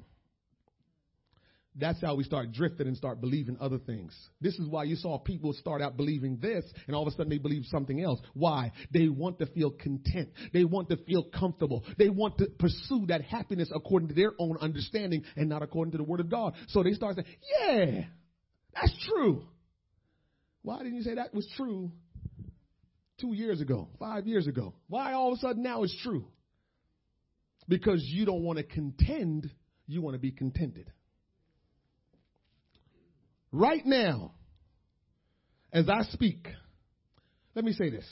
That's 1.79 2.01
how 2.01 2.16
we 2.16 2.24
start 2.24 2.51
drifting 2.53 2.89
and 2.89 2.97
start 2.97 3.20
believing 3.20 3.57
other 3.61 3.79
things. 3.79 4.12
This 4.41 4.55
is 4.59 4.68
why 4.68 4.85
you 4.85 4.97
saw 4.97 5.18
people 5.18 5.53
start 5.53 5.81
out 5.81 5.97
believing 5.97 6.39
this 6.41 6.64
and 6.87 6.97
all 6.97 7.03
of 7.03 7.09
a 7.09 7.11
sudden 7.12 7.29
they 7.29 7.39
believe 7.39 7.64
something 7.66 8.03
else. 8.03 8.20
Why? 8.35 8.72
They 8.93 9.09
want 9.09 9.39
to 9.39 9.47
feel 9.47 9.70
content. 9.70 10.31
They 10.53 10.64
want 10.64 10.89
to 10.91 10.97
feel 10.97 11.22
comfortable. 11.22 11.85
They 11.97 12.09
want 12.09 12.39
to 12.39 12.47
pursue 12.47 13.07
that 13.09 13.22
happiness 13.22 13.70
according 13.72 14.09
to 14.09 14.14
their 14.14 14.33
own 14.41 14.59
understanding 14.61 15.22
and 15.37 15.49
not 15.49 15.62
according 15.62 15.93
to 15.93 15.99
the 15.99 16.05
word 16.05 16.20
of 16.20 16.29
God. 16.29 16.55
So 16.68 16.83
they 16.83 16.93
start 16.95 17.14
saying, 17.14 17.29
yeah, 17.61 18.05
that's 18.74 19.07
true. 19.09 19.47
Why 20.62 20.79
didn't 20.79 20.97
you 20.97 21.03
say 21.03 21.14
that 21.14 21.33
was 21.33 21.49
true 21.57 21.93
two 23.20 23.35
years 23.35 23.61
ago, 23.61 23.89
five 24.01 24.26
years 24.26 24.49
ago? 24.49 24.74
Why 24.89 25.12
all 25.12 25.33
of 25.33 25.39
a 25.39 25.41
sudden 25.41 25.62
now 25.62 25.85
it's 25.85 25.97
true? 26.03 26.26
Because 27.68 28.03
you 28.03 28.24
don't 28.26 28.43
want 28.43 28.59
to 28.59 28.64
contend, 28.64 29.49
you 29.87 30.03
want 30.03 30.14
to 30.14 30.18
be 30.18 30.33
contented. 30.33 30.91
Right 33.51 33.85
now, 33.85 34.33
as 35.73 35.89
I 35.89 36.03
speak, 36.13 36.47
let 37.55 37.65
me 37.65 37.73
say 37.73 37.91
this. 37.91 38.07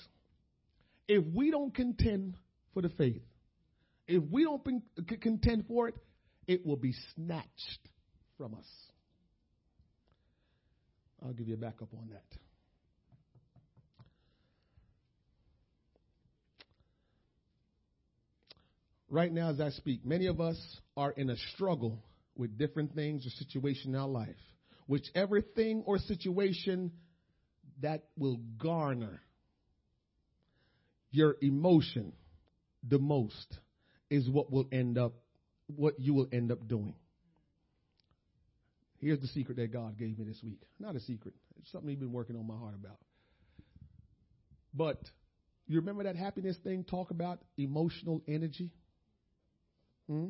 If 1.09 1.25
we 1.35 1.51
don't 1.51 1.75
contend 1.75 2.37
for 2.73 2.83
the 2.83 2.89
faith, 2.91 3.23
if 4.09 4.23
we 4.31 4.45
don't 4.45 4.63
contend 5.21 5.67
for 5.69 5.89
it, 5.89 5.95
it 6.47 6.65
will 6.65 6.77
be 6.77 6.95
snatched 7.15 7.89
from 8.39 8.55
us. 8.55 8.67
I'll 11.23 11.33
give 11.33 11.49
you 11.49 11.55
a 11.55 11.59
backup 11.59 11.89
on 11.93 12.09
that. 12.11 12.25
Right 19.09 19.33
now, 19.33 19.51
as 19.51 19.61
I 19.61 19.71
speak, 19.71 20.05
many 20.05 20.27
of 20.27 20.41
us 20.41 20.57
are 20.97 21.13
in 21.13 21.31
a 21.31 21.37
struggle 21.55 22.03
with 22.37 22.59
different 22.59 22.95
things 22.95 23.25
or 23.27 23.31
situation 23.31 23.95
in 23.95 24.01
our 24.01 24.09
life 24.09 24.37
whichever 24.87 25.41
thing 25.41 25.83
or 25.87 25.99
situation 25.99 26.93
that 27.83 28.05
will 28.17 28.41
garner 28.59 29.21
your 31.11 31.37
emotion 31.41 32.13
the 32.89 32.99
most 32.99 33.59
is 34.11 34.29
what 34.29 34.51
will 34.51 34.67
end 34.71 34.99
up 34.99 35.15
what 35.67 35.99
you 35.99 36.15
will 36.15 36.29
end 36.33 36.53
up 36.53 36.69
doing. 36.69 36.95
Here's 38.99 39.21
the 39.21 39.27
secret 39.29 39.57
that 39.57 39.73
God 39.73 39.99
gave 39.99 40.19
me 40.19 40.25
this 40.25 40.41
week. 40.43 40.61
Not 40.79 40.95
a 40.95 41.01
secret. 41.01 41.35
It's 41.59 41.71
something 41.73 41.91
he's 41.91 41.99
been 41.99 42.13
working 42.13 42.37
on 42.37 42.47
my 42.47 42.57
heart 42.57 42.75
about. 42.75 42.99
But 44.73 45.01
you 45.67 45.81
remember 45.81 46.05
that 46.05 46.17
happiness 46.17 46.57
thing 46.63 46.85
talk 46.85 47.11
about 47.11 47.41
emotional 47.59 48.23
energy? 48.29 48.71
Hmm? 50.09 50.29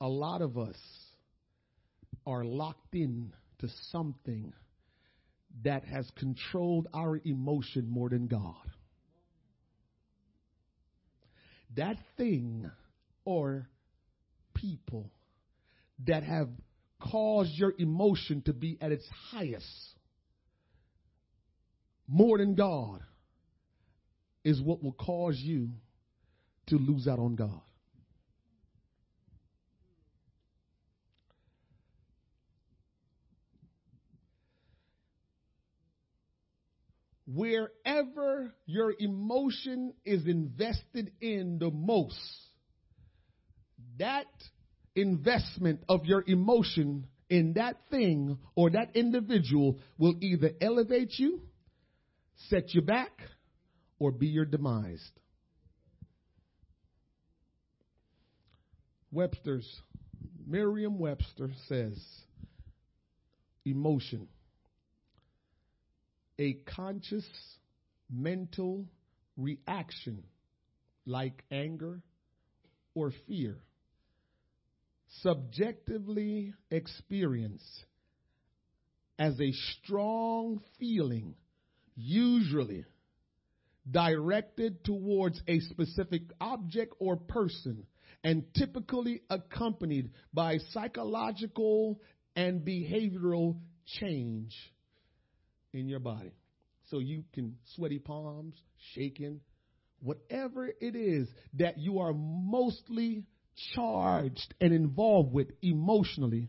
A 0.00 0.08
lot 0.08 0.42
of 0.42 0.56
us 0.56 0.76
are 2.26 2.44
locked 2.44 2.94
in 2.94 3.32
to 3.60 3.68
something 3.90 4.52
that 5.64 5.84
has 5.84 6.10
controlled 6.16 6.88
our 6.92 7.20
emotion 7.24 7.88
more 7.88 8.10
than 8.10 8.26
God. 8.26 8.54
That 11.76 11.96
thing 12.16 12.70
or 13.24 13.68
people 14.54 15.10
that 16.06 16.22
have 16.22 16.48
caused 17.00 17.52
your 17.54 17.74
emotion 17.78 18.42
to 18.42 18.52
be 18.52 18.78
at 18.80 18.92
its 18.92 19.06
highest 19.30 19.96
more 22.08 22.38
than 22.38 22.54
God 22.54 23.00
is 24.44 24.60
what 24.60 24.82
will 24.82 24.92
cause 24.92 25.38
you 25.38 25.70
to 26.68 26.76
lose 26.76 27.08
out 27.08 27.18
on 27.18 27.34
God. 27.34 27.60
Wherever 37.26 38.54
your 38.66 38.94
emotion 38.98 39.92
is 40.04 40.26
invested 40.26 41.12
in 41.20 41.58
the 41.58 41.70
most, 41.70 42.18
that 43.98 44.26
investment 44.94 45.80
of 45.88 46.04
your 46.04 46.22
emotion 46.26 47.06
in 47.28 47.54
that 47.54 47.76
thing 47.90 48.38
or 48.54 48.70
that 48.70 48.94
individual 48.94 49.78
will 49.98 50.14
either 50.20 50.52
elevate 50.60 51.18
you, 51.18 51.40
set 52.48 52.74
you 52.74 52.80
back, 52.80 53.10
or 53.98 54.12
be 54.12 54.28
your 54.28 54.44
demise. 54.44 55.04
Webster's, 59.10 59.66
Merriam 60.46 60.98
Webster 60.98 61.50
says, 61.68 61.98
emotion, 63.64 64.28
a 66.38 66.54
conscious 66.74 67.24
mental 68.10 68.86
reaction 69.36 70.22
like 71.06 71.42
anger 71.50 72.00
or 72.94 73.12
fear, 73.26 73.56
subjectively 75.22 76.52
experienced 76.70 77.84
as 79.18 79.38
a 79.40 79.52
strong 79.52 80.60
feeling, 80.78 81.34
usually 81.94 82.84
directed 83.90 84.84
towards 84.84 85.40
a 85.46 85.60
specific 85.60 86.22
object 86.40 86.94
or 86.98 87.16
person, 87.16 87.86
and 88.24 88.44
typically 88.54 89.22
accompanied 89.30 90.10
by 90.34 90.58
psychological 90.72 92.00
and 92.34 92.62
behavioral 92.62 93.56
change 93.86 94.54
in 95.76 95.88
your 95.88 96.00
body. 96.00 96.32
So 96.90 96.98
you 96.98 97.24
can 97.32 97.56
sweaty 97.74 97.98
palms, 97.98 98.54
shaking, 98.94 99.40
whatever 100.00 100.68
it 100.68 100.94
is 100.94 101.28
that 101.54 101.78
you 101.78 101.98
are 101.98 102.12
mostly 102.12 103.24
charged 103.74 104.54
and 104.60 104.72
involved 104.72 105.32
with 105.32 105.48
emotionally 105.62 106.48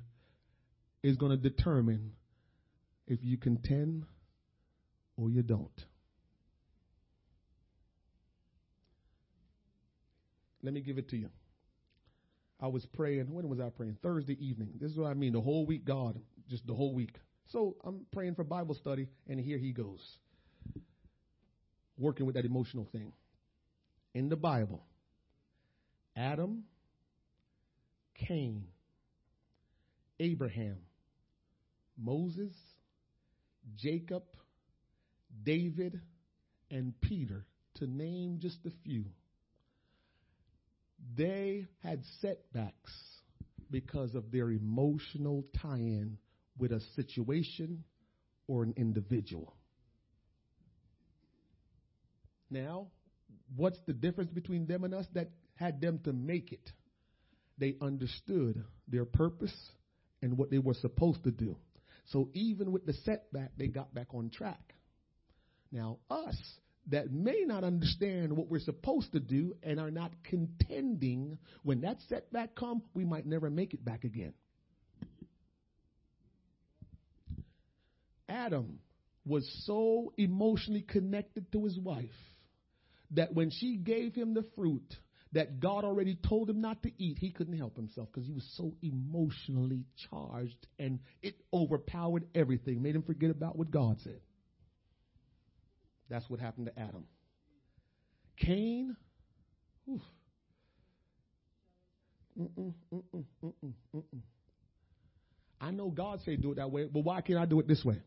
is 1.03 1.17
going 1.17 1.32
to 1.32 1.38
determine 1.38 2.11
if 3.07 3.19
you 3.23 3.38
contend 3.38 4.05
or 5.15 5.30
you 5.30 5.41
don't. 5.41 5.86
Let 10.61 10.73
me 10.73 10.82
give 10.82 10.97
it 10.97 11.09
to 11.09 11.17
you. 11.17 11.30
I 12.59 12.67
was 12.67 12.86
praying. 12.93 13.32
When 13.32 13.47
was 13.47 13.59
I 13.59 13.69
praying? 13.69 13.97
Thursday 14.01 14.38
evening. 14.45 14.71
This 14.82 14.91
is 14.91 14.97
what 14.97 15.07
I 15.07 15.13
mean. 15.13 15.34
The 15.34 15.41
whole 15.41 15.65
week, 15.65 15.86
God, 15.86 16.19
just 16.49 16.65
the 16.65 16.73
whole 16.73 16.93
week. 16.93 17.15
So 17.52 17.76
I'm 17.84 18.06
praying 18.12 18.36
for 18.36 18.43
Bible 18.43 18.76
study, 18.76 19.08
and 19.28 19.39
here 19.39 19.58
he 19.58 19.72
goes, 19.72 20.02
working 21.98 22.26
with 22.26 22.36
that 22.36 22.45
emotional 22.45 22.88
thing. 22.91 23.14
In 24.14 24.30
the 24.30 24.36
Bible, 24.36 24.84
Adam, 26.16 26.64
Cain, 28.28 28.66
Abraham, 30.20 30.78
Moses, 31.98 32.54
Jacob, 33.76 34.24
David, 35.43 36.02
and 36.72 36.93
Peter, 37.02 37.45
to 37.76 37.88
name 37.88 38.39
just 38.41 38.58
a 38.66 38.72
few 38.84 39.06
they 41.16 41.66
had 41.84 42.04
setbacks 42.22 42.93
because 43.70 44.16
of 44.16 44.32
their 44.32 44.50
emotional 44.50 45.43
tie 45.62 45.78
in 45.78 46.18
with 46.58 46.72
a 46.72 46.82
situation 46.95 47.84
or 48.47 48.64
an 48.64 48.74
individual. 48.78 49.53
Now, 52.49 52.88
what's 53.55 53.80
the 53.86 53.93
difference 53.93 54.32
between 54.32 54.68
them 54.68 54.84
and 54.84 54.93
us 54.93 55.05
that 55.14 55.30
had 55.55 55.82
them 55.82 55.99
to 56.05 56.14
make 56.14 56.51
it? 56.51 56.72
They 57.58 57.76
understood 57.82 58.64
their 58.88 59.05
purpose 59.05 59.55
and 60.22 60.38
what 60.38 60.49
they 60.49 60.60
were 60.60 60.74
supposed 60.74 61.24
to 61.24 61.32
do. 61.32 61.58
So 62.05 62.30
even 62.34 62.72
with 62.72 62.86
the 62.86 62.93
setback, 62.93 63.51
they 63.58 63.68
got 63.68 63.93
back 63.93 64.14
on 64.14 64.30
track. 64.30 64.74
Now, 65.72 65.97
us, 66.10 66.38
that 66.89 67.12
may 67.12 67.43
not 67.45 67.64
understand 67.64 68.36
what 68.36 68.47
we're 68.47 68.60
supposed 68.60 69.12
to 69.12 69.20
do 69.20 69.55
and 69.62 69.80
are 69.80 69.91
not 69.91 70.12
contending 70.24 71.38
when 71.64 71.82
that 71.82 71.97
setback 72.08 72.55
comes, 72.55 72.84
we 72.93 73.03
might 73.03 73.26
never 73.26 73.49
make 73.49 73.74
it 73.74 73.84
back 73.84 74.05
again. 74.05 74.34
Adam 78.30 78.80
was 79.25 79.47
so 79.65 80.13
emotionally 80.17 80.82
connected 80.82 81.51
to 81.51 81.65
his 81.65 81.78
wife 81.78 82.09
that 83.11 83.34
when 83.34 83.49
she 83.49 83.78
gave 83.78 84.15
him 84.15 84.34
the 84.34 84.45
fruit 84.55 84.95
that 85.34 85.59
God 85.59 85.84
already 85.84 86.17
told 86.28 86.49
him 86.49 86.61
not 86.61 86.84
to 86.84 86.91
eat, 86.97 87.17
he 87.19 87.32
couldn't 87.32 87.57
help 87.57 87.75
himself 87.75 88.07
because 88.11 88.25
he 88.25 88.34
was 88.34 88.47
so 88.55 88.73
emotionally 88.82 89.84
charged 90.09 90.67
and 90.80 90.99
it 91.21 91.36
overpowered 91.53 92.25
everything, 92.34 92.82
made 92.82 92.95
him 92.95 93.03
forget 93.03 93.30
about 93.30 93.57
what 93.57 93.69
God 93.69 93.97
said. 94.03 94.21
That's 96.09 96.30
what 96.30 96.39
happened 96.39 96.67
to 96.67 96.80
Adam. 96.80 97.05
Cain, 98.38 98.95
Mm-mm, 102.39 102.73
mm-mm, 102.93 103.23
mm-mm, 103.43 104.21
I 105.59 105.71
know 105.71 105.89
God 105.89 106.19
said 106.23 106.41
do 106.41 106.51
it 106.51 106.55
that 106.55 106.71
way, 106.71 106.86
but 106.86 107.03
why 107.03 107.21
can't 107.21 107.39
I 107.39 107.45
do 107.45 107.59
it 107.59 107.67
this 107.67 107.84
way? 107.84 107.99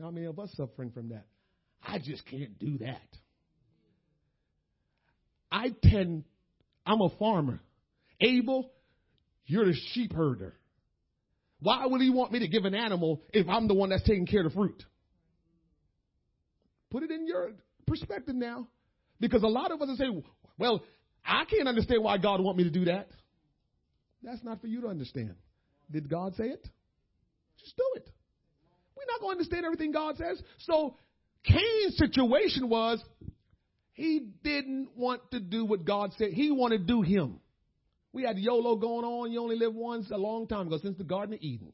How 0.00 0.10
many 0.10 0.26
of 0.26 0.38
us 0.38 0.50
suffering 0.56 0.90
from 0.90 1.10
that? 1.10 1.26
I 1.82 1.98
just 1.98 2.24
can't 2.26 2.58
do 2.58 2.78
that. 2.78 3.00
I 5.50 5.74
tend, 5.82 6.24
I'm 6.86 7.00
a 7.00 7.10
farmer. 7.18 7.60
Abel, 8.20 8.70
you're 9.46 9.66
the 9.66 9.74
sheep 9.92 10.12
herder. 10.12 10.54
Why 11.60 11.86
would 11.86 12.00
he 12.00 12.10
want 12.10 12.32
me 12.32 12.40
to 12.40 12.48
give 12.48 12.64
an 12.64 12.74
animal 12.74 13.22
if 13.32 13.48
I'm 13.48 13.68
the 13.68 13.74
one 13.74 13.90
that's 13.90 14.02
taking 14.02 14.26
care 14.26 14.44
of 14.44 14.50
the 14.50 14.56
fruit? 14.56 14.82
Put 16.90 17.02
it 17.02 17.10
in 17.10 17.26
your 17.26 17.52
perspective 17.86 18.34
now. 18.34 18.66
Because 19.20 19.42
a 19.42 19.48
lot 19.48 19.70
of 19.70 19.80
us 19.80 19.96
say, 19.98 20.06
well, 20.58 20.82
I 21.24 21.44
can't 21.44 21.68
understand 21.68 22.02
why 22.02 22.18
God 22.18 22.40
want 22.40 22.56
me 22.56 22.64
to 22.64 22.70
do 22.70 22.86
that. 22.86 23.08
That's 24.22 24.42
not 24.42 24.60
for 24.60 24.66
you 24.66 24.80
to 24.80 24.88
understand. 24.88 25.34
Did 25.90 26.08
God 26.08 26.34
say 26.36 26.44
it? 26.44 26.68
Just 27.60 27.76
do 27.76 27.84
it. 27.96 28.08
Going 29.22 29.36
to 29.36 29.38
understand 29.38 29.64
everything 29.64 29.92
God 29.92 30.16
says. 30.16 30.42
So 30.58 30.96
Cain's 31.44 31.96
situation 31.96 32.68
was 32.68 33.00
he 33.92 34.26
didn't 34.42 34.88
want 34.96 35.30
to 35.30 35.38
do 35.38 35.64
what 35.64 35.84
God 35.84 36.12
said. 36.18 36.32
He 36.32 36.50
wanted 36.50 36.78
to 36.78 36.84
do 36.84 37.02
him. 37.02 37.38
We 38.12 38.24
had 38.24 38.36
YOLO 38.36 38.76
going 38.76 39.04
on. 39.04 39.30
You 39.30 39.40
only 39.40 39.56
live 39.56 39.76
once 39.76 40.10
a 40.10 40.18
long 40.18 40.48
time 40.48 40.66
ago 40.66 40.78
since 40.82 40.98
the 40.98 41.04
Garden 41.04 41.34
of 41.34 41.40
Eden. 41.40 41.72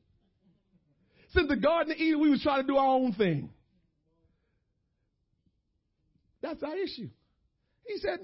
Since 1.30 1.48
the 1.48 1.56
Garden 1.56 1.92
of 1.92 1.98
Eden, 1.98 2.20
we 2.20 2.28
was 2.28 2.42
trying 2.42 2.60
to 2.60 2.66
do 2.66 2.76
our 2.76 2.86
own 2.86 3.14
thing. 3.14 3.48
That's 6.42 6.62
our 6.62 6.76
issue. 6.76 7.08
He 7.86 7.96
said, 7.96 8.20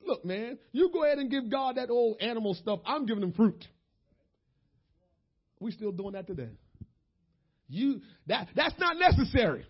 Look, 0.00 0.24
man, 0.24 0.58
you 0.70 0.90
go 0.92 1.04
ahead 1.04 1.18
and 1.18 1.28
give 1.28 1.50
God 1.50 1.76
that 1.76 1.90
old 1.90 2.20
animal 2.20 2.54
stuff. 2.54 2.78
I'm 2.86 3.04
giving 3.04 3.22
him 3.22 3.32
fruit. 3.32 3.64
We 5.58 5.72
still 5.72 5.92
doing 5.92 6.12
that 6.12 6.28
today. 6.28 6.50
You 7.70 8.00
that 8.26 8.48
that's 8.54 8.74
not 8.78 8.96
necessary. 8.98 9.64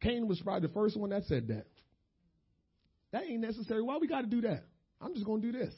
Cain 0.00 0.28
was 0.28 0.40
probably 0.40 0.68
the 0.68 0.74
first 0.74 0.96
one 0.96 1.10
that 1.10 1.24
said 1.24 1.48
that. 1.48 1.66
That 3.12 3.24
ain't 3.24 3.40
necessary. 3.40 3.82
Why 3.82 3.96
we 3.98 4.06
got 4.06 4.20
to 4.20 4.26
do 4.26 4.42
that? 4.42 4.64
I'm 5.00 5.14
just 5.14 5.24
going 5.24 5.40
to 5.40 5.52
do 5.52 5.58
this. 5.58 5.74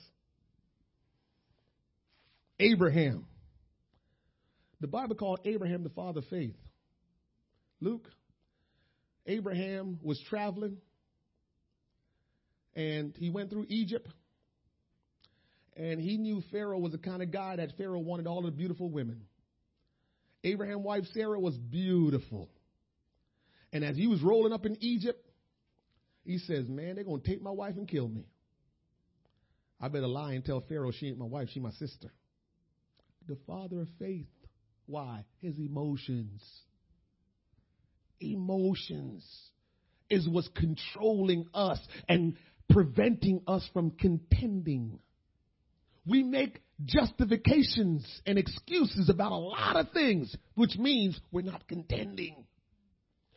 Abraham. 2.58 3.26
The 4.80 4.88
Bible 4.88 5.14
called 5.14 5.40
Abraham 5.44 5.84
the 5.84 5.90
father 5.90 6.18
of 6.18 6.26
faith. 6.26 6.56
Luke 7.80 8.08
Abraham 9.26 9.98
was 10.02 10.20
traveling 10.28 10.78
and 12.74 13.14
he 13.18 13.30
went 13.30 13.50
through 13.50 13.66
Egypt. 13.68 14.08
And 15.76 16.00
he 16.00 16.16
knew 16.16 16.42
Pharaoh 16.50 16.78
was 16.78 16.92
the 16.92 16.98
kind 16.98 17.22
of 17.22 17.30
guy 17.30 17.56
that 17.56 17.76
Pharaoh 17.76 18.00
wanted 18.00 18.26
all 18.26 18.42
the 18.42 18.50
beautiful 18.50 18.90
women. 18.90 19.22
Abraham's 20.48 20.84
wife 20.84 21.04
Sarah 21.12 21.40
was 21.40 21.56
beautiful. 21.56 22.48
And 23.72 23.84
as 23.84 23.96
he 23.96 24.06
was 24.06 24.22
rolling 24.22 24.52
up 24.52 24.66
in 24.66 24.76
Egypt, 24.80 25.24
he 26.24 26.38
says, 26.38 26.68
Man, 26.68 26.94
they're 26.94 27.04
going 27.04 27.20
to 27.20 27.28
take 27.28 27.42
my 27.42 27.50
wife 27.50 27.76
and 27.76 27.88
kill 27.88 28.08
me. 28.08 28.26
I 29.80 29.88
better 29.88 30.08
lie 30.08 30.32
and 30.32 30.44
tell 30.44 30.62
Pharaoh 30.68 30.92
she 30.92 31.08
ain't 31.08 31.18
my 31.18 31.26
wife, 31.26 31.48
she 31.52 31.60
my 31.60 31.70
sister. 31.72 32.10
The 33.28 33.36
father 33.46 33.80
of 33.80 33.88
faith. 33.98 34.26
Why? 34.86 35.24
His 35.40 35.58
emotions 35.58 36.42
emotions 38.20 39.24
is 40.10 40.28
what's 40.28 40.48
controlling 40.48 41.46
us 41.54 41.78
and 42.08 42.36
preventing 42.70 43.42
us 43.46 43.68
from 43.72 43.90
contending. 43.92 44.98
We 46.08 46.22
make 46.22 46.60
justifications 46.84 48.04
and 48.26 48.38
excuses 48.38 49.10
about 49.10 49.32
a 49.32 49.36
lot 49.36 49.76
of 49.76 49.90
things, 49.92 50.34
which 50.54 50.76
means 50.78 51.18
we're 51.30 51.42
not 51.42 51.68
contending. 51.68 52.44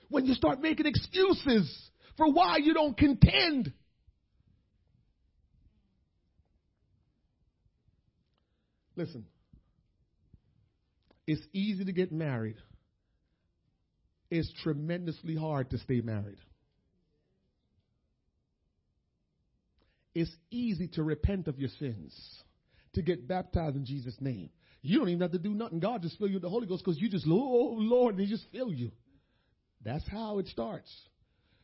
When 0.10 0.26
you 0.26 0.34
start 0.34 0.62
making 0.62 0.86
excuses 0.86 1.90
for 2.18 2.32
why 2.32 2.58
you 2.58 2.74
don't 2.74 2.98
contend, 2.98 3.74
listen, 8.96 9.26
it's 11.28 11.42
easy 11.54 11.86
to 11.86 11.92
get 11.92 12.12
married 12.12 12.58
it's 14.32 14.52
tremendously 14.64 15.36
hard 15.36 15.70
to 15.72 15.78
stay 15.78 16.00
married. 16.00 16.38
It's 20.16 20.32
easy 20.50 20.88
to 20.94 21.04
repent 21.04 21.50
of 21.50 21.60
your 21.60 21.70
sins. 21.78 22.14
To 22.94 23.02
get 23.02 23.28
baptized 23.28 23.76
in 23.76 23.86
Jesus' 23.86 24.16
name. 24.20 24.50
You 24.82 25.00
don't 25.00 25.10
even 25.10 25.22
have 25.22 25.32
to 25.32 25.40
do 25.40 25.54
nothing. 25.54 25.80
God 25.80 26.02
just 26.02 26.18
fill 26.18 26.28
you 26.28 26.36
with 26.36 26.44
the 26.44 26.50
Holy 26.50 26.68
Ghost 26.68 26.84
because 26.84 27.00
you 27.00 27.10
just, 27.10 27.26
oh 27.28 27.76
Lord, 27.78 28.16
and 28.16 28.26
He 28.26 28.30
just 28.30 28.46
fill 28.52 28.74
you. 28.74 28.92
That's 29.84 30.08
how 30.08 30.40
it 30.40 30.48
starts. 30.48 30.92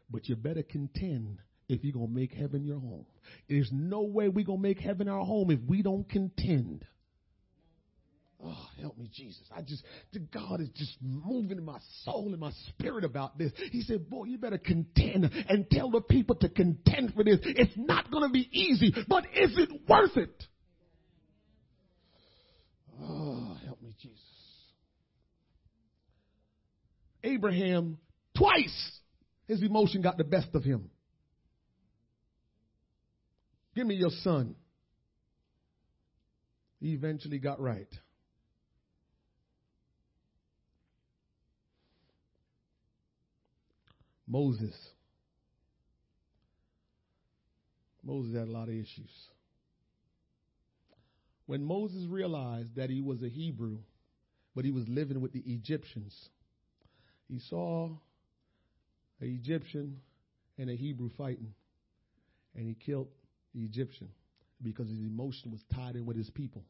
But 0.09 0.29
you 0.29 0.35
better 0.35 0.63
contend 0.63 1.39
if 1.67 1.83
you're 1.83 1.93
going 1.93 2.07
to 2.07 2.13
make 2.13 2.31
heaven 2.31 2.63
your 2.63 2.79
home. 2.79 3.05
There's 3.49 3.69
no 3.73 4.03
way 4.03 4.29
we're 4.29 4.45
going 4.45 4.59
to 4.59 4.63
make 4.63 4.79
heaven 4.79 5.09
our 5.09 5.25
home 5.25 5.51
if 5.51 5.59
we 5.67 5.81
don't 5.81 6.07
contend. 6.07 6.85
Oh, 8.43 8.67
help 8.79 8.97
me, 8.97 9.09
Jesus. 9.11 9.41
I 9.55 9.63
just, 9.63 9.83
God 10.31 10.61
is 10.61 10.69
just 10.75 10.95
moving 11.01 11.57
in 11.57 11.65
my 11.65 11.79
soul 12.03 12.27
and 12.27 12.39
my 12.39 12.51
spirit 12.69 13.03
about 13.03 13.37
this. 13.37 13.51
He 13.71 13.81
said, 13.81 14.09
boy, 14.09 14.25
you 14.25 14.37
better 14.37 14.59
contend 14.59 15.31
and 15.49 15.69
tell 15.69 15.89
the 15.89 16.01
people 16.01 16.35
to 16.35 16.49
contend 16.49 17.15
for 17.15 17.23
this. 17.23 17.39
It's 17.43 17.73
not 17.75 18.11
going 18.11 18.23
to 18.23 18.29
be 18.29 18.47
easy, 18.51 18.93
but 19.09 19.25
is 19.25 19.57
it 19.57 19.69
worth 19.89 20.15
it? 20.17 20.43
Oh, 23.01 23.57
help 23.65 23.81
me, 23.81 23.86
Jesus. 23.99 24.19
Abraham, 27.23 27.97
twice 28.37 28.99
his 29.47 29.61
emotion 29.61 30.01
got 30.01 30.17
the 30.17 30.23
best 30.23 30.49
of 30.53 30.63
him. 30.63 30.89
Give 33.75 33.85
me 33.85 33.95
your 33.95 34.11
son. 34.21 34.55
He 36.79 36.93
eventually 36.93 37.39
got 37.39 37.59
right. 37.59 37.87
Moses. 44.27 44.75
Moses 48.03 48.35
had 48.35 48.47
a 48.47 48.51
lot 48.51 48.67
of 48.67 48.75
issues. 48.75 49.09
When 51.47 51.63
Moses 51.63 52.05
realized 52.07 52.75
that 52.75 52.89
he 52.89 53.01
was 53.01 53.23
a 53.23 53.29
Hebrew, 53.29 53.79
but 54.53 54.65
he 54.65 54.71
was 54.71 54.87
living 54.87 55.21
with 55.21 55.31
the 55.31 55.43
Egyptians, 55.45 56.13
he 57.27 57.39
saw 57.39 57.85
an 59.19 59.27
Egyptian 59.27 60.01
and 60.57 60.69
a 60.69 60.75
Hebrew 60.75 61.09
fighting, 61.17 61.53
and 62.55 62.67
he 62.67 62.75
killed 62.75 63.07
the 63.55 63.61
Egyptian 63.61 64.09
because 64.61 64.89
his 64.89 64.99
emotion 64.99 65.51
was 65.51 65.61
tied 65.73 65.95
in 65.95 66.05
with 66.05 66.17
his 66.17 66.29
people. 66.29 66.65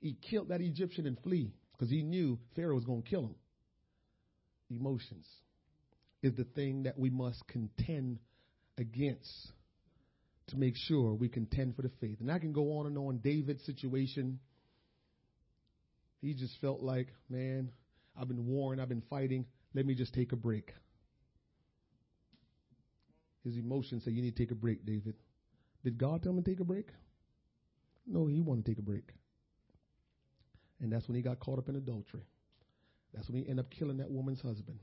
He 0.00 0.16
killed 0.30 0.48
that 0.48 0.60
Egyptian 0.60 1.06
and 1.06 1.18
flee 1.22 1.52
because 1.72 1.90
he 1.90 2.02
knew 2.02 2.38
Pharaoh 2.56 2.74
was 2.74 2.84
going 2.84 3.02
to 3.02 3.08
kill 3.08 3.26
him. 3.26 3.34
Emotions 4.70 5.26
is 6.22 6.34
the 6.34 6.44
thing 6.44 6.84
that 6.84 6.98
we 6.98 7.10
must 7.10 7.46
contend 7.48 8.18
against 8.78 9.52
to 10.48 10.56
make 10.56 10.74
sure 10.76 11.14
we 11.14 11.28
contend 11.28 11.76
for 11.76 11.82
the 11.82 11.90
faith. 12.00 12.18
And 12.20 12.30
I 12.30 12.38
can 12.38 12.52
go 12.52 12.78
on 12.78 12.86
and 12.86 12.96
on. 12.98 13.18
David's 13.18 13.64
situation, 13.64 14.38
he 16.20 16.34
just 16.34 16.54
felt 16.60 16.80
like, 16.80 17.08
man, 17.28 17.70
I've 18.18 18.28
been 18.28 18.46
warring, 18.46 18.80
I've 18.80 18.88
been 18.88 19.02
fighting. 19.08 19.46
Let 19.74 19.86
me 19.86 19.94
just 19.94 20.14
take 20.14 20.32
a 20.32 20.36
break. 20.36 20.72
His 23.44 23.56
emotions 23.56 24.04
say, 24.04 24.10
You 24.10 24.22
need 24.22 24.36
to 24.36 24.42
take 24.42 24.50
a 24.50 24.56
break, 24.56 24.84
David. 24.84 25.14
Did 25.84 25.98
God 25.98 26.22
tell 26.22 26.32
him 26.32 26.42
to 26.42 26.50
take 26.50 26.60
a 26.60 26.64
break? 26.64 26.88
No, 28.06 28.26
he 28.26 28.40
wanted 28.40 28.64
to 28.64 28.70
take 28.72 28.78
a 28.78 28.82
break. 28.82 29.10
And 30.80 30.92
that's 30.92 31.06
when 31.08 31.16
he 31.16 31.22
got 31.22 31.40
caught 31.40 31.58
up 31.58 31.68
in 31.68 31.76
adultery. 31.76 32.22
That's 33.14 33.28
when 33.28 33.42
he 33.42 33.48
ended 33.48 33.64
up 33.64 33.70
killing 33.70 33.98
that 33.98 34.10
woman's 34.10 34.40
husband. 34.40 34.78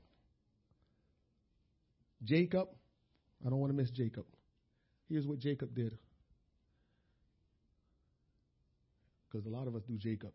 Jacob, 2.24 2.68
I 3.44 3.50
don't 3.50 3.58
want 3.58 3.70
to 3.70 3.76
miss 3.76 3.90
Jacob. 3.90 4.24
Here's 5.08 5.26
what 5.26 5.38
Jacob 5.38 5.74
did. 5.74 5.96
Because 9.30 9.46
a 9.46 9.50
lot 9.50 9.66
of 9.66 9.74
us 9.74 9.82
do 9.88 9.96
Jacob. 9.96 10.32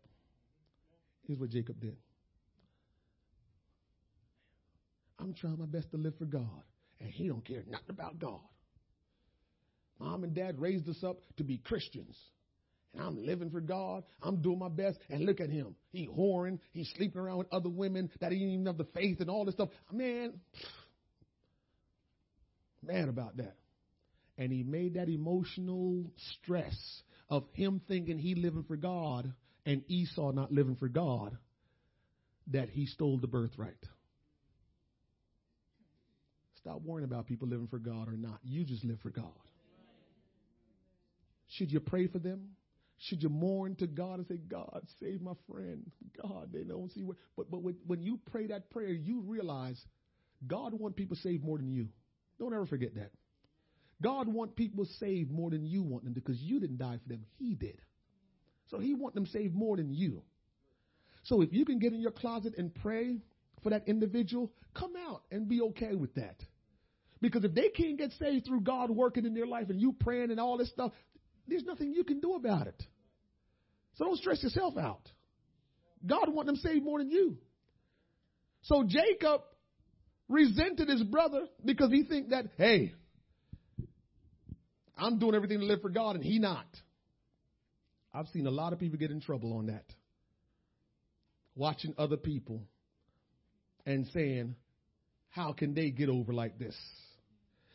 Here's 1.26 1.38
what 1.38 1.50
Jacob 1.50 1.80
did. 1.80 1.96
I'm 5.18 5.34
trying 5.34 5.58
my 5.58 5.66
best 5.66 5.90
to 5.92 5.96
live 5.96 6.14
for 6.18 6.24
God, 6.24 6.62
and 7.00 7.08
he 7.08 7.28
don't 7.28 7.44
care 7.44 7.62
nothing 7.68 7.90
about 7.90 8.18
God. 8.18 8.40
Mom 10.00 10.24
and 10.24 10.34
dad 10.34 10.60
raised 10.60 10.88
us 10.88 11.02
up 11.04 11.18
to 11.36 11.44
be 11.44 11.58
Christians. 11.58 12.16
And 12.92 13.02
I'm 13.02 13.24
living 13.24 13.50
for 13.50 13.60
God. 13.60 14.02
I'm 14.22 14.42
doing 14.42 14.58
my 14.58 14.68
best. 14.68 14.98
And 15.08 15.24
look 15.24 15.40
at 15.40 15.48
him. 15.48 15.76
He 15.92 16.06
whoring. 16.06 16.58
He's 16.72 16.90
sleeping 16.96 17.20
around 17.20 17.38
with 17.38 17.52
other 17.52 17.68
women 17.68 18.10
that 18.20 18.32
he 18.32 18.38
didn't 18.38 18.54
even 18.54 18.66
have 18.66 18.78
the 18.78 18.88
faith 18.92 19.20
and 19.20 19.30
all 19.30 19.44
this 19.44 19.54
stuff. 19.54 19.70
Man, 19.92 20.34
mad 22.82 23.08
about 23.08 23.36
that. 23.36 23.56
And 24.38 24.52
he 24.52 24.62
made 24.62 24.94
that 24.94 25.08
emotional 25.08 26.10
stress 26.40 27.02
of 27.28 27.44
him 27.52 27.80
thinking 27.86 28.18
he 28.18 28.34
living 28.34 28.64
for 28.64 28.76
God 28.76 29.32
and 29.64 29.82
Esau 29.88 30.32
not 30.32 30.52
living 30.52 30.76
for 30.76 30.88
God 30.88 31.36
that 32.48 32.68
he 32.70 32.86
stole 32.86 33.18
the 33.18 33.26
birthright. 33.26 33.76
Stop 36.56 36.82
worrying 36.82 37.04
about 37.04 37.26
people 37.26 37.48
living 37.48 37.68
for 37.68 37.78
God 37.78 38.08
or 38.08 38.16
not. 38.16 38.38
You 38.42 38.64
just 38.64 38.84
live 38.84 38.98
for 39.02 39.10
God. 39.10 39.32
Should 41.56 41.72
you 41.72 41.80
pray 41.80 42.06
for 42.06 42.18
them? 42.18 42.50
Should 42.98 43.22
you 43.22 43.28
mourn 43.28 43.74
to 43.76 43.86
God 43.88 44.18
and 44.18 44.28
say, 44.28 44.36
God, 44.36 44.82
save 45.00 45.20
my 45.20 45.32
friend? 45.50 45.90
God, 46.22 46.50
they 46.52 46.62
don't 46.62 46.90
see 46.92 47.02
what. 47.02 47.16
But, 47.36 47.50
but 47.50 47.62
when, 47.62 47.74
when 47.86 48.00
you 48.00 48.20
pray 48.30 48.46
that 48.48 48.70
prayer, 48.70 48.92
you 48.92 49.22
realize 49.22 49.80
God 50.46 50.72
wants 50.72 50.96
people 50.96 51.16
saved 51.16 51.44
more 51.44 51.58
than 51.58 51.72
you. 51.72 51.88
Don't 52.38 52.54
ever 52.54 52.66
forget 52.66 52.94
that. 52.94 53.10
God 54.02 54.28
want 54.28 54.56
people 54.56 54.84
saved 54.98 55.30
more 55.30 55.50
than 55.50 55.64
you 55.64 55.82
want 55.82 56.04
them 56.04 56.12
because 56.12 56.40
you 56.40 56.60
didn't 56.60 56.78
die 56.78 56.98
for 57.02 57.08
them. 57.08 57.24
He 57.38 57.54
did. 57.54 57.80
So 58.68 58.78
he 58.78 58.94
want 58.94 59.14
them 59.14 59.26
saved 59.26 59.54
more 59.54 59.76
than 59.76 59.92
you. 59.92 60.22
So 61.24 61.40
if 61.40 61.52
you 61.52 61.64
can 61.64 61.78
get 61.78 61.92
in 61.92 62.00
your 62.00 62.10
closet 62.10 62.54
and 62.58 62.74
pray 62.74 63.18
for 63.62 63.70
that 63.70 63.86
individual, 63.86 64.50
come 64.74 64.92
out 65.08 65.22
and 65.30 65.48
be 65.48 65.60
okay 65.60 65.94
with 65.94 66.14
that. 66.14 66.36
Because 67.20 67.44
if 67.44 67.54
they 67.54 67.68
can't 67.68 67.96
get 67.96 68.10
saved 68.18 68.46
through 68.46 68.62
God 68.62 68.90
working 68.90 69.24
in 69.24 69.34
their 69.34 69.46
life 69.46 69.70
and 69.70 69.80
you 69.80 69.92
praying 69.92 70.32
and 70.32 70.40
all 70.40 70.58
this 70.58 70.70
stuff, 70.70 70.90
there's 71.46 71.64
nothing 71.64 71.92
you 71.92 72.02
can 72.02 72.20
do 72.20 72.34
about 72.34 72.66
it. 72.66 72.82
So 73.94 74.04
don't 74.04 74.18
stress 74.18 74.42
yourself 74.42 74.76
out. 74.76 75.08
God 76.04 76.28
want 76.28 76.46
them 76.46 76.56
saved 76.56 76.84
more 76.84 76.98
than 76.98 77.10
you. 77.10 77.38
So 78.62 78.84
Jacob 78.84 79.42
resented 80.28 80.88
his 80.88 81.02
brother 81.04 81.46
because 81.64 81.90
he 81.92 82.04
think 82.04 82.30
that, 82.30 82.46
hey, 82.56 82.94
I'm 84.96 85.18
doing 85.18 85.34
everything 85.34 85.60
to 85.60 85.66
live 85.66 85.80
for 85.80 85.90
God 85.90 86.16
and 86.16 86.24
he 86.24 86.38
not. 86.38 86.66
I've 88.14 88.28
seen 88.28 88.46
a 88.46 88.50
lot 88.50 88.72
of 88.72 88.78
people 88.78 88.98
get 88.98 89.10
in 89.10 89.20
trouble 89.20 89.56
on 89.56 89.66
that. 89.66 89.84
Watching 91.54 91.94
other 91.98 92.16
people 92.16 92.62
and 93.86 94.06
saying, 94.08 94.54
how 95.30 95.52
can 95.52 95.74
they 95.74 95.90
get 95.90 96.08
over 96.08 96.32
like 96.32 96.58
this? 96.58 96.76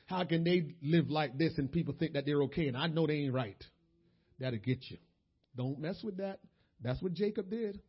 How 0.06 0.24
can 0.24 0.44
they 0.44 0.76
live 0.82 1.10
like 1.10 1.38
this 1.38 1.58
and 1.58 1.72
people 1.72 1.96
think 1.98 2.14
that 2.14 2.26
they're 2.26 2.44
okay 2.44 2.68
and 2.68 2.78
I 2.78 2.88
know 2.88 3.08
they 3.08 3.14
ain't 3.14 3.34
right? 3.34 3.62
That'll 4.40 4.60
get 4.60 4.80
you. 4.90 4.98
Don't 5.56 5.80
mess 5.80 6.02
with 6.04 6.18
that. 6.18 6.40
That's 6.82 7.02
what 7.02 7.14
Jacob 7.14 7.50
did. 7.50 7.82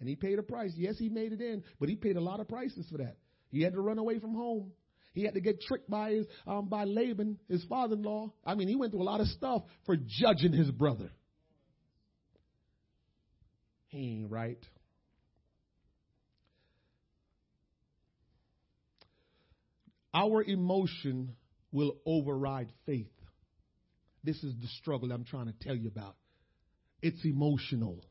And 0.00 0.08
he 0.08 0.16
paid 0.16 0.38
a 0.38 0.42
price. 0.42 0.72
Yes, 0.76 0.98
he 0.98 1.08
made 1.08 1.32
it 1.32 1.40
in, 1.40 1.62
but 1.78 1.88
he 1.88 1.96
paid 1.96 2.16
a 2.16 2.20
lot 2.20 2.40
of 2.40 2.48
prices 2.48 2.86
for 2.90 2.98
that. 2.98 3.16
He 3.50 3.62
had 3.62 3.74
to 3.74 3.80
run 3.80 3.98
away 3.98 4.18
from 4.18 4.34
home. 4.34 4.72
He 5.16 5.24
had 5.24 5.32
to 5.32 5.40
get 5.40 5.62
tricked 5.62 5.88
by 5.88 6.10
his 6.10 6.26
um, 6.46 6.68
by 6.68 6.84
Laban, 6.84 7.38
his 7.48 7.64
father-in-law. 7.64 8.34
I 8.44 8.54
mean, 8.54 8.68
he 8.68 8.76
went 8.76 8.92
through 8.92 9.00
a 9.00 9.10
lot 9.10 9.22
of 9.22 9.28
stuff 9.28 9.62
for 9.86 9.96
judging 9.96 10.52
his 10.52 10.70
brother. 10.70 11.10
He 13.86 14.18
ain't 14.18 14.30
right. 14.30 14.62
Our 20.12 20.42
emotion 20.42 21.34
will 21.72 21.96
override 22.04 22.68
faith. 22.84 23.08
This 24.22 24.36
is 24.44 24.52
the 24.60 24.68
struggle 24.82 25.12
I'm 25.12 25.24
trying 25.24 25.46
to 25.46 25.54
tell 25.62 25.74
you 25.74 25.88
about. 25.88 26.16
It's 27.00 27.24
emotional 27.24 28.04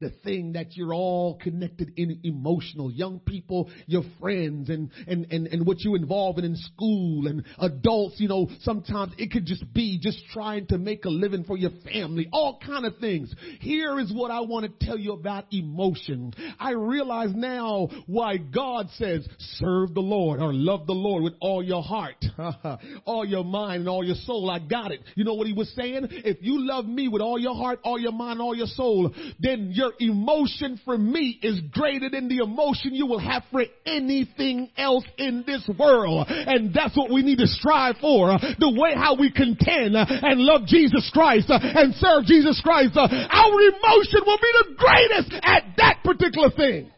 the 0.00 0.10
thing 0.24 0.52
that 0.52 0.76
you're 0.76 0.94
all 0.94 1.38
connected 1.40 1.92
in 1.96 2.20
emotional. 2.24 2.90
Young 2.90 3.20
people, 3.20 3.70
your 3.86 4.02
friends 4.20 4.70
and, 4.70 4.90
and, 5.06 5.26
and, 5.30 5.46
and 5.46 5.66
what 5.66 5.80
you 5.80 5.94
involve 5.94 6.38
in 6.38 6.44
in 6.44 6.56
school 6.56 7.26
and 7.26 7.44
adults, 7.58 8.16
you 8.18 8.28
know, 8.28 8.48
sometimes 8.62 9.12
it 9.18 9.30
could 9.30 9.46
just 9.46 9.72
be 9.72 9.98
just 10.00 10.18
trying 10.32 10.66
to 10.66 10.78
make 10.78 11.04
a 11.04 11.08
living 11.08 11.44
for 11.44 11.56
your 11.56 11.70
family, 11.92 12.28
all 12.32 12.58
kind 12.64 12.84
of 12.84 12.96
things. 12.98 13.32
Here 13.60 13.98
is 14.00 14.12
what 14.12 14.30
I 14.30 14.40
want 14.40 14.66
to 14.66 14.86
tell 14.86 14.98
you 14.98 15.12
about 15.12 15.46
emotion. 15.52 16.32
I 16.58 16.72
realize 16.72 17.30
now 17.34 17.88
why 18.06 18.38
God 18.38 18.88
says 18.96 19.26
serve 19.38 19.94
the 19.94 20.00
Lord 20.00 20.40
or 20.40 20.52
love 20.52 20.86
the 20.86 20.92
Lord 20.92 21.22
with 21.22 21.34
all 21.40 21.62
your 21.62 21.82
heart, 21.82 22.24
all 23.04 23.24
your 23.24 23.44
mind 23.44 23.80
and 23.80 23.88
all 23.88 24.04
your 24.04 24.16
soul. 24.16 24.50
I 24.50 24.58
got 24.58 24.92
it. 24.92 25.00
You 25.14 25.24
know 25.24 25.34
what 25.34 25.46
he 25.46 25.52
was 25.52 25.72
saying? 25.76 26.08
If 26.10 26.38
you 26.40 26.66
love 26.66 26.86
me 26.86 27.08
with 27.08 27.22
all 27.22 27.38
your 27.38 27.54
heart, 27.54 27.80
all 27.84 27.98
your 27.98 28.12
mind, 28.12 28.40
all 28.40 28.54
your 28.54 28.66
soul, 28.66 29.14
then 29.38 29.70
your 29.72 29.89
your 29.98 30.10
emotion 30.10 30.80
for 30.84 30.96
me 30.96 31.38
is 31.42 31.60
greater 31.72 32.08
than 32.10 32.28
the 32.28 32.38
emotion 32.38 32.94
you 32.94 33.06
will 33.06 33.18
have 33.18 33.42
for 33.50 33.64
anything 33.86 34.70
else 34.76 35.04
in 35.18 35.44
this 35.46 35.68
world. 35.78 36.26
And 36.28 36.72
that's 36.74 36.96
what 36.96 37.10
we 37.10 37.22
need 37.22 37.38
to 37.38 37.46
strive 37.46 37.96
for. 38.00 38.38
The 38.58 38.72
way 38.76 38.94
how 38.94 39.16
we 39.16 39.30
contend 39.30 39.96
and 39.96 40.40
love 40.40 40.66
Jesus 40.66 41.10
Christ 41.12 41.46
and 41.50 41.94
serve 41.94 42.24
Jesus 42.24 42.60
Christ. 42.62 42.96
Our 42.96 43.60
emotion 43.60 44.20
will 44.26 44.38
be 44.38 44.52
the 44.62 44.74
greatest 44.76 45.32
at 45.42 45.64
that 45.76 46.00
particular 46.04 46.50
thing. 46.50 46.90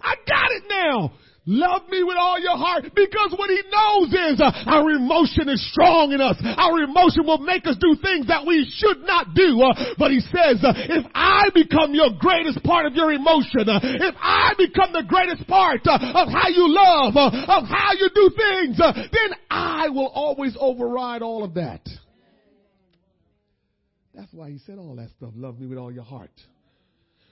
I 0.00 0.14
got 0.26 0.50
it 0.52 0.62
now. 0.68 1.12
Love 1.48 1.88
me 1.88 2.04
with 2.04 2.18
all 2.20 2.38
your 2.38 2.60
heart 2.60 2.84
because 2.94 3.32
what 3.32 3.48
he 3.48 3.56
knows 3.72 4.12
is 4.12 4.36
uh, 4.36 4.52
our 4.68 4.90
emotion 4.90 5.48
is 5.48 5.56
strong 5.72 6.12
in 6.12 6.20
us. 6.20 6.36
Our 6.44 6.84
emotion 6.84 7.24
will 7.24 7.38
make 7.38 7.66
us 7.66 7.80
do 7.80 7.96
things 8.02 8.28
that 8.28 8.44
we 8.44 8.68
should 8.68 9.00
not 9.08 9.32
do. 9.32 9.56
Uh, 9.56 9.96
but 9.96 10.10
he 10.10 10.20
says, 10.20 10.60
uh, 10.60 10.76
if 10.76 11.06
I 11.14 11.48
become 11.54 11.94
your 11.94 12.12
greatest 12.20 12.62
part 12.64 12.84
of 12.84 12.92
your 12.92 13.12
emotion, 13.12 13.64
uh, 13.64 13.80
if 13.80 14.14
I 14.20 14.52
become 14.60 14.92
the 14.92 15.08
greatest 15.08 15.48
part 15.48 15.80
uh, 15.88 15.96
of 15.96 16.28
how 16.28 16.52
you 16.52 16.68
love, 16.68 17.16
uh, 17.16 17.32
of 17.32 17.64
how 17.64 17.96
you 17.96 18.10
do 18.12 18.28
things, 18.28 18.76
then 18.76 19.32
I 19.48 19.88
will 19.88 20.12
always 20.12 20.54
override 20.60 21.22
all 21.22 21.44
of 21.44 21.54
that. 21.54 21.80
That's 24.12 24.34
why 24.34 24.50
he 24.50 24.58
said 24.66 24.76
all 24.76 24.96
that 24.96 25.08
stuff. 25.16 25.32
Love 25.34 25.58
me 25.58 25.66
with 25.66 25.78
all 25.78 25.90
your 25.90 26.04
heart 26.04 26.32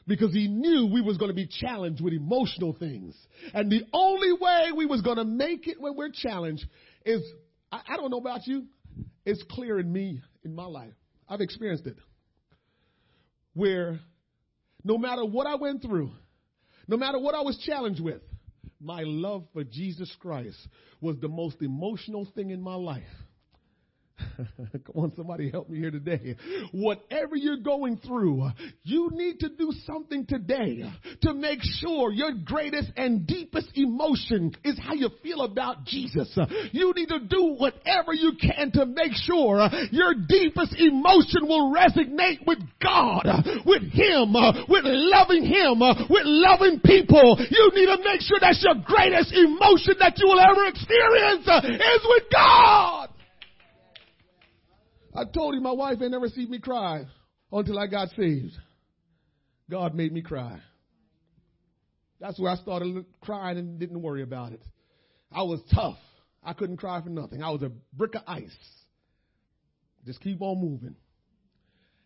because 0.06 0.32
he 0.32 0.48
knew 0.48 0.86
we 0.86 1.00
was 1.00 1.16
going 1.18 1.30
to 1.30 1.34
be 1.34 1.46
challenged 1.46 2.00
with 2.00 2.12
emotional 2.12 2.74
things. 2.78 3.16
And 3.52 3.70
the 3.70 3.82
only 3.92 4.32
way 4.32 4.70
we 4.76 4.86
was 4.86 5.02
going 5.02 5.16
to 5.16 5.24
make 5.24 5.66
it 5.66 5.80
when 5.80 5.96
we're 5.96 6.12
challenged 6.12 6.64
is, 7.04 7.22
I, 7.72 7.80
I 7.88 7.96
don't 7.96 8.10
know 8.10 8.18
about 8.18 8.46
you, 8.46 8.66
it's 9.24 9.42
clear 9.50 9.78
in 9.78 9.92
me, 9.92 10.22
in 10.44 10.54
my 10.54 10.66
life. 10.66 10.94
I've 11.28 11.40
experienced 11.40 11.86
it. 11.86 11.96
Where 13.54 13.98
no 14.84 14.98
matter 14.98 15.24
what 15.24 15.46
I 15.46 15.56
went 15.56 15.82
through, 15.82 16.12
no 16.86 16.96
matter 16.96 17.18
what 17.18 17.34
I 17.34 17.40
was 17.40 17.58
challenged 17.66 18.00
with, 18.00 18.22
my 18.80 19.02
love 19.04 19.44
for 19.52 19.64
Jesus 19.64 20.14
Christ 20.20 20.56
was 21.00 21.16
the 21.18 21.28
most 21.28 21.60
emotional 21.62 22.28
thing 22.34 22.50
in 22.50 22.62
my 22.62 22.74
life. 22.74 23.02
Come 24.36 24.96
on, 24.96 25.12
somebody 25.16 25.50
help 25.50 25.68
me 25.68 25.78
here 25.78 25.90
today. 25.90 26.36
Whatever 26.72 27.36
you're 27.36 27.58
going 27.58 27.98
through, 27.98 28.48
you 28.82 29.10
need 29.12 29.40
to 29.40 29.48
do 29.48 29.72
something 29.86 30.26
today 30.26 30.84
to 31.22 31.34
make 31.34 31.60
sure 31.62 32.12
your 32.12 32.32
greatest 32.44 32.90
and 32.96 33.26
deepest 33.26 33.70
emotion 33.74 34.52
is 34.64 34.78
how 34.78 34.94
you 34.94 35.10
feel 35.22 35.42
about 35.42 35.84
Jesus. 35.84 36.36
You 36.72 36.92
need 36.94 37.08
to 37.08 37.20
do 37.20 37.56
whatever 37.58 38.12
you 38.12 38.32
can 38.40 38.72
to 38.72 38.86
make 38.86 39.12
sure 39.14 39.68
your 39.90 40.14
deepest 40.28 40.76
emotion 40.78 41.46
will 41.46 41.72
resonate 41.74 42.46
with 42.46 42.58
God, 42.82 43.26
with 43.64 43.82
Him, 43.82 44.32
with 44.68 44.84
loving 44.84 45.44
Him, 45.44 45.80
with 46.10 46.24
loving 46.24 46.80
people. 46.84 47.36
You 47.38 47.70
need 47.74 47.86
to 47.86 47.98
make 48.04 48.20
sure 48.20 48.38
that's 48.40 48.64
your 48.64 48.82
greatest 48.84 49.32
emotion 49.32 49.94
that 50.00 50.14
you 50.16 50.26
will 50.26 50.40
ever 50.40 50.66
experience 50.66 51.46
is 51.46 52.06
with 52.08 52.24
God. 52.32 53.10
I 55.16 55.24
told 55.24 55.54
you 55.54 55.60
my 55.62 55.72
wife 55.72 55.98
ain't 56.02 56.10
never 56.10 56.28
seen 56.28 56.50
me 56.50 56.58
cry 56.58 57.04
until 57.50 57.78
I 57.78 57.86
got 57.86 58.08
saved. 58.10 58.52
God 59.70 59.94
made 59.94 60.12
me 60.12 60.20
cry. 60.20 60.60
That's 62.20 62.38
where 62.38 62.52
I 62.52 62.56
started 62.56 63.04
crying 63.20 63.58
and 63.58 63.78
didn't 63.78 64.02
worry 64.02 64.22
about 64.22 64.52
it. 64.52 64.62
I 65.32 65.42
was 65.42 65.60
tough. 65.74 65.98
I 66.42 66.52
couldn't 66.52 66.76
cry 66.76 67.00
for 67.02 67.08
nothing. 67.08 67.42
I 67.42 67.50
was 67.50 67.62
a 67.62 67.72
brick 67.92 68.14
of 68.14 68.22
ice. 68.26 68.56
Just 70.04 70.20
keep 70.20 70.40
on 70.42 70.60
moving. 70.60 70.94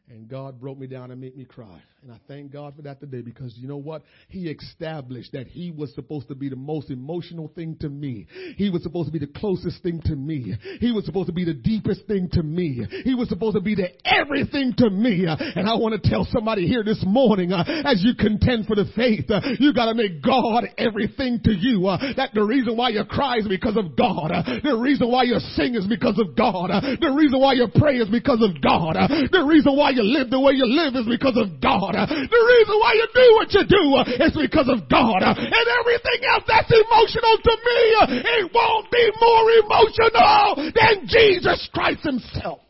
And 0.09 0.29
God 0.29 0.61
broke 0.61 0.79
me 0.79 0.87
down 0.87 1.11
and 1.11 1.21
made 1.21 1.37
me 1.37 1.45
cry. 1.45 1.83
And 2.03 2.11
I 2.11 2.17
thank 2.29 2.51
God 2.51 2.75
for 2.77 2.83
that 2.83 2.99
today 2.99 3.21
because 3.21 3.55
you 3.59 3.69
know 3.69 3.77
what? 3.77 4.03
He 4.29 4.49
established 4.49 5.33
that 5.33 5.47
He 5.47 5.71
was 5.71 5.95
supposed 5.95 6.29
to 6.29 6.35
be 6.35 6.49
the 6.49 6.57
most 6.57 6.89
emotional 6.91 7.53
thing 7.55 7.77
to 7.81 7.91
me. 7.91 8.27
He 8.57 8.71
was 8.71 8.83
supposed 8.83 9.09
to 9.09 9.13
be 9.13 9.19
the 9.19 9.31
closest 9.39 9.83
thing 9.83 10.01
to 10.07 10.17
me. 10.17 10.55
He 10.81 10.93
was 10.93 11.05
supposed 11.05 11.27
to 11.27 11.35
be 11.35 11.45
the 11.45 11.53
deepest 11.53 12.07
thing 12.07 12.31
to 12.33 12.43
me. 12.43 12.87
He 13.05 13.15
was 13.15 13.29
supposed 13.29 13.57
to 13.57 13.61
be 13.61 13.75
the 13.75 13.89
everything 14.03 14.73
to 14.79 14.89
me. 14.89 15.27
And 15.29 15.69
I 15.69 15.75
want 15.75 16.03
to 16.03 16.09
tell 16.09 16.27
somebody 16.33 16.67
here 16.67 16.83
this 16.83 17.05
morning, 17.07 17.53
uh, 17.53 17.65
as 17.85 18.03
you 18.03 18.15
contend 18.15 18.65
for 18.65 18.77
the 18.77 18.87
faith, 18.97 19.31
uh, 19.31 19.43
you 19.59 19.75
got 19.75 19.93
to 19.93 19.95
make 19.95 20.23
God 20.23 20.65
everything 20.79 21.41
to 21.45 21.53
you. 21.53 21.87
Uh, 21.87 21.99
that 22.17 22.31
the 22.33 22.43
reason 22.43 22.79
why 22.79 22.89
you 22.89 23.05
cry 23.05 23.37
is 23.37 23.49
because 23.49 23.77
of 23.77 23.95
God. 23.95 24.33
Uh, 24.33 24.43
the 24.65 24.79
reason 24.81 25.11
why 25.11 25.25
you 25.25 25.39
sing 25.53 25.75
is 25.75 25.87
because 25.87 26.19
of 26.19 26.35
God. 26.35 26.71
Uh, 26.71 26.81
the 26.99 27.13
reason 27.13 27.41
why 27.41 27.53
you 27.53 27.69
pray 27.75 27.97
is 27.97 28.09
because 28.09 28.41
of 28.41 28.57
God. 28.63 28.97
Uh, 28.97 29.07
the 29.31 29.45
reason 29.45 29.77
why 29.77 29.91
you 29.91 30.03
live 30.03 30.31
the 30.31 30.41
way 30.41 30.55
you 30.55 30.65
live 30.65 30.97
is 30.97 31.05
because 31.05 31.37
of 31.37 31.61
God. 31.61 31.90
The 31.97 32.43
reason 32.47 32.75
why 32.81 32.93
you 32.95 33.07
do 33.15 33.27
what 33.35 33.49
you 33.55 33.65
do 33.67 33.85
uh, 33.97 34.27
is 34.27 34.35
because 34.37 34.69
of 34.69 34.89
God. 34.89 35.23
Uh, 35.23 35.35
and 35.37 35.67
everything 35.81 36.21
else 36.29 36.45
that's 36.47 36.71
emotional 36.71 37.37
to 37.43 37.55
me, 37.57 37.81
uh, 38.01 38.07
it 38.41 38.51
won't 38.53 38.91
be 38.91 39.05
more 39.21 39.47
emotional 39.63 40.73
than 40.75 41.07
Jesus 41.07 41.69
Christ 41.73 42.03
himself. 42.05 42.61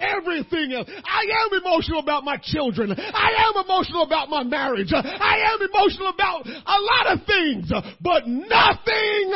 Everything 0.00 0.72
else. 0.72 0.88
I 1.04 1.24
am 1.44 1.60
emotional 1.62 2.00
about 2.00 2.24
my 2.24 2.38
children. 2.42 2.92
I 2.92 3.30
am 3.36 3.64
emotional 3.64 4.02
about 4.02 4.30
my 4.30 4.42
marriage. 4.42 4.92
I 4.94 5.52
am 5.52 5.68
emotional 5.68 6.08
about 6.08 6.46
a 6.46 6.78
lot 6.80 7.12
of 7.12 7.26
things. 7.26 7.70
But 8.00 8.26
nothing 8.26 9.34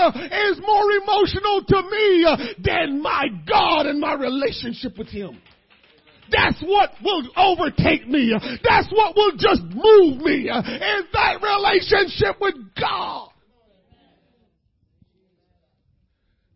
is 0.49 0.59
more 0.65 0.91
emotional 1.03 1.65
to 1.69 1.83
me 1.91 2.27
than 2.65 3.03
my 3.03 3.27
God 3.47 3.87
and 3.87 4.01
my 4.01 4.15
relationship 4.15 4.97
with 4.97 5.09
Him. 5.09 5.39
That's 6.31 6.63
what 6.63 6.91
will 7.03 7.29
overtake 7.37 8.09
me. 8.09 8.35
That's 8.63 8.91
what 8.91 9.17
will 9.17 9.33
just 9.37 9.63
move 9.63 10.21
me. 10.23 10.49
in 10.49 11.03
that 11.13 11.43
relationship 11.43 12.41
with 12.41 12.55
God. 12.79 13.31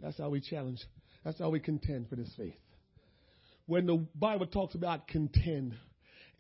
That's 0.01 0.19
how 0.19 0.31
we 0.31 0.41
challenge. 0.41 0.81
That's 1.25 1.39
how 1.39 1.51
we 1.51 1.61
contend 1.61 2.09
for 2.09 2.17
this 2.17 2.33
faith 2.37 2.55
when 3.69 3.85
the 3.85 4.05
Bible 4.15 4.47
talks 4.47 4.75
about 4.75 5.07
contend, 5.07 5.77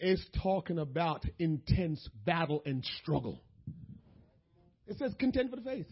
it's 0.01 0.24
talking 0.43 0.79
about 0.79 1.24
intense 1.39 2.09
battle 2.24 2.62
and 2.64 2.85
struggle. 3.01 3.43
It 4.87 4.97
says 4.99 5.14
contend 5.18 5.51
for 5.51 5.57
the 5.57 5.62
faith. 5.62 5.87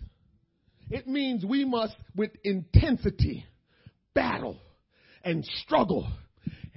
It 0.88 1.06
means 1.06 1.44
we 1.44 1.66
must, 1.66 1.94
with 2.14 2.30
intensity, 2.42 3.44
battle 4.14 4.58
and 5.22 5.44
struggle 5.62 6.08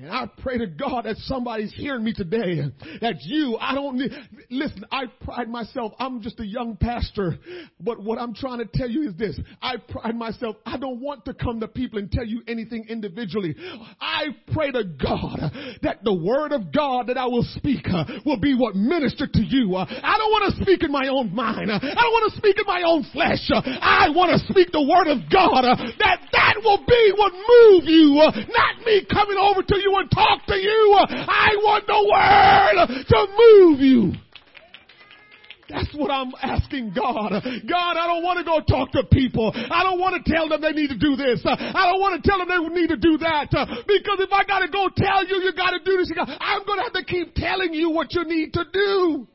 and 0.01 0.09
I 0.09 0.29
pray 0.41 0.57
to 0.57 0.67
God 0.67 1.03
that 1.03 1.17
somebody's 1.17 1.73
hearing 1.73 2.05
me 2.05 2.13
today. 2.13 2.61
That 3.01 3.15
you, 3.21 3.57
I 3.59 3.75
don't 3.75 3.97
need, 3.97 4.11
listen, 4.49 4.85
I 4.91 5.05
pride 5.25 5.49
myself, 5.49 5.91
I'm 5.99 6.21
just 6.21 6.39
a 6.39 6.45
young 6.45 6.77
pastor. 6.77 7.37
But 7.81 8.01
what 8.01 8.17
I'm 8.17 8.33
trying 8.33 8.59
to 8.59 8.69
tell 8.73 8.89
you 8.89 9.09
is 9.09 9.15
this. 9.15 9.37
I 9.61 9.75
pride 9.77 10.15
myself, 10.15 10.55
I 10.65 10.77
don't 10.77 11.01
want 11.01 11.25
to 11.25 11.33
come 11.33 11.59
to 11.59 11.67
people 11.67 11.99
and 11.99 12.09
tell 12.09 12.25
you 12.25 12.41
anything 12.47 12.85
individually. 12.87 13.55
I 13.99 14.27
pray 14.53 14.71
to 14.71 14.85
God 14.85 15.51
that 15.81 16.03
the 16.03 16.13
word 16.13 16.53
of 16.53 16.71
God 16.73 17.07
that 17.07 17.17
I 17.17 17.25
will 17.25 17.45
speak 17.55 17.85
uh, 17.91 18.05
will 18.25 18.39
be 18.39 18.55
what 18.55 18.75
minister 18.75 19.27
to 19.27 19.41
you. 19.41 19.75
Uh, 19.75 19.85
I 19.85 20.17
don't 20.17 20.31
want 20.31 20.55
to 20.55 20.63
speak 20.63 20.83
in 20.83 20.91
my 20.93 21.07
own 21.09 21.35
mind. 21.35 21.71
Uh, 21.71 21.79
I 21.81 22.01
don't 22.01 22.15
want 22.15 22.31
to 22.31 22.37
speak 22.37 22.55
in 22.57 22.65
my 22.65 22.83
own 22.87 23.03
flesh. 23.11 23.43
I 23.51 24.07
want 24.15 24.31
to 24.31 24.39
speak 24.47 24.71
the 24.71 24.81
word 24.83 25.11
of 25.11 25.27
God. 25.27 25.67
That 25.99 26.19
that 26.31 26.55
will 26.63 26.85
be 26.87 27.13
what 27.17 27.33
move 27.33 27.83
you, 27.83 28.15
not 28.15 28.79
me 28.85 29.03
coming 29.11 29.37
over 29.37 29.61
to 29.61 29.75
you 29.75 29.88
you 29.89 29.97
and 29.97 30.11
talk 30.11 30.45
to 30.47 30.55
you. 30.55 30.97
I 31.09 31.55
want 31.57 31.87
the 31.87 32.01
word 32.05 33.05
to 33.07 33.27
move 33.37 33.79
you. 33.79 34.13
That's 35.69 35.93
what 35.93 36.09
I'm 36.09 36.31
asking 36.41 36.93
God. 36.95 37.29
God, 37.29 37.97
I 37.97 38.07
don't 38.07 38.23
want 38.23 38.39
to 38.39 38.43
go 38.43 38.59
talk 38.59 38.89
to 38.91 39.03
people. 39.11 39.51
I 39.53 39.83
don't 39.83 39.99
want 39.99 40.17
to 40.17 40.31
tell 40.31 40.49
them 40.49 40.61
they 40.61 40.71
need 40.71 40.89
to 40.89 40.97
do 40.97 41.15
this. 41.15 41.41
I 41.45 41.85
don't 41.85 42.01
want 42.01 42.21
to 42.21 42.27
tell 42.27 42.39
them 42.39 42.47
they 42.49 42.81
need 42.81 42.89
to 42.89 42.97
do 42.97 43.17
that. 43.19 43.49
Because 43.51 44.17
if 44.19 44.33
I 44.33 44.43
got 44.45 44.59
to 44.59 44.67
go 44.67 44.89
tell 44.97 45.27
you, 45.27 45.43
you 45.43 45.53
got 45.53 45.71
to 45.71 45.79
do 45.85 45.97
this, 45.97 46.11
I'm 46.17 46.65
going 46.65 46.79
to 46.79 46.83
have 46.83 46.93
to 46.93 47.03
keep 47.05 47.35
telling 47.35 47.73
you 47.73 47.91
what 47.91 48.13
you 48.13 48.23
need 48.25 48.53
to 48.53 48.65
do. 48.73 49.27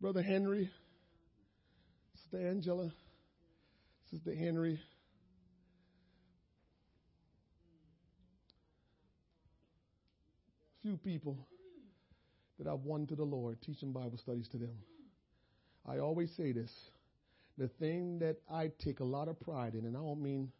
Brother 0.00 0.22
Henry, 0.22 0.70
Sister 2.14 2.48
Angela, 2.48 2.92
Sister 4.10 4.34
Henry. 4.34 4.80
Few 10.82 10.96
people 10.96 11.36
that 12.58 12.66
I've 12.66 12.84
won 12.84 13.06
to 13.08 13.14
the 13.14 13.24
Lord, 13.24 13.60
teaching 13.60 13.92
Bible 13.92 14.16
studies 14.16 14.48
to 14.48 14.56
them. 14.56 14.76
I 15.86 15.98
always 15.98 16.30
say 16.34 16.52
this 16.52 16.72
the 17.58 17.68
thing 17.68 18.20
that 18.20 18.36
I 18.48 18.70
take 18.78 19.00
a 19.00 19.04
lot 19.04 19.28
of 19.28 19.38
pride 19.40 19.74
in, 19.74 19.84
and 19.84 19.96
I 19.96 20.00
don't 20.00 20.22
mean 20.22 20.52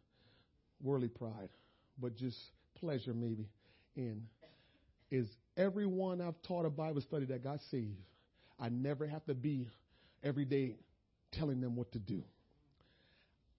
worldly 0.81 1.07
pride, 1.07 1.49
but 1.97 2.15
just 2.15 2.37
pleasure 2.75 3.13
maybe 3.13 3.47
in, 3.95 4.23
is 5.09 5.27
everyone 5.57 6.21
I've 6.21 6.41
taught 6.43 6.65
a 6.65 6.69
Bible 6.69 7.01
study 7.01 7.25
that 7.27 7.43
got 7.43 7.61
saved, 7.71 8.03
I 8.59 8.69
never 8.69 9.07
have 9.07 9.25
to 9.25 9.33
be 9.33 9.69
every 10.23 10.45
day 10.45 10.75
telling 11.31 11.61
them 11.61 11.75
what 11.75 11.91
to 11.93 11.99
do. 11.99 12.23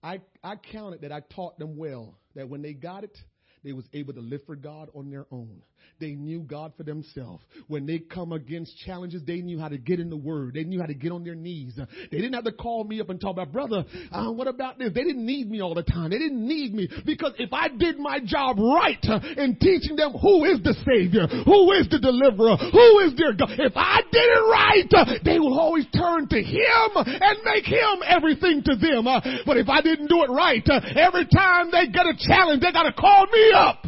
I, 0.03 0.21
I 0.43 0.55
counted 0.55 1.01
that 1.01 1.11
I 1.11 1.19
taught 1.19 1.59
them 1.59 1.77
well, 1.77 2.17
that 2.35 2.49
when 2.49 2.61
they 2.61 2.73
got 2.73 3.03
it, 3.03 3.23
they 3.63 3.73
was 3.73 3.85
able 3.93 4.13
to 4.13 4.21
live 4.21 4.41
for 4.45 4.55
God 4.55 4.89
on 4.95 5.09
their 5.09 5.25
own. 5.31 5.61
They 5.99 6.13
knew 6.13 6.39
God 6.41 6.73
for 6.77 6.83
themselves. 6.83 7.43
When 7.67 7.85
they 7.85 7.99
come 7.99 8.31
against 8.31 8.75
challenges, 8.85 9.21
they 9.25 9.41
knew 9.41 9.59
how 9.59 9.67
to 9.67 9.77
get 9.77 9.99
in 9.99 10.09
the 10.09 10.17
Word. 10.17 10.55
They 10.55 10.63
knew 10.63 10.79
how 10.79 10.87
to 10.87 10.95
get 10.95 11.11
on 11.11 11.23
their 11.23 11.35
knees. 11.35 11.79
They 12.11 12.17
didn't 12.17 12.33
have 12.33 12.45
to 12.45 12.51
call 12.51 12.83
me 12.83 12.99
up 13.01 13.09
and 13.09 13.21
talk 13.21 13.33
about, 13.33 13.51
brother, 13.51 13.85
uh, 14.11 14.31
what 14.31 14.47
about 14.47 14.79
this? 14.79 14.91
They 14.93 15.03
didn't 15.03 15.25
need 15.25 15.49
me 15.49 15.61
all 15.61 15.75
the 15.75 15.83
time. 15.83 16.09
They 16.09 16.17
didn't 16.17 16.45
need 16.47 16.73
me 16.73 16.89
because 17.05 17.33
if 17.37 17.53
I 17.53 17.67
did 17.69 17.99
my 17.99 18.19
job 18.23 18.57
right 18.57 19.03
in 19.37 19.57
teaching 19.61 19.95
them 19.95 20.13
who 20.13 20.45
is 20.45 20.61
the 20.63 20.73
Savior, 20.85 21.27
who 21.27 21.71
is 21.73 21.87
the 21.89 21.99
Deliverer, 21.99 22.57
who 22.57 22.99
is 23.05 23.13
their 23.15 23.33
God, 23.33 23.51
if 23.59 23.73
I 23.75 24.01
did 24.11 24.25
it 24.25 24.45
right, 24.49 25.21
they 25.23 25.37
will 25.37 25.59
always 25.59 25.85
turn 25.93 26.27
to 26.29 26.41
Him 26.41 26.87
and 26.95 27.37
make 27.45 27.65
Him 27.65 28.01
everything 28.07 28.63
to 28.65 28.75
them. 28.75 29.05
But 29.45 29.57
if 29.57 29.69
I 29.69 29.81
didn't 29.81 30.07
do 30.07 30.23
it 30.23 30.31
right, 30.31 30.65
every 30.97 31.27
time 31.27 31.69
they 31.69 31.87
get 31.87 32.09
a 32.09 32.17
challenge, 32.17 32.61
they 32.61 32.71
got 32.71 32.89
to 32.89 32.93
call 32.93 33.27
me 33.31 33.50
up. 33.53 33.85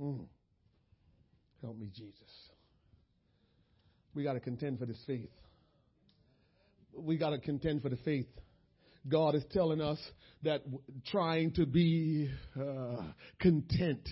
Mm. 0.00 0.26
Help 1.62 1.78
me, 1.78 1.88
Jesus. 1.94 2.18
We 4.14 4.24
got 4.24 4.34
to 4.34 4.40
contend 4.40 4.78
for 4.78 4.86
this 4.86 5.02
faith. 5.06 5.30
We 6.94 7.16
got 7.16 7.30
to 7.30 7.38
contend 7.38 7.82
for 7.82 7.88
the 7.88 7.96
faith. 7.96 8.26
God 9.08 9.34
is 9.34 9.44
telling 9.52 9.80
us 9.80 9.98
that 10.42 10.62
trying 11.06 11.52
to 11.54 11.66
be 11.66 12.30
uh, 12.56 13.02
content 13.40 14.08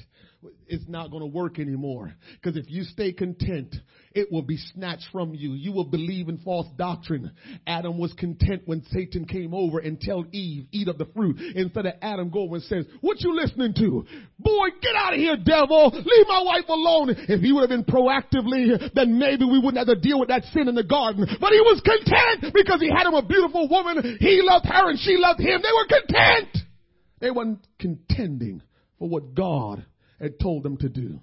is 0.69 0.83
not 0.89 1.11
going 1.11 1.21
to 1.23 1.27
work 1.27 1.59
anymore. 1.59 2.15
Because 2.35 2.57
if 2.57 2.71
you 2.71 2.85
stay 2.85 3.13
content, 3.13 3.75
it 4.13 4.33
will 4.33 4.43
be 4.43 4.57
snatched 4.57 5.09
from 5.13 5.35
you. 5.35 5.53
You 5.53 5.73
will 5.73 5.85
believe 5.85 6.29
in 6.29 6.39
false 6.39 6.67
doctrine. 6.77 7.31
Adam 7.67 7.99
was 7.99 8.13
content 8.15 8.63
when 8.65 8.83
Satan 8.91 9.27
came 9.27 9.53
over 9.53 9.79
and 9.79 10.01
tell 10.01 10.25
Eve, 10.33 10.67
eat 10.73 10.89
of 10.89 10.99
the 10.99 11.05
fruit. 11.15 11.39
Instead 11.55 11.87
of 11.87 11.95
Adam 12.01 12.31
going 12.31 12.55
and 12.55 12.63
says, 12.63 12.87
what 13.01 13.21
you 13.21 13.35
listening 13.35 13.75
to? 13.75 14.07
Boy, 14.39 14.69
get 14.81 14.97
out 14.97 15.13
of 15.13 15.21
here, 15.21 15.37
devil. 15.37 15.91
Leave 15.93 16.27
my 16.27 16.43
wife 16.43 16.69
alone. 16.69 17.11
If 17.11 17.41
he 17.41 17.53
would 17.53 17.69
have 17.69 17.71
been 17.71 17.85
proactively, 17.85 18.91
then 18.95 19.19
maybe 19.19 19.45
we 19.45 19.59
wouldn't 19.59 19.77
have 19.77 19.95
to 19.95 20.01
deal 20.01 20.19
with 20.19 20.29
that 20.29 20.45
sin 20.53 20.69
in 20.69 20.75
the 20.75 20.85
garden. 20.85 21.27
But 21.41 21.53
he 21.53 21.61
was 21.61 21.83
content 21.85 22.55
because 22.55 22.81
he 22.81 22.89
had 22.89 23.07
him 23.07 23.15
a 23.15 23.27
beautiful 23.27 23.69
woman. 23.69 24.17
He 24.21 24.41
loved 24.43 24.67
her 24.67 24.91
and 24.91 24.99
she 24.99 25.17
loved 25.19 25.41
him. 25.41 25.61
They 25.63 25.73
were 25.73 26.01
content. 26.01 26.59
They 27.21 27.31
weren't 27.31 27.67
contending 27.79 28.63
for 28.99 29.09
what 29.09 29.35
God 29.35 29.85
had 30.21 30.39
told 30.39 30.63
them 30.63 30.77
to 30.79 30.89
do. 30.89 31.21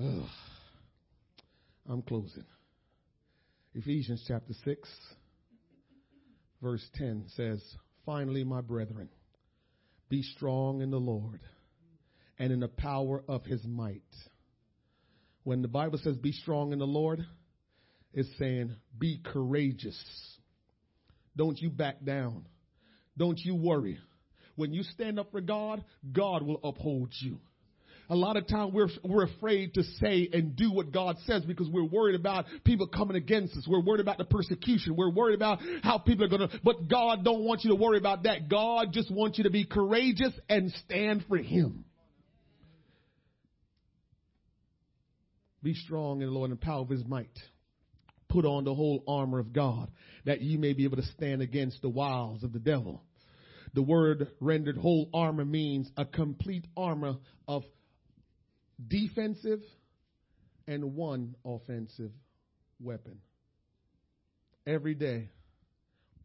Ugh. 0.00 0.28
I'm 1.88 2.02
closing. 2.02 2.44
Ephesians 3.74 4.24
chapter 4.26 4.52
6, 4.64 4.88
verse 6.62 6.84
10 6.96 7.26
says, 7.36 7.62
Finally, 8.06 8.44
my 8.44 8.60
brethren, 8.60 9.08
be 10.08 10.22
strong 10.22 10.82
in 10.82 10.90
the 10.90 11.00
Lord 11.00 11.40
and 12.38 12.52
in 12.52 12.60
the 12.60 12.68
power 12.68 13.22
of 13.28 13.44
his 13.44 13.64
might. 13.64 14.02
When 15.44 15.62
the 15.62 15.68
Bible 15.68 15.98
says 16.02 16.16
be 16.16 16.32
strong 16.32 16.72
in 16.72 16.78
the 16.78 16.86
Lord, 16.86 17.24
it's 18.12 18.28
saying 18.38 18.74
be 18.98 19.20
courageous. 19.24 19.98
Don't 21.36 21.60
you 21.60 21.70
back 21.70 22.04
down. 22.04 22.46
Don't 23.16 23.38
you 23.38 23.54
worry. 23.54 23.98
When 24.60 24.74
you 24.74 24.82
stand 24.82 25.18
up 25.18 25.30
for 25.32 25.40
God, 25.40 25.82
God 26.12 26.42
will 26.42 26.60
uphold 26.62 27.14
you. 27.18 27.38
A 28.10 28.14
lot 28.14 28.36
of 28.36 28.46
time 28.46 28.74
we're, 28.74 28.90
we're 29.02 29.24
afraid 29.24 29.72
to 29.74 29.82
say 29.82 30.28
and 30.34 30.54
do 30.54 30.70
what 30.70 30.92
God 30.92 31.16
says 31.24 31.46
because 31.46 31.66
we're 31.70 31.86
worried 31.86 32.14
about 32.14 32.44
people 32.62 32.86
coming 32.86 33.16
against 33.16 33.56
us. 33.56 33.66
We're 33.66 33.80
worried 33.80 34.02
about 34.02 34.18
the 34.18 34.26
persecution. 34.26 34.96
We're 34.96 35.12
worried 35.12 35.34
about 35.34 35.60
how 35.82 35.96
people 35.96 36.26
are 36.26 36.28
going 36.28 36.46
to, 36.46 36.60
but 36.62 36.88
God 36.88 37.24
don't 37.24 37.42
want 37.44 37.64
you 37.64 37.70
to 37.70 37.76
worry 37.76 37.96
about 37.96 38.24
that. 38.24 38.50
God 38.50 38.88
just 38.92 39.10
wants 39.10 39.38
you 39.38 39.44
to 39.44 39.50
be 39.50 39.64
courageous 39.64 40.34
and 40.50 40.70
stand 40.84 41.24
for 41.26 41.38
Him. 41.38 41.86
Be 45.62 45.72
strong 45.72 46.20
in 46.20 46.28
the 46.28 46.34
Lord 46.34 46.50
and 46.50 46.60
the 46.60 46.62
power 46.62 46.82
of 46.82 46.90
His 46.90 47.06
might. 47.06 47.30
Put 48.28 48.44
on 48.44 48.64
the 48.64 48.74
whole 48.74 49.04
armor 49.08 49.38
of 49.38 49.54
God 49.54 49.90
that 50.26 50.42
you 50.42 50.58
may 50.58 50.74
be 50.74 50.84
able 50.84 50.98
to 50.98 51.06
stand 51.16 51.40
against 51.40 51.80
the 51.80 51.88
wiles 51.88 52.42
of 52.42 52.52
the 52.52 52.58
devil. 52.58 53.02
The 53.74 53.82
word 53.82 54.28
rendered 54.40 54.76
whole 54.76 55.08
armor 55.14 55.44
means 55.44 55.90
a 55.96 56.04
complete 56.04 56.66
armor 56.76 57.16
of 57.46 57.64
defensive 58.86 59.60
and 60.66 60.94
one 60.94 61.36
offensive 61.44 62.12
weapon. 62.80 63.18
Every 64.66 64.94
day, 64.94 65.28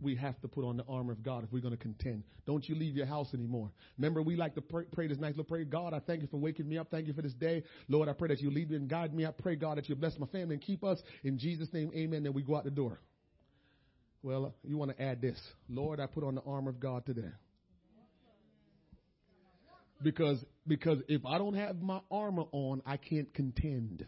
we 0.02 0.16
have 0.16 0.40
to 0.42 0.48
put 0.48 0.66
on 0.66 0.78
the 0.78 0.84
armor 0.88 1.14
of 1.14 1.24
God 1.24 1.44
if 1.44 1.52
we're 1.52 1.62
going 1.62 1.76
to 1.76 1.82
contend. 1.82 2.24
Don't 2.46 2.68
you 2.68 2.76
leave 2.76 2.96
your 2.96 3.06
house 3.06 3.34
anymore. 3.34 3.72
Remember, 3.98 4.22
we 4.22 4.36
like 4.36 4.56
to 4.56 4.62
pray, 4.62 4.84
pray 4.92 5.08
this 5.08 5.18
nice 5.18 5.32
little 5.32 5.46
prayer. 5.46 5.64
God, 5.64 5.94
I 5.94 6.00
thank 6.00 6.22
you 6.22 6.28
for 6.28 6.38
waking 6.38 6.68
me 6.68 6.78
up. 6.78 6.90
Thank 6.92 7.08
you 7.08 7.14
for 7.14 7.22
this 7.22 7.34
day. 7.34 7.64
Lord, 7.88 8.10
I 8.10 8.14
pray 8.14 8.30
that 8.30 8.42
you 8.42 8.52
lead 8.52 8.70
me 8.70 8.76
and 8.76 8.90
guide 8.90 9.14
me. 9.14 9.26
I 9.26 9.32
pray, 9.32 9.56
God, 9.56 9.78
that 9.78 9.88
you 9.88 9.96
bless 9.96 10.18
my 10.20 10.28
family 10.28 10.56
and 10.56 10.62
keep 10.62 10.84
us. 10.84 11.02
In 11.24 11.38
Jesus' 11.38 11.72
name, 11.74 11.92
amen. 11.96 12.24
Then 12.24 12.34
we 12.34 12.44
go 12.44 12.56
out 12.56 12.66
the 12.66 12.72
door. 12.72 13.00
Well, 14.26 14.56
you 14.64 14.76
want 14.76 14.90
to 14.90 15.00
add 15.00 15.22
this. 15.22 15.40
Lord, 15.70 16.00
I 16.00 16.08
put 16.08 16.24
on 16.24 16.34
the 16.34 16.42
armor 16.42 16.72
of 16.72 16.80
God 16.80 17.06
today. 17.06 17.30
Because, 20.02 20.44
because 20.68 20.98
if 21.08 21.24
I 21.28 21.38
don't 21.38 21.54
have 21.54 21.80
my 21.80 22.00
armor 22.10 22.46
on, 22.52 22.82
I 22.88 22.98
can't 22.98 23.32
contend. 23.36 24.04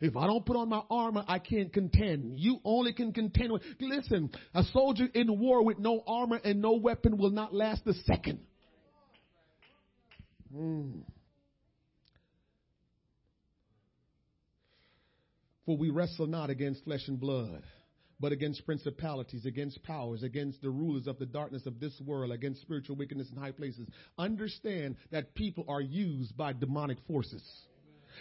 If 0.00 0.16
I 0.16 0.26
don't 0.26 0.44
put 0.44 0.56
on 0.56 0.68
my 0.68 0.82
armor, 0.90 1.24
I 1.28 1.38
can't 1.38 1.72
contend. 1.72 2.40
You 2.40 2.58
only 2.64 2.92
can 2.92 3.12
contend 3.12 3.52
with, 3.52 3.62
listen, 3.78 4.32
a 4.52 4.64
soldier 4.72 5.06
in 5.14 5.38
war 5.38 5.64
with 5.64 5.78
no 5.78 6.02
armor 6.08 6.40
and 6.42 6.60
no 6.60 6.72
weapon 6.72 7.16
will 7.16 7.30
not 7.30 7.54
last 7.54 7.82
a 7.86 7.94
second. 8.04 8.40
Mm. 10.52 11.02
For 15.66 15.76
we 15.76 15.90
wrestle 15.90 16.26
not 16.26 16.50
against 16.50 16.82
flesh 16.82 17.06
and 17.06 17.20
blood 17.20 17.62
but 18.20 18.32
against 18.32 18.64
principalities, 18.64 19.46
against 19.46 19.82
powers, 19.82 20.22
against 20.22 20.62
the 20.62 20.70
rulers 20.70 21.06
of 21.06 21.18
the 21.18 21.26
darkness 21.26 21.66
of 21.66 21.80
this 21.80 22.00
world, 22.00 22.32
against 22.32 22.62
spiritual 22.62 22.96
wickedness 22.96 23.30
in 23.30 23.36
high 23.36 23.52
places. 23.52 23.86
Understand 24.18 24.96
that 25.10 25.34
people 25.34 25.64
are 25.68 25.80
used 25.80 26.36
by 26.36 26.52
demonic 26.52 26.98
forces. 27.06 27.42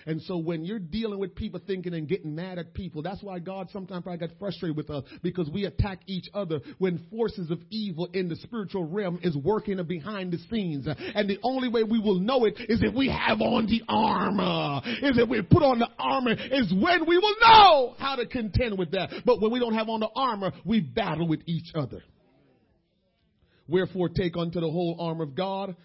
And 0.06 0.22
so 0.22 0.38
when 0.38 0.64
you're 0.64 0.80
dealing 0.80 1.20
with 1.20 1.36
people 1.36 1.60
thinking 1.66 1.94
and 1.94 2.08
getting 2.08 2.36
mad 2.36 2.60
at 2.60 2.74
people, 2.74 3.02
that's 3.02 3.22
why 3.22 3.40
God 3.40 3.70
sometimes 3.72 4.04
probably 4.04 4.28
got 4.28 4.38
frustrated 4.40 4.78
with 4.78 4.90
us 4.90 5.04
because 5.24 5.50
we 5.50 5.66
attack 5.66 6.00
each 6.08 6.28
other 6.34 6.60
when 6.78 7.06
forces 7.12 7.52
of 7.52 7.60
evil 7.70 8.10
in 8.14 8.30
the 8.30 8.36
spiritual 8.38 8.86
realm 8.86 9.20
is 9.24 9.36
working 9.36 9.82
behind 9.86 10.32
the 10.32 10.38
scenes. 10.50 10.88
And 10.88 11.30
the 11.30 11.40
only 11.44 11.70
way 11.70 11.84
we 11.84 12.00
will 12.00 12.20
know 12.20 12.46
it 12.46 12.56
is 12.70 12.82
if 12.82 12.94
we 12.94 13.10
have 13.10 13.42
on 13.42 13.66
the 13.68 13.82
armor. 13.88 14.82
Is 15.02 15.18
if 15.18 15.30
we 15.30 15.42
put 15.42 15.64
on 15.64 15.80
the 15.80 15.90
armor 16.00 16.32
is 16.32 16.74
when 16.74 17.08
we 17.08 17.18
will 17.18 17.36
know 17.42 17.96
how 17.98 18.16
to 18.16 18.26
contend 18.26 18.78
with 18.78 18.92
that. 18.92 19.10
But 19.26 19.42
when 19.42 19.52
we 19.52 19.60
don't 19.60 19.74
have 19.74 19.90
on 19.90 20.00
the 20.00 20.10
armor, 20.16 20.52
we 20.64 20.82
battle 20.82 21.28
with 21.28 21.42
each 21.46 21.72
other. 21.76 22.02
Wherefore 23.68 24.10
take 24.10 24.38
unto 24.38 24.60
the 24.60 24.70
whole 24.70 24.98
armor 25.00 25.24
of 25.24 25.36
God 25.36 25.76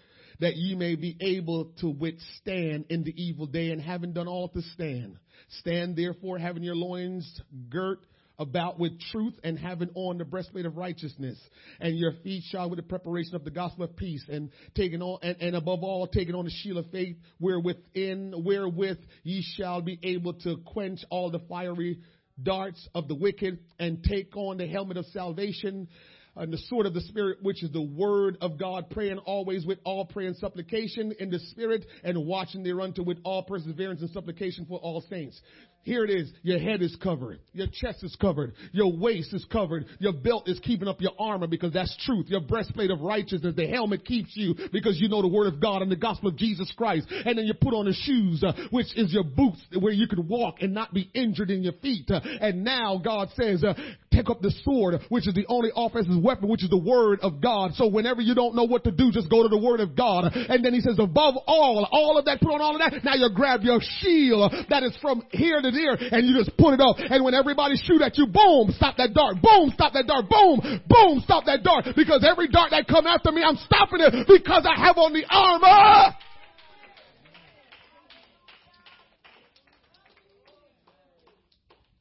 that 0.41 0.57
ye 0.57 0.75
may 0.75 0.95
be 0.95 1.15
able 1.21 1.71
to 1.79 1.89
withstand 1.89 2.85
in 2.89 3.03
the 3.03 3.13
evil 3.23 3.45
day 3.45 3.69
and 3.69 3.81
having 3.81 4.11
done 4.11 4.27
all 4.27 4.49
to 4.49 4.61
stand. 4.73 5.17
Stand 5.59 5.95
therefore 5.95 6.37
having 6.39 6.63
your 6.63 6.75
loins 6.75 7.41
girt 7.69 7.99
about 8.39 8.79
with 8.79 8.99
truth 9.11 9.35
and 9.43 9.57
having 9.57 9.89
on 9.93 10.17
the 10.17 10.25
breastplate 10.25 10.65
of 10.65 10.75
righteousness 10.75 11.37
and 11.79 11.95
your 11.95 12.13
feet 12.23 12.43
shod 12.49 12.71
with 12.71 12.77
the 12.77 12.83
preparation 12.83 13.35
of 13.35 13.43
the 13.43 13.51
gospel 13.51 13.83
of 13.83 13.95
peace 13.95 14.25
and 14.27 14.49
taking 14.73 14.99
on 15.01 15.19
and, 15.21 15.37
and 15.39 15.55
above 15.55 15.83
all 15.83 16.07
taking 16.07 16.33
on 16.33 16.45
the 16.45 16.51
shield 16.51 16.77
of 16.77 16.89
faith 16.89 17.17
wherewith 17.39 17.77
in 17.93 18.33
wherewith 18.43 18.97
ye 19.23 19.45
shall 19.57 19.81
be 19.81 19.99
able 20.01 20.33
to 20.33 20.57
quench 20.65 20.99
all 21.11 21.29
the 21.29 21.41
fiery 21.47 21.99
darts 22.41 22.89
of 22.95 23.07
the 23.07 23.13
wicked 23.13 23.59
and 23.77 24.03
take 24.03 24.35
on 24.35 24.57
the 24.57 24.65
helmet 24.67 24.97
of 24.97 25.05
salvation 25.07 25.87
and 26.35 26.51
the 26.51 26.57
sword 26.57 26.85
of 26.85 26.93
the 26.93 27.01
Spirit, 27.01 27.39
which 27.41 27.63
is 27.63 27.71
the 27.71 27.81
word 27.81 28.37
of 28.41 28.57
God, 28.57 28.89
praying 28.89 29.17
always 29.19 29.65
with 29.65 29.79
all 29.83 30.05
prayer 30.05 30.27
and 30.27 30.37
supplication 30.37 31.13
in 31.19 31.29
the 31.29 31.39
Spirit, 31.39 31.85
and 32.03 32.25
watching 32.25 32.63
thereunto 32.63 33.03
with 33.03 33.17
all 33.23 33.43
perseverance 33.43 34.01
and 34.01 34.09
supplication 34.11 34.65
for 34.65 34.79
all 34.79 35.01
saints. 35.09 35.39
Here 35.83 36.03
it 36.03 36.11
is. 36.11 36.31
Your 36.43 36.59
head 36.59 36.81
is 36.81 36.95
covered. 37.01 37.39
Your 37.53 37.67
chest 37.67 38.03
is 38.03 38.15
covered. 38.21 38.53
Your 38.71 38.95
waist 38.95 39.33
is 39.33 39.43
covered. 39.51 39.85
Your 39.99 40.13
belt 40.13 40.47
is 40.47 40.59
keeping 40.59 40.87
up 40.87 41.01
your 41.01 41.13
armor 41.17 41.47
because 41.47 41.73
that's 41.73 41.95
truth. 42.05 42.27
Your 42.29 42.41
breastplate 42.41 42.91
of 42.91 43.01
righteousness, 43.01 43.55
the 43.55 43.67
helmet 43.67 44.05
keeps 44.05 44.31
you 44.35 44.55
because 44.71 44.99
you 44.99 45.09
know 45.09 45.23
the 45.23 45.27
word 45.27 45.51
of 45.51 45.59
God 45.59 45.81
and 45.81 45.91
the 45.91 45.95
gospel 45.95 46.29
of 46.29 46.37
Jesus 46.37 46.71
Christ. 46.77 47.07
And 47.09 47.35
then 47.37 47.45
you 47.45 47.53
put 47.55 47.73
on 47.73 47.85
the 47.85 47.93
shoes, 47.93 48.43
uh, 48.43 48.53
which 48.69 48.95
is 48.95 49.11
your 49.11 49.23
boots 49.23 49.59
where 49.79 49.91
you 49.91 50.07
can 50.07 50.27
walk 50.27 50.57
and 50.61 50.73
not 50.73 50.93
be 50.93 51.09
injured 51.15 51.49
in 51.49 51.63
your 51.63 51.73
feet. 51.81 52.09
Uh, 52.11 52.19
and 52.41 52.63
now 52.63 53.01
God 53.03 53.29
says, 53.35 53.63
uh, 53.63 53.73
take 54.11 54.29
up 54.29 54.41
the 54.41 54.53
sword, 54.63 54.99
which 55.09 55.27
is 55.27 55.33
the 55.33 55.45
only 55.47 55.71
offensive 55.75 56.21
weapon, 56.21 56.47
which 56.47 56.63
is 56.63 56.69
the 56.69 56.77
word 56.77 57.19
of 57.21 57.41
God. 57.41 57.73
So 57.73 57.87
whenever 57.87 58.21
you 58.21 58.35
don't 58.35 58.55
know 58.55 58.65
what 58.65 58.83
to 58.83 58.91
do, 58.91 59.11
just 59.11 59.31
go 59.31 59.41
to 59.41 59.49
the 59.49 59.57
word 59.57 59.79
of 59.79 59.95
God. 59.95 60.31
And 60.35 60.63
then 60.63 60.73
he 60.73 60.81
says, 60.81 60.99
above 60.99 61.35
all, 61.47 61.87
all 61.91 62.19
of 62.19 62.25
that, 62.25 62.39
put 62.39 62.53
on 62.53 62.61
all 62.61 62.75
of 62.75 62.79
that. 62.79 63.03
Now 63.03 63.15
you 63.15 63.29
grab 63.33 63.61
your 63.63 63.79
shield 63.99 64.53
that 64.69 64.83
is 64.83 64.95
from 65.01 65.23
here 65.31 65.61
to 65.61 65.70
ear 65.75 65.97
and 65.99 66.27
you 66.27 66.37
just 66.37 66.55
put 66.57 66.73
it 66.73 66.81
off. 66.81 66.97
And 66.99 67.23
when 67.23 67.33
everybody 67.33 67.75
shoot 67.75 68.01
at 68.01 68.17
you, 68.17 68.27
boom, 68.27 68.71
stop 68.75 68.97
that 68.97 69.13
dart. 69.13 69.41
Boom, 69.41 69.71
stop 69.73 69.93
that 69.93 70.07
dart. 70.07 70.29
Boom, 70.29 70.59
boom, 70.87 71.19
stop 71.23 71.45
that 71.45 71.63
dart. 71.63 71.85
Because 71.95 72.25
every 72.27 72.47
dart 72.47 72.71
that 72.71 72.87
come 72.87 73.07
after 73.07 73.31
me, 73.31 73.43
I'm 73.43 73.57
stopping 73.65 73.99
it 74.01 74.27
because 74.27 74.65
I 74.67 74.79
have 74.79 74.97
on 74.97 75.13
the 75.13 75.25
armor. 75.29 76.15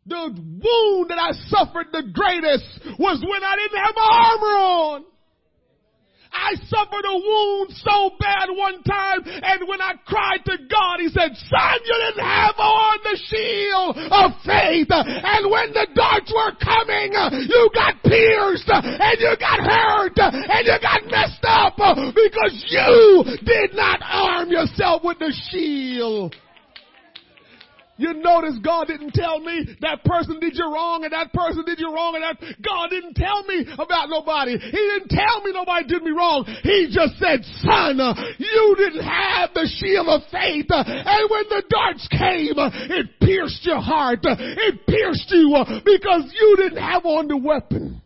The 0.06 0.34
wound 0.34 1.10
that 1.10 1.18
I 1.18 1.30
suffered 1.46 1.86
the 1.92 2.02
greatest 2.12 2.98
was 2.98 3.22
when 3.22 3.44
I 3.44 3.54
didn't 3.56 3.78
have 3.78 3.94
my 3.94 4.08
armor 4.32 4.56
on. 4.58 5.04
I 6.32 6.54
suffered 6.66 7.04
a 7.06 7.16
wound 7.18 7.70
so 7.82 8.10
bad 8.18 8.48
one 8.50 8.82
time, 8.82 9.20
and 9.26 9.68
when 9.68 9.80
I 9.80 9.94
cried 10.06 10.44
to 10.46 10.56
God, 10.70 11.00
He 11.00 11.08
said, 11.08 11.34
Son, 11.34 11.78
you 11.84 11.96
didn't 12.06 12.24
have 12.24 12.54
on 12.58 12.98
the 13.02 13.16
shield 13.26 13.96
of 13.98 14.30
faith. 14.46 14.88
And 14.90 15.50
when 15.50 15.72
the 15.72 15.86
darts 15.94 16.32
were 16.32 16.52
coming, 16.62 17.12
you 17.48 17.70
got 17.74 18.02
pierced, 18.02 18.70
and 18.70 19.20
you 19.20 19.34
got 19.38 19.60
hurt, 19.60 20.18
and 20.18 20.66
you 20.66 20.76
got 20.80 21.02
messed 21.10 21.44
up 21.44 21.76
because 21.76 22.64
you 22.68 23.24
did 23.44 23.74
not 23.74 24.00
arm 24.02 24.50
yourself 24.50 25.02
with 25.04 25.18
the 25.18 25.32
shield 25.50 26.34
you 28.00 28.14
notice 28.14 28.58
God 28.64 28.88
didn't 28.88 29.12
tell 29.12 29.40
me 29.40 29.66
that 29.80 30.04
person 30.04 30.40
did 30.40 30.56
you 30.56 30.64
wrong 30.64 31.04
and 31.04 31.12
that 31.12 31.32
person 31.32 31.64
did 31.64 31.78
you 31.78 31.92
wrong 31.92 32.14
and 32.16 32.24
that 32.24 32.38
God 32.64 32.90
didn't 32.90 33.14
tell 33.14 33.44
me 33.44 33.66
about 33.78 34.08
nobody. 34.08 34.58
He 34.58 34.70
didn't 34.70 35.08
tell 35.08 35.42
me 35.42 35.52
nobody 35.52 35.86
did 35.86 36.02
me 36.02 36.10
wrong. 36.10 36.44
He 36.62 36.88
just 36.90 37.18
said, 37.18 37.44
son, 37.62 38.00
uh, 38.00 38.14
you 38.38 38.74
didn't 38.78 39.04
have 39.04 39.54
the 39.54 39.68
shield 39.78 40.08
of 40.08 40.22
faith. 40.30 40.66
Uh, 40.70 40.84
and 40.86 41.30
when 41.30 41.44
the 41.48 41.62
darts 41.68 42.08
came, 42.08 42.58
uh, 42.58 42.70
it 42.72 43.20
pierced 43.20 43.64
your 43.64 43.80
heart. 43.80 44.20
It 44.22 44.86
pierced 44.86 45.30
you 45.30 45.54
because 45.84 46.32
you 46.32 46.56
didn't 46.56 46.82
have 46.82 47.04
on 47.04 47.28
the 47.28 47.36
weapon. 47.36 48.02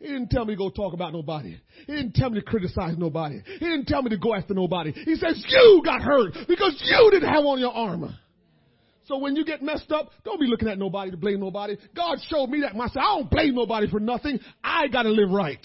He 0.00 0.06
didn't 0.06 0.30
tell 0.30 0.46
me 0.46 0.54
to 0.54 0.58
go 0.58 0.70
talk 0.70 0.94
about 0.94 1.12
nobody. 1.12 1.60
He 1.86 1.92
didn't 1.92 2.14
tell 2.14 2.30
me 2.30 2.40
to 2.40 2.44
criticize 2.44 2.96
nobody. 2.96 3.40
He 3.44 3.58
didn't 3.58 3.84
tell 3.86 4.02
me 4.02 4.08
to 4.10 4.16
go 4.16 4.34
after 4.34 4.54
nobody. 4.54 4.92
He 4.92 5.14
says, 5.16 5.44
you 5.46 5.82
got 5.84 6.00
hurt 6.00 6.32
because 6.48 6.82
you 6.82 7.10
didn't 7.12 7.28
have 7.28 7.44
on 7.44 7.58
your 7.58 7.72
armor. 7.72 8.14
So 9.10 9.18
when 9.18 9.34
you 9.34 9.44
get 9.44 9.60
messed 9.60 9.90
up, 9.90 10.12
don't 10.24 10.38
be 10.38 10.46
looking 10.46 10.68
at 10.68 10.78
nobody 10.78 11.10
to 11.10 11.16
blame 11.16 11.40
nobody. 11.40 11.76
God 11.96 12.18
showed 12.28 12.46
me 12.46 12.60
that 12.60 12.76
myself. 12.76 12.96
I 12.96 13.18
don't 13.18 13.28
blame 13.28 13.56
nobody 13.56 13.90
for 13.90 13.98
nothing. 13.98 14.38
I 14.62 14.86
gotta 14.86 15.08
live 15.08 15.30
right. 15.30 15.58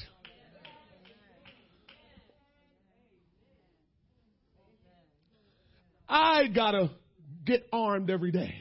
I 6.09 6.47
gotta 6.47 6.89
get 7.45 7.67
armed 7.71 8.09
every 8.09 8.31
day. 8.31 8.55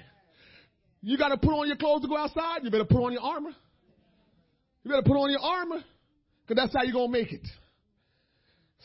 You 1.00 1.16
gotta 1.16 1.38
put 1.38 1.52
on 1.52 1.66
your 1.66 1.78
clothes 1.78 2.02
to 2.02 2.08
go 2.08 2.18
outside. 2.18 2.62
You 2.62 2.70
better 2.70 2.84
put 2.84 3.02
on 3.02 3.12
your 3.12 3.22
armor. 3.22 3.52
You 4.82 4.90
better 4.90 5.02
put 5.02 5.16
on 5.16 5.30
your 5.30 5.40
armor. 5.40 5.82
Cause 6.46 6.56
that's 6.58 6.74
how 6.76 6.82
you're 6.82 6.92
gonna 6.92 7.08
make 7.08 7.32
it. 7.32 7.46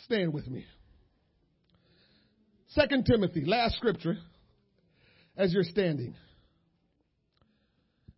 Stand 0.05 0.31
with 0.31 0.47
me. 0.47 0.65
Second 2.69 3.05
Timothy, 3.05 3.43
last 3.43 3.75
scripture 3.75 4.17
as 5.39 5.53
you're 5.53 5.63
standing. 5.63 6.13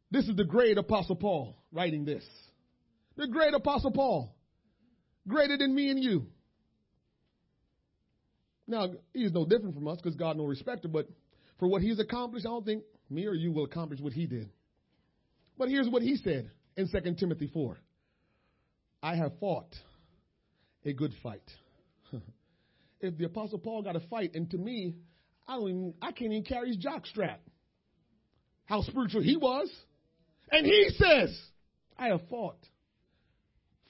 This 0.10 0.28
is 0.28 0.36
the 0.36 0.44
great 0.44 0.78
Apostle 0.78 1.16
Paul 1.16 1.56
writing 1.72 2.04
this. 2.04 2.26
The 3.16 3.28
great 3.28 3.54
Apostle 3.54 3.92
Paul. 3.92 4.36
Greater 5.28 5.56
than 5.56 5.74
me 5.74 5.92
and 5.92 6.04
you. 6.04 6.26
Now, 8.68 8.90
he's 9.14 9.32
no 9.32 9.46
different 9.46 9.76
from 9.76 9.88
us 9.88 9.98
because 9.98 10.16
God 10.16 10.36
no 10.36 10.46
respecter, 10.46 10.88
but 10.88 11.08
for 11.60 11.68
what 11.68 11.84
he's 11.84 12.00
accomplished, 12.00 12.46
I 12.46 12.50
don't 12.50 12.66
think 12.66 12.84
me 13.10 13.28
or 13.28 13.34
you 13.34 13.52
will 13.52 13.66
accomplish 13.66 14.00
what 14.00 14.14
he 14.14 14.26
did. 14.26 14.50
But 15.58 15.70
here's 15.70 15.88
what 15.88 16.02
he 16.02 16.16
said 16.16 16.50
in 16.76 16.90
2 16.90 17.16
Timothy 17.20 17.50
4. 17.54 17.78
I 19.04 19.16
have 19.16 19.34
fought 19.40 19.76
a 20.84 20.94
good 20.94 21.14
fight. 21.22 21.44
if 23.00 23.18
the 23.18 23.26
apostle 23.26 23.60
Paul 23.60 23.84
got 23.84 23.96
a 23.96 24.00
fight, 24.00 24.32
and 24.34 24.50
to 24.52 24.58
me, 24.58 24.96
I 25.52 25.56
don't 25.56 25.70
even, 25.70 25.94
I 26.02 26.12
can't 26.14 26.32
even 26.32 26.46
carry 26.46 26.70
his 26.70 26.78
jock 26.78 27.06
strap. 27.06 27.42
How 28.64 28.84
spiritual 28.84 29.22
he 29.22 29.36
was. 29.36 29.70
And 30.50 30.66
he 30.66 30.88
says, 30.98 31.38
I 31.98 32.08
have 32.08 32.22
fought. 32.30 32.58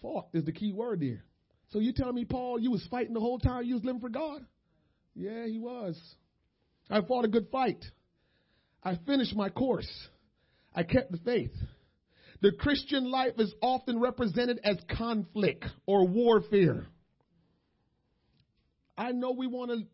Fought 0.01 0.29
is 0.33 0.43
the 0.43 0.53
key 0.53 0.73
word 0.73 1.01
there. 1.01 1.23
So 1.69 1.77
you 1.77 1.93
tell 1.93 2.11
me, 2.11 2.25
Paul, 2.25 2.59
you 2.59 2.71
was 2.71 2.83
fighting 2.89 3.13
the 3.13 3.19
whole 3.19 3.37
time 3.37 3.65
you 3.65 3.75
was 3.75 3.83
living 3.83 4.01
for 4.01 4.09
God? 4.09 4.43
Yeah, 5.13 5.45
he 5.45 5.59
was. 5.59 5.99
I 6.89 7.01
fought 7.01 7.25
a 7.25 7.27
good 7.27 7.49
fight. 7.51 7.85
I 8.83 8.97
finished 9.05 9.35
my 9.35 9.49
course. 9.49 9.89
I 10.73 10.81
kept 10.81 11.11
the 11.11 11.19
faith. 11.19 11.53
The 12.41 12.53
Christian 12.53 13.11
life 13.11 13.33
is 13.37 13.53
often 13.61 13.99
represented 13.99 14.59
as 14.63 14.77
conflict 14.97 15.65
or 15.85 16.07
warfare. 16.07 16.87
I 18.97 19.11
know 19.11 19.33
we 19.33 19.45
want 19.45 19.69
to 19.69 19.85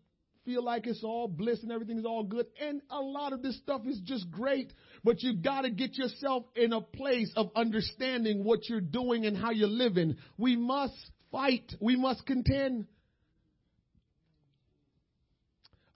feel 0.47 0.63
like 0.63 0.87
it's 0.87 1.03
all 1.03 1.27
bliss 1.27 1.61
and 1.61 1.73
everything 1.73 1.99
is 1.99 2.05
all 2.05 2.23
good. 2.23 2.45
And 2.59 2.81
a 2.89 3.01
lot 3.01 3.33
of 3.33 3.43
this 3.43 3.57
stuff 3.57 3.81
is 3.85 3.99
just 4.05 4.31
great, 4.31 4.71
but 5.03 5.21
you 5.21 5.35
got 5.35 5.63
to 5.63 5.69
get 5.69 5.97
yourself 5.97 6.45
in 6.55 6.71
a 6.71 6.79
place 6.79 7.29
of 7.35 7.51
understanding 7.53 8.45
what 8.45 8.69
you're 8.69 8.79
doing 8.79 9.25
and 9.25 9.35
how 9.35 9.51
you're 9.51 9.67
living. 9.67 10.15
We 10.37 10.55
must 10.55 10.95
fight. 11.33 11.75
We 11.81 11.97
must 11.97 12.25
contend. 12.25 12.87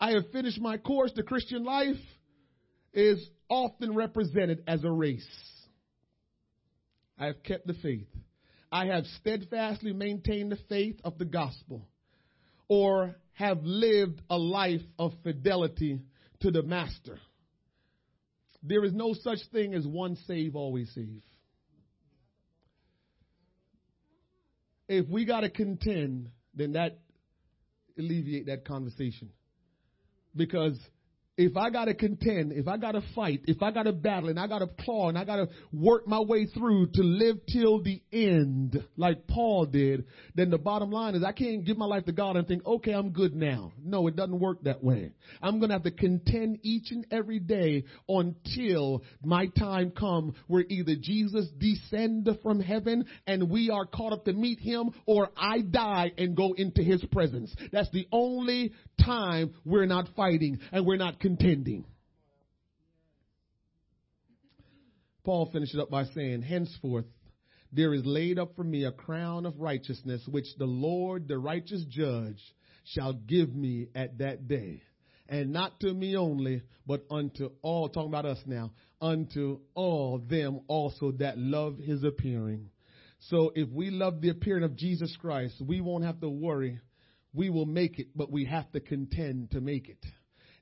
I 0.01 0.11
have 0.11 0.29
finished 0.33 0.59
my 0.59 0.77
course. 0.77 1.13
The 1.15 1.23
Christian 1.23 1.63
life 1.63 1.95
is 2.93 3.25
often 3.47 3.95
represented 3.95 4.63
as 4.67 4.83
a 4.83 4.91
race. 4.91 5.25
I 7.17 7.27
have 7.27 7.41
kept 7.43 7.67
the 7.67 7.75
faith. 7.75 8.09
I 8.69 8.87
have 8.87 9.05
steadfastly 9.21 9.93
maintained 9.93 10.51
the 10.51 10.59
faith 10.67 10.99
of 11.05 11.17
the 11.17 11.25
gospel. 11.25 11.87
Or 12.67 13.15
have 13.41 13.63
lived 13.63 14.21
a 14.29 14.37
life 14.37 14.83
of 14.99 15.13
fidelity 15.23 15.99
to 16.41 16.51
the 16.51 16.61
master. 16.61 17.17
There 18.61 18.85
is 18.85 18.93
no 18.93 19.15
such 19.15 19.39
thing 19.51 19.73
as 19.73 19.85
one 19.85 20.15
save, 20.27 20.55
always 20.55 20.91
save. 20.93 21.23
If 24.87 25.09
we 25.09 25.25
got 25.25 25.41
to 25.41 25.49
contend, 25.49 26.29
then 26.53 26.73
that 26.73 26.99
alleviate 27.97 28.45
that 28.45 28.63
conversation. 28.63 29.31
Because 30.35 30.77
if 31.45 31.57
I 31.57 31.69
got 31.69 31.85
to 31.85 31.93
contend, 31.93 32.51
if 32.53 32.67
I 32.67 32.77
got 32.77 32.91
to 32.93 33.01
fight, 33.15 33.41
if 33.45 33.61
I 33.61 33.71
got 33.71 33.83
to 33.83 33.91
battle, 33.91 34.29
and 34.29 34.39
I 34.39 34.47
got 34.47 34.59
to 34.59 34.67
claw, 34.67 35.09
and 35.09 35.17
I 35.17 35.25
got 35.25 35.37
to 35.37 35.49
work 35.73 36.07
my 36.07 36.19
way 36.19 36.45
through 36.45 36.87
to 36.93 37.01
live 37.01 37.37
till 37.51 37.81
the 37.81 38.01
end, 38.11 38.83
like 38.97 39.27
Paul 39.27 39.65
did, 39.65 40.05
then 40.35 40.49
the 40.49 40.57
bottom 40.57 40.91
line 40.91 41.15
is 41.15 41.23
I 41.23 41.31
can't 41.31 41.65
give 41.65 41.77
my 41.77 41.85
life 41.85 42.05
to 42.05 42.11
God 42.11 42.35
and 42.35 42.47
think, 42.47 42.65
okay, 42.65 42.93
I'm 42.93 43.11
good 43.11 43.35
now. 43.35 43.71
No, 43.83 44.07
it 44.07 44.15
doesn't 44.15 44.39
work 44.39 44.63
that 44.63 44.83
way. 44.83 45.11
I'm 45.41 45.59
going 45.59 45.69
to 45.69 45.75
have 45.75 45.83
to 45.83 45.91
contend 45.91 46.59
each 46.61 46.91
and 46.91 47.05
every 47.11 47.39
day 47.39 47.85
until 48.07 49.03
my 49.23 49.47
time 49.57 49.91
come 49.91 50.35
where 50.47 50.65
either 50.69 50.95
Jesus 50.99 51.47
descend 51.57 52.29
from 52.43 52.59
heaven 52.59 53.05
and 53.27 53.49
we 53.49 53.69
are 53.69 53.85
caught 53.85 54.13
up 54.13 54.25
to 54.25 54.33
meet 54.33 54.59
him 54.59 54.91
or 55.05 55.29
I 55.35 55.61
die 55.61 56.11
and 56.17 56.35
go 56.35 56.53
into 56.53 56.83
his 56.83 57.03
presence. 57.05 57.53
That's 57.71 57.89
the 57.91 58.07
only 58.11 58.73
time 59.03 59.53
we're 59.65 59.85
not 59.85 60.07
fighting 60.15 60.59
and 60.71 60.85
we're 60.85 60.97
not 60.97 61.19
contending. 61.19 61.30
Paul 65.23 65.49
finishes 65.51 65.79
up 65.79 65.89
by 65.89 66.05
saying, 66.05 66.41
Henceforth, 66.41 67.05
there 67.71 67.93
is 67.93 68.05
laid 68.05 68.39
up 68.39 68.55
for 68.55 68.63
me 68.63 68.85
a 68.85 68.91
crown 68.91 69.45
of 69.45 69.59
righteousness, 69.59 70.21
which 70.27 70.47
the 70.57 70.65
Lord, 70.65 71.27
the 71.27 71.37
righteous 71.37 71.85
judge, 71.87 72.41
shall 72.83 73.13
give 73.13 73.53
me 73.53 73.87
at 73.95 74.17
that 74.17 74.47
day. 74.47 74.81
And 75.29 75.53
not 75.53 75.79
to 75.79 75.93
me 75.93 76.17
only, 76.17 76.63
but 76.85 77.05
unto 77.09 77.51
all, 77.61 77.87
talking 77.87 78.09
about 78.09 78.25
us 78.25 78.39
now, 78.45 78.71
unto 78.99 79.59
all 79.75 80.19
them 80.19 80.61
also 80.67 81.11
that 81.13 81.37
love 81.37 81.77
his 81.77 82.03
appearing. 82.03 82.69
So 83.29 83.51
if 83.55 83.69
we 83.69 83.91
love 83.91 84.19
the 84.19 84.29
appearing 84.29 84.63
of 84.63 84.75
Jesus 84.75 85.15
Christ, 85.21 85.61
we 85.65 85.79
won't 85.79 86.03
have 86.03 86.19
to 86.21 86.29
worry. 86.29 86.79
We 87.33 87.49
will 87.49 87.67
make 87.67 87.99
it, 87.99 88.07
but 88.15 88.31
we 88.31 88.45
have 88.45 88.69
to 88.71 88.81
contend 88.81 89.51
to 89.51 89.61
make 89.61 89.87
it. 89.87 90.03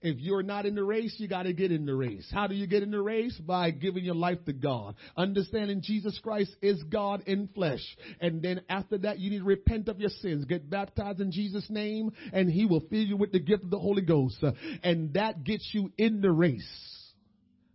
If 0.01 0.19
you're 0.19 0.43
not 0.43 0.65
in 0.65 0.75
the 0.75 0.83
race, 0.83 1.13
you 1.17 1.27
got 1.27 1.43
to 1.43 1.51
get 1.51 1.73
in 1.73 1.85
the 1.85 1.93
race. 1.93 2.25
How 2.31 2.47
do 2.47 2.55
you 2.55 2.67
get 2.67 2.83
in 2.83 2.91
the 2.91 3.01
race? 3.01 3.37
By 3.37 3.71
giving 3.71 4.05
your 4.05 4.15
life 4.15 4.37
to 4.45 4.53
God. 4.53 4.95
Understanding 5.17 5.81
Jesus 5.83 6.17
Christ 6.23 6.55
is 6.61 6.81
God 6.83 7.23
in 7.25 7.49
flesh. 7.53 7.83
And 8.21 8.41
then 8.41 8.61
after 8.69 8.97
that, 8.99 9.19
you 9.19 9.29
need 9.29 9.39
to 9.39 9.43
repent 9.43 9.89
of 9.89 9.99
your 9.99 10.09
sins. 10.21 10.45
Get 10.45 10.69
baptized 10.69 11.19
in 11.19 11.31
Jesus' 11.31 11.69
name, 11.69 12.13
and 12.31 12.49
He 12.49 12.65
will 12.65 12.79
fill 12.89 12.99
you 12.99 13.17
with 13.17 13.33
the 13.33 13.39
gift 13.39 13.63
of 13.65 13.71
the 13.71 13.79
Holy 13.79 14.01
Ghost. 14.01 14.41
And 14.83 15.13
that 15.15 15.43
gets 15.43 15.69
you 15.73 15.91
in 15.97 16.21
the 16.21 16.31
race. 16.31 17.13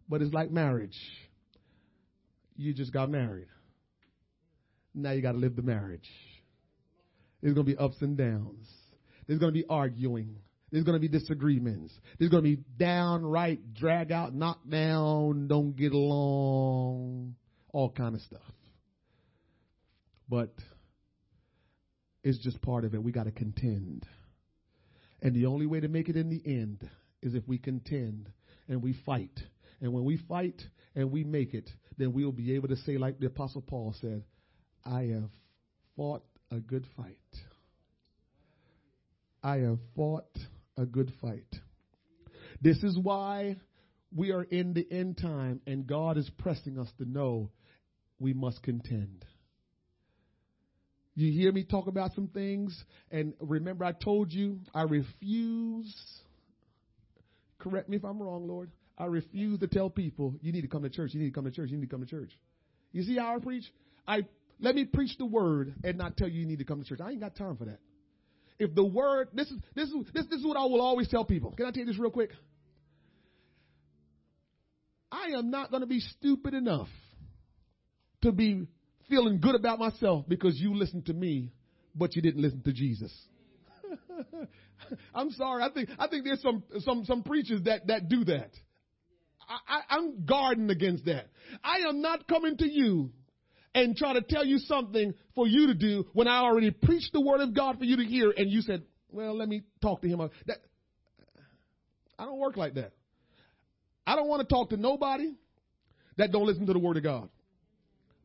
But 0.09 0.23
it's 0.23 0.33
like 0.33 0.51
marriage. 0.51 0.99
You 2.57 2.73
just 2.73 2.93
got 2.93 3.11
married. 3.11 3.49
Now 4.95 5.11
you 5.11 5.21
got 5.21 5.33
to 5.33 5.39
live 5.39 5.57
the 5.57 5.63
marriage. 5.63 6.09
There's 7.43 7.53
going 7.53 7.67
to 7.67 7.73
be 7.73 7.79
ups 7.79 7.97
and 8.01 8.17
downs. 8.17 8.67
There's 9.27 9.41
going 9.41 9.53
to 9.53 9.59
be 9.59 9.67
arguing. 9.69 10.37
There's 10.75 10.83
going 10.83 11.01
to 11.01 11.01
be 11.01 11.07
disagreements. 11.07 11.95
There's 12.19 12.33
going 12.33 12.43
to 12.43 12.57
be 12.57 12.61
downright 12.77 13.75
drag 13.75 14.11
out, 14.11 14.35
knock 14.35 14.59
down, 14.69 15.47
don't 15.47 15.77
get 15.77 15.93
along, 15.93 17.37
all 17.73 17.93
kind 17.93 18.17
of 18.17 18.21
stuff. 18.23 18.43
But 20.29 20.53
it's 22.25 22.39
just 22.39 22.61
part 22.61 22.85
of 22.85 22.93
it. 22.93 23.05
We 23.05 23.13
got 23.13 23.27
to 23.27 23.31
contend. 23.31 24.05
And 25.23 25.33
the 25.33 25.47
only 25.47 25.67
way 25.67 25.79
to 25.79 25.87
make 25.87 26.09
it 26.09 26.17
in 26.17 26.29
the 26.29 26.43
end 26.45 26.91
is 27.23 27.37
if 27.37 27.47
we 27.47 27.59
contend 27.59 28.29
and 28.67 28.83
we 28.83 28.97
fight. 29.07 29.39
And 29.81 29.93
when 29.93 30.03
we 30.03 30.17
fight 30.29 30.61
and 30.97 31.13
we 31.13 31.23
make 31.23 31.55
it, 31.55 31.71
then 31.99 32.13
we'll 32.13 32.33
be 32.33 32.57
able 32.57 32.67
to 32.67 32.77
say, 32.79 32.99
like 32.99 33.21
the 33.21 33.27
Apostle 33.27 33.63
Paul 33.63 33.95
said, 34.01 34.25
I 34.85 35.03
have 35.03 35.31
fought 35.95 36.25
a 36.51 36.59
good 36.59 36.85
fight. 36.97 37.19
I 39.41 39.59
have 39.59 39.79
fought 39.95 40.37
a 40.77 40.87
good 40.87 41.13
fight. 41.21 41.47
This 42.61 42.83
is 42.83 42.99
why 42.99 43.57
we 44.15 44.33
are 44.33 44.43
in 44.43 44.75
the 44.75 44.87
end 44.91 45.19
time 45.19 45.61
and 45.67 45.87
God 45.87 46.17
is 46.17 46.31
pressing 46.39 46.79
us 46.79 46.89
to 46.99 47.05
know 47.05 47.51
we 48.19 48.33
must 48.33 48.63
contend. 48.63 49.25
You 51.17 51.31
hear 51.31 51.53
me 51.53 51.63
talk 51.63 51.87
about 51.87 52.13
some 52.15 52.27
things, 52.27 52.77
and 53.11 53.35
remember, 53.39 53.85
I 53.85 53.93
told 53.93 54.33
you 54.33 54.59
I 54.75 54.83
refuse. 54.83 55.95
Correct 57.59 57.89
me 57.89 57.97
if 57.97 58.05
I'm 58.05 58.21
wrong, 58.21 58.49
Lord. 58.49 58.71
I 58.99 59.07
refuse 59.07 59.61
to 59.61 59.69
tell 59.69 59.91
people 59.91 60.35
you 60.41 60.53
need 60.53 60.63
to 60.63 60.69
come 60.69 60.83
to 60.83 60.91
church. 60.91 61.15
You 61.15 61.21
need 61.21 61.29
to 61.29 61.35
come 61.35 61.45
to 61.45 61.51
church. 61.51 61.71
You 61.71 61.77
need 61.77 61.89
to 61.89 61.91
come 61.91 62.05
to 62.05 62.11
church. 62.11 62.33
You 62.93 63.03
see 63.03 63.17
how 63.17 63.37
I 63.37 63.39
preach? 63.39 63.65
I 64.07 64.27
let 64.61 64.75
me 64.75 64.85
preach 64.85 65.17
the 65.19 65.25
word 65.25 65.75
and 65.85 65.99
not 65.99 66.17
tell 66.17 66.29
you 66.29 66.41
you 66.41 66.47
need 66.47 66.59
to 66.59 66.65
come 66.65 66.83
to 66.83 66.89
church. 66.89 67.01
I 67.01 67.11
ain't 67.11 67.21
got 67.21 67.37
time 67.37 67.57
for 67.57 67.65
that. 67.65 67.79
If 68.59 68.75
the 68.75 68.85
word, 68.85 69.29
this 69.33 69.51
is 69.51 69.59
this 69.75 69.89
is 69.89 69.95
this, 70.13 70.27
this 70.31 70.41
is 70.41 70.47
what 70.47 70.57
I 70.57 70.65
will 70.65 70.81
always 70.81 71.09
tell 71.09 71.25
people. 71.25 71.53
Can 71.53 71.67
I 71.67 71.71
tell 71.71 71.81
you 71.81 71.87
this 71.87 71.99
real 71.99 72.11
quick? 72.11 72.31
I 75.11 75.37
am 75.39 75.51
not 75.51 75.71
going 75.71 75.83
to 75.83 75.87
be 75.87 76.01
stupid 76.01 76.55
enough 76.55 76.89
to 78.23 78.33
be 78.33 78.67
feeling 79.09 79.41
good 79.41 79.55
about 79.55 79.79
myself 79.79 80.25
because 80.27 80.59
you 80.59 80.75
listened 80.75 81.07
to 81.07 81.13
me, 81.13 81.53
but 81.95 82.17
you 82.17 82.23
didn't 82.23 82.41
listen 82.43 82.63
to 82.63 82.73
Jesus. 82.73 83.13
I'm 85.15 85.31
sorry. 85.31 85.63
I 85.63 85.71
think 85.71 85.91
I 85.99 86.09
think 86.09 86.25
there's 86.25 86.43
some 86.43 86.63
some 86.81 87.05
some 87.05 87.23
preachers 87.23 87.63
that 87.65 87.87
that 87.89 88.09
do 88.09 88.25
that. 88.25 88.51
I, 89.49 89.77
I, 89.77 89.97
I'm 89.97 90.25
guarding 90.25 90.71
against 90.71 91.05
that. 91.07 91.27
I 91.63 91.89
am 91.89 92.01
not 92.01 92.27
coming 92.27 92.57
to 92.57 92.69
you 92.69 93.11
and 93.75 93.97
try 93.97 94.13
to 94.13 94.23
tell 94.23 94.45
you 94.45 94.59
something 94.59 95.15
for 95.35 95.47
you 95.47 95.69
to 95.69 95.75
do 95.75 96.07
when 96.13 96.29
I 96.29 96.39
already 96.39 96.71
preached 96.71 97.13
the 97.13 97.21
word 97.21 97.41
of 97.41 97.55
God 97.55 97.79
for 97.79 97.85
you 97.85 97.97
to 97.97 98.05
hear, 98.05 98.33
and 98.37 98.51
you 98.51 98.63
said, 98.63 98.83
"Well, 99.11 99.37
let 99.37 99.49
me 99.49 99.63
talk 99.83 100.03
to 100.03 100.09
him." 100.09 100.21
Uh, 100.21 100.29
that 100.47 100.59
I 102.19 102.25
don't 102.25 102.39
work 102.39 102.57
like 102.57 102.75
that. 102.75 102.93
I 104.07 104.17
don't 104.17 104.29
want 104.29 104.47
to 104.47 104.55
talk 104.55 104.71
to 104.71 104.77
nobody 104.77 105.35
that 106.17 106.31
don't 106.31 106.47
listen 106.47 106.67
to 106.67 106.73
the 106.73 106.79
word 106.79 106.97
of 106.97 107.03
God. 107.03 107.29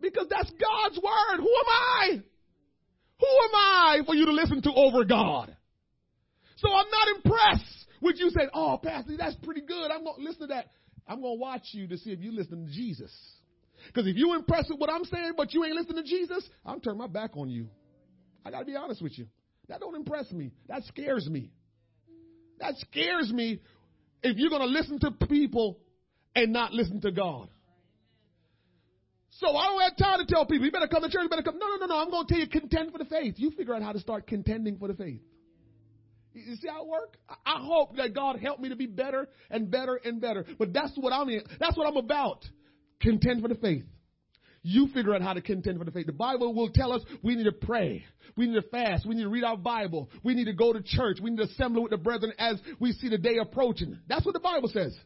Because 0.01 0.27
that's 0.29 0.49
God's 0.51 0.97
word. 0.97 1.37
Who 1.37 1.55
am 1.55 1.65
I? 1.67 2.21
Who 3.19 3.27
am 3.27 3.55
I 3.55 3.99
for 4.05 4.15
you 4.15 4.25
to 4.25 4.31
listen 4.31 4.61
to 4.61 4.71
over 4.73 5.03
God? 5.03 5.55
So 6.57 6.69
I'm 6.71 6.85
not 6.89 7.07
impressed 7.15 7.85
with 8.01 8.17
you 8.17 8.29
saying, 8.29 8.49
oh, 8.53 8.79
Pastor, 8.81 9.17
that's 9.17 9.35
pretty 9.43 9.61
good. 9.61 9.91
I'm 9.91 10.03
going 10.03 10.17
to 10.17 10.23
listen 10.23 10.41
to 10.41 10.47
that. 10.47 10.67
I'm 11.07 11.21
going 11.21 11.37
to 11.37 11.41
watch 11.41 11.63
you 11.71 11.87
to 11.87 11.97
see 11.97 12.11
if 12.11 12.19
you 12.19 12.31
listen 12.31 12.65
to 12.65 12.71
Jesus. 12.71 13.11
Because 13.87 14.07
if 14.07 14.15
you 14.15 14.33
impressed 14.35 14.69
with 14.69 14.79
what 14.79 14.89
I'm 14.89 15.03
saying, 15.05 15.33
but 15.37 15.53
you 15.53 15.63
ain't 15.65 15.75
listening 15.75 16.03
to 16.03 16.09
Jesus, 16.09 16.47
I'm 16.65 16.79
turning 16.79 16.99
my 16.99 17.07
back 17.07 17.37
on 17.37 17.49
you. 17.49 17.67
I 18.45 18.51
got 18.51 18.59
to 18.59 18.65
be 18.65 18.75
honest 18.75 19.01
with 19.01 19.17
you. 19.17 19.27
That 19.67 19.79
don't 19.79 19.95
impress 19.95 20.31
me. 20.31 20.51
That 20.67 20.83
scares 20.85 21.27
me. 21.29 21.51
That 22.59 22.75
scares 22.77 23.31
me 23.31 23.59
if 24.23 24.37
you're 24.37 24.49
to 24.49 24.65
listen 24.65 24.99
to 24.99 25.11
people 25.11 25.79
and 26.35 26.51
not 26.51 26.73
listen 26.73 27.01
to 27.01 27.11
God. 27.11 27.49
So 29.31 29.55
I 29.55 29.65
don't 29.67 29.81
have 29.81 29.97
time 29.97 30.19
to 30.19 30.25
tell 30.25 30.45
people, 30.45 30.65
you 30.65 30.71
better 30.71 30.87
come 30.87 31.01
to 31.01 31.09
church, 31.09 31.23
you 31.23 31.29
better 31.29 31.43
come. 31.43 31.59
No, 31.59 31.67
no, 31.67 31.75
no, 31.77 31.85
no. 31.85 31.97
I'm 31.97 32.11
to 32.11 32.33
tell 32.33 32.39
you, 32.39 32.47
contend 32.47 32.91
for 32.91 32.97
the 32.97 33.05
faith. 33.05 33.35
You 33.37 33.51
figure 33.51 33.73
out 33.73 33.81
how 33.81 33.93
to 33.93 33.99
start 33.99 34.27
contending 34.27 34.77
for 34.77 34.89
the 34.89 34.95
faith. 34.95 35.21
You 36.33 36.55
see 36.55 36.67
how 36.67 36.83
it 36.83 36.87
works? 36.87 37.17
I 37.45 37.59
hope 37.59 37.95
that 37.97 38.13
God 38.13 38.39
help 38.39 38.59
me 38.59 38.69
to 38.69 38.75
be 38.75 38.85
better 38.85 39.27
and 39.49 39.71
better 39.71 39.95
and 39.95 40.21
better. 40.21 40.45
But 40.57 40.73
that's 40.73 40.91
what 40.95 41.13
I'm 41.13 41.29
in. 41.29 41.41
That's 41.59 41.77
what 41.77 41.87
I'm 41.87 41.97
about. 41.97 42.45
Contend 43.01 43.41
for 43.41 43.47
the 43.47 43.55
faith. 43.55 43.85
You 44.61 44.87
figure 44.93 45.15
out 45.15 45.21
how 45.21 45.33
to 45.33 45.41
contend 45.41 45.79
for 45.79 45.85
the 45.85 45.91
faith. 45.91 46.05
The 46.05 46.11
Bible 46.11 46.53
will 46.53 46.69
tell 46.69 46.91
us 46.91 47.01
we 47.23 47.35
need 47.35 47.45
to 47.45 47.53
pray. 47.53 48.03
We 48.35 48.47
need 48.47 48.61
to 48.61 48.67
fast. 48.69 49.05
We 49.05 49.15
need 49.15 49.23
to 49.23 49.29
read 49.29 49.45
our 49.45 49.55
Bible. 49.55 50.09
We 50.23 50.33
need 50.33 50.45
to 50.45 50.53
go 50.53 50.73
to 50.73 50.81
church. 50.83 51.19
We 51.21 51.29
need 51.29 51.37
to 51.37 51.43
assemble 51.43 51.81
with 51.81 51.91
the 51.91 51.97
brethren 51.97 52.33
as 52.37 52.59
we 52.79 52.91
see 52.91 53.07
the 53.07 53.17
day 53.17 53.37
approaching. 53.41 53.97
That's 54.07 54.25
what 54.25 54.33
the 54.33 54.41
Bible 54.41 54.69
says. 54.69 54.97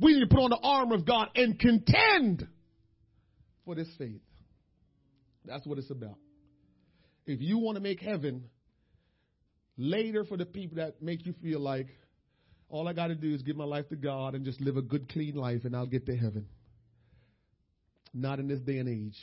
We 0.00 0.14
need 0.14 0.20
to 0.20 0.26
put 0.26 0.40
on 0.40 0.50
the 0.50 0.58
armor 0.60 0.96
of 0.96 1.06
God 1.06 1.28
and 1.36 1.58
contend 1.58 2.48
for 3.64 3.76
this 3.76 3.88
faith. 3.96 4.20
That's 5.44 5.64
what 5.66 5.78
it's 5.78 5.90
about. 5.90 6.16
If 7.26 7.40
you 7.40 7.58
want 7.58 7.76
to 7.76 7.82
make 7.82 8.00
heaven 8.00 8.44
later 9.76 10.24
for 10.24 10.36
the 10.36 10.46
people 10.46 10.76
that 10.78 11.00
make 11.00 11.24
you 11.26 11.34
feel 11.40 11.60
like 11.60 11.86
all 12.68 12.88
I 12.88 12.92
got 12.92 13.08
to 13.08 13.14
do 13.14 13.32
is 13.32 13.42
give 13.42 13.56
my 13.56 13.64
life 13.64 13.88
to 13.90 13.96
God 13.96 14.34
and 14.34 14.44
just 14.44 14.60
live 14.60 14.76
a 14.76 14.82
good, 14.82 15.08
clean 15.08 15.36
life 15.36 15.64
and 15.64 15.76
I'll 15.76 15.86
get 15.86 16.06
to 16.06 16.16
heaven. 16.16 16.46
Not 18.14 18.38
in 18.38 18.46
this 18.46 18.60
day 18.60 18.78
and 18.78 18.88
age. 18.88 19.18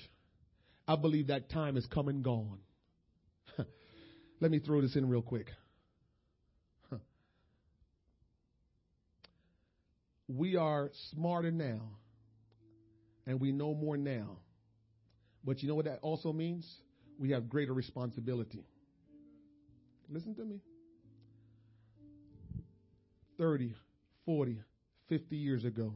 I 0.87 0.97
believe 0.97 1.27
that 1.27 1.49
time 1.49 1.77
is 1.77 1.85
come 1.85 2.09
and 2.09 2.21
gone. 2.23 2.59
Let 4.41 4.51
me 4.51 4.59
throw 4.59 4.81
this 4.81 4.95
in 4.95 5.07
real 5.07 5.21
quick. 5.21 5.47
We 10.27 10.55
are 10.55 10.91
smarter 11.11 11.51
now 11.51 11.81
and 13.25 13.39
we 13.39 13.51
know 13.51 13.73
more 13.73 13.97
now. 13.97 14.37
But 15.43 15.61
you 15.61 15.69
know 15.69 15.75
what 15.75 15.85
that 15.85 15.99
also 16.01 16.31
means? 16.31 16.65
We 17.17 17.31
have 17.31 17.49
greater 17.49 17.73
responsibility. 17.73 18.63
Listen 20.09 20.35
to 20.35 20.45
me. 20.45 20.59
30, 23.37 23.73
40, 24.25 24.61
50 25.09 25.35
years 25.35 25.65
ago, 25.65 25.93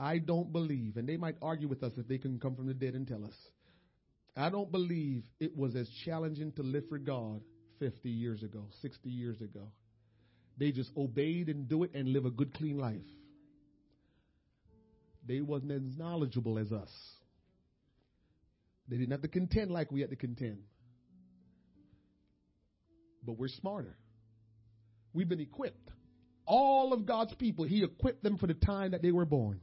I 0.00 0.16
don't 0.16 0.50
believe, 0.50 0.96
and 0.96 1.06
they 1.06 1.18
might 1.18 1.36
argue 1.42 1.68
with 1.68 1.82
us 1.82 1.92
if 1.98 2.08
they 2.08 2.16
can 2.16 2.40
come 2.40 2.56
from 2.56 2.66
the 2.66 2.72
dead 2.72 2.94
and 2.94 3.06
tell 3.06 3.22
us, 3.22 3.34
I 4.34 4.48
don't 4.48 4.72
believe 4.72 5.24
it 5.38 5.54
was 5.54 5.76
as 5.76 5.90
challenging 6.06 6.52
to 6.52 6.62
live 6.62 6.84
for 6.88 6.96
God 6.96 7.42
50 7.80 8.08
years 8.08 8.42
ago, 8.42 8.64
60 8.80 9.10
years 9.10 9.42
ago. 9.42 9.68
They 10.56 10.72
just 10.72 10.90
obeyed 10.96 11.50
and 11.50 11.68
do 11.68 11.82
it 11.82 11.90
and 11.92 12.08
live 12.08 12.24
a 12.24 12.30
good, 12.30 12.54
clean 12.54 12.78
life. 12.78 12.96
They 15.26 15.42
wasn't 15.42 15.72
as 15.72 15.82
knowledgeable 15.98 16.58
as 16.58 16.72
us. 16.72 16.90
They 18.88 18.96
didn't 18.96 19.12
have 19.12 19.22
to 19.22 19.28
contend 19.28 19.70
like 19.70 19.92
we 19.92 20.00
had 20.00 20.10
to 20.10 20.16
contend. 20.16 20.60
But 23.22 23.36
we're 23.36 23.48
smarter. 23.48 23.98
We've 25.12 25.28
been 25.28 25.40
equipped. 25.40 25.90
All 26.46 26.94
of 26.94 27.04
God's 27.04 27.34
people, 27.34 27.66
He 27.66 27.84
equipped 27.84 28.22
them 28.22 28.38
for 28.38 28.46
the 28.46 28.54
time 28.54 28.92
that 28.92 29.02
they 29.02 29.12
were 29.12 29.26
born. 29.26 29.60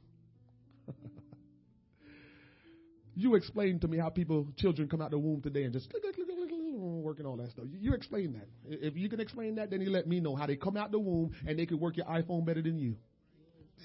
You 3.18 3.34
explain 3.34 3.80
to 3.80 3.88
me 3.88 3.98
how 3.98 4.10
people, 4.10 4.48
children 4.58 4.88
come 4.88 5.02
out 5.02 5.10
the 5.10 5.18
womb 5.18 5.42
today 5.42 5.64
and 5.64 5.74
just 5.74 5.90
click, 5.90 6.04
click, 6.04 6.14
click, 6.14 6.28
click, 6.28 6.52
working 6.78 7.26
all 7.26 7.36
that 7.38 7.50
stuff. 7.50 7.66
You 7.72 7.94
explain 7.94 8.34
that. 8.34 8.48
If 8.70 8.96
you 8.96 9.10
can 9.10 9.20
explain 9.20 9.56
that, 9.56 9.72
then 9.72 9.82
you 9.82 9.90
let 9.90 10.08
me 10.08 10.20
know 10.20 10.36
how 10.36 10.46
they 10.46 10.56
come 10.56 10.78
out 10.78 10.92
the 10.92 11.00
womb 11.00 11.32
and 11.48 11.58
they 11.58 11.66
can 11.66 11.80
work 11.80 11.98
your 11.98 12.06
iPhone 12.06 12.46
better 12.46 12.62
than 12.62 12.78
you. 12.78 12.96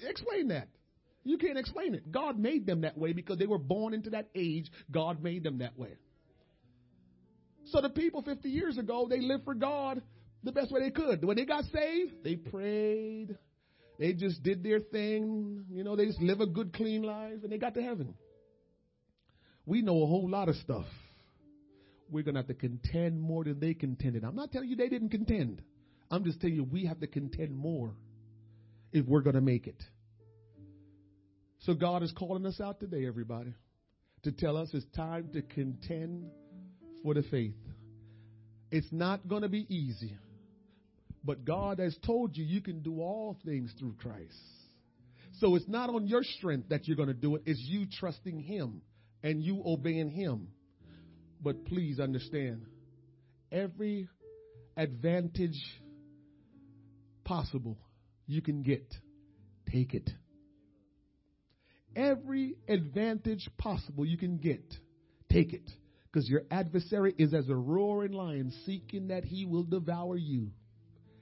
Explain 0.07 0.49
that. 0.49 0.67
You 1.23 1.39
can't 1.39 1.57
explain 1.57 1.95
it. 1.95 2.11
God 2.11 2.37
made 2.37 2.67
them 2.67 2.81
that 2.81 2.95
way 2.95 3.13
because 3.13 3.39
they 3.39 3.47
were 3.47 3.57
born 3.57 3.95
into 3.95 4.11
that 4.11 4.29
age. 4.35 4.69
God 4.91 5.23
made 5.23 5.43
them 5.43 5.59
that 5.59 5.79
way. 5.79 5.97
So 7.65 7.81
the 7.81 7.89
people 7.89 8.21
50 8.21 8.49
years 8.49 8.77
ago, 8.77 9.07
they 9.09 9.19
lived 9.19 9.45
for 9.45 9.55
God 9.55 10.03
the 10.43 10.51
best 10.51 10.71
way 10.71 10.81
they 10.81 10.91
could. 10.91 11.25
When 11.25 11.37
they 11.37 11.45
got 11.45 11.63
saved, 11.73 12.23
they 12.23 12.35
prayed. 12.35 13.35
They 13.97 14.13
just 14.13 14.43
did 14.43 14.63
their 14.63 14.79
thing. 14.79 15.65
You 15.71 15.83
know, 15.83 15.95
they 15.95 16.05
just 16.05 16.21
live 16.21 16.39
a 16.39 16.45
good, 16.45 16.73
clean 16.73 17.01
life 17.01 17.39
and 17.41 17.51
they 17.51 17.57
got 17.57 17.73
to 17.75 17.81
heaven. 17.81 18.13
We 19.65 19.81
know 19.81 20.03
a 20.03 20.05
whole 20.05 20.29
lot 20.29 20.49
of 20.49 20.55
stuff. 20.57 20.85
We're 22.09 22.23
going 22.23 22.35
to 22.35 22.41
have 22.41 22.47
to 22.47 22.53
contend 22.53 23.21
more 23.21 23.43
than 23.43 23.59
they 23.59 23.73
contended. 23.73 24.23
I'm 24.23 24.35
not 24.35 24.51
telling 24.51 24.69
you 24.69 24.75
they 24.75 24.89
didn't 24.89 25.09
contend. 25.09 25.61
I'm 26.11 26.23
just 26.23 26.41
telling 26.41 26.55
you 26.55 26.63
we 26.63 26.85
have 26.85 26.99
to 26.99 27.07
contend 27.07 27.55
more 27.55 27.95
if 28.91 29.05
we're 29.05 29.21
going 29.21 29.35
to 29.35 29.41
make 29.41 29.67
it. 29.67 29.81
So 31.59 31.73
God 31.73 32.03
is 32.03 32.11
calling 32.11 32.45
us 32.45 32.59
out 32.59 32.79
today, 32.79 33.07
everybody, 33.07 33.53
to 34.23 34.31
tell 34.31 34.57
us 34.57 34.69
it's 34.73 34.85
time 34.95 35.29
to 35.33 35.41
contend 35.41 36.25
for 37.01 37.13
the 37.13 37.23
faith. 37.23 37.55
It's 38.69 38.91
not 38.91 39.27
going 39.27 39.43
to 39.43 39.49
be 39.49 39.65
easy. 39.73 40.17
But 41.23 41.45
God 41.45 41.79
has 41.79 41.97
told 42.05 42.35
you 42.35 42.43
you 42.43 42.61
can 42.61 42.81
do 42.81 42.99
all 42.99 43.37
things 43.45 43.73
through 43.79 43.95
Christ. 44.01 44.35
So 45.39 45.55
it's 45.55 45.67
not 45.67 45.89
on 45.89 46.05
your 46.05 46.23
strength 46.23 46.69
that 46.69 46.87
you're 46.87 46.97
going 46.97 47.07
to 47.07 47.13
do 47.13 47.35
it, 47.35 47.43
it's 47.45 47.59
you 47.61 47.85
trusting 47.99 48.39
Him 48.41 48.81
and 49.23 49.41
you 49.41 49.63
obeying 49.65 50.09
Him. 50.09 50.49
But 51.41 51.65
please 51.65 51.99
understand 51.99 52.65
every 53.51 54.07
advantage 54.77 55.59
possible 57.23 57.77
you 58.27 58.41
can 58.41 58.63
get, 58.63 58.93
take 59.71 59.93
it. 59.93 60.09
Every 61.95 62.55
advantage 62.67 63.47
possible 63.57 64.05
you 64.05 64.17
can 64.17 64.37
get, 64.37 64.63
take 65.31 65.53
it. 65.53 65.69
Because 66.11 66.29
your 66.29 66.43
adversary 66.51 67.13
is 67.17 67.33
as 67.33 67.49
a 67.49 67.55
roaring 67.55 68.13
lion 68.13 68.51
seeking 68.65 69.07
that 69.07 69.23
he 69.23 69.45
will 69.45 69.63
devour 69.63 70.15
you. 70.15 70.51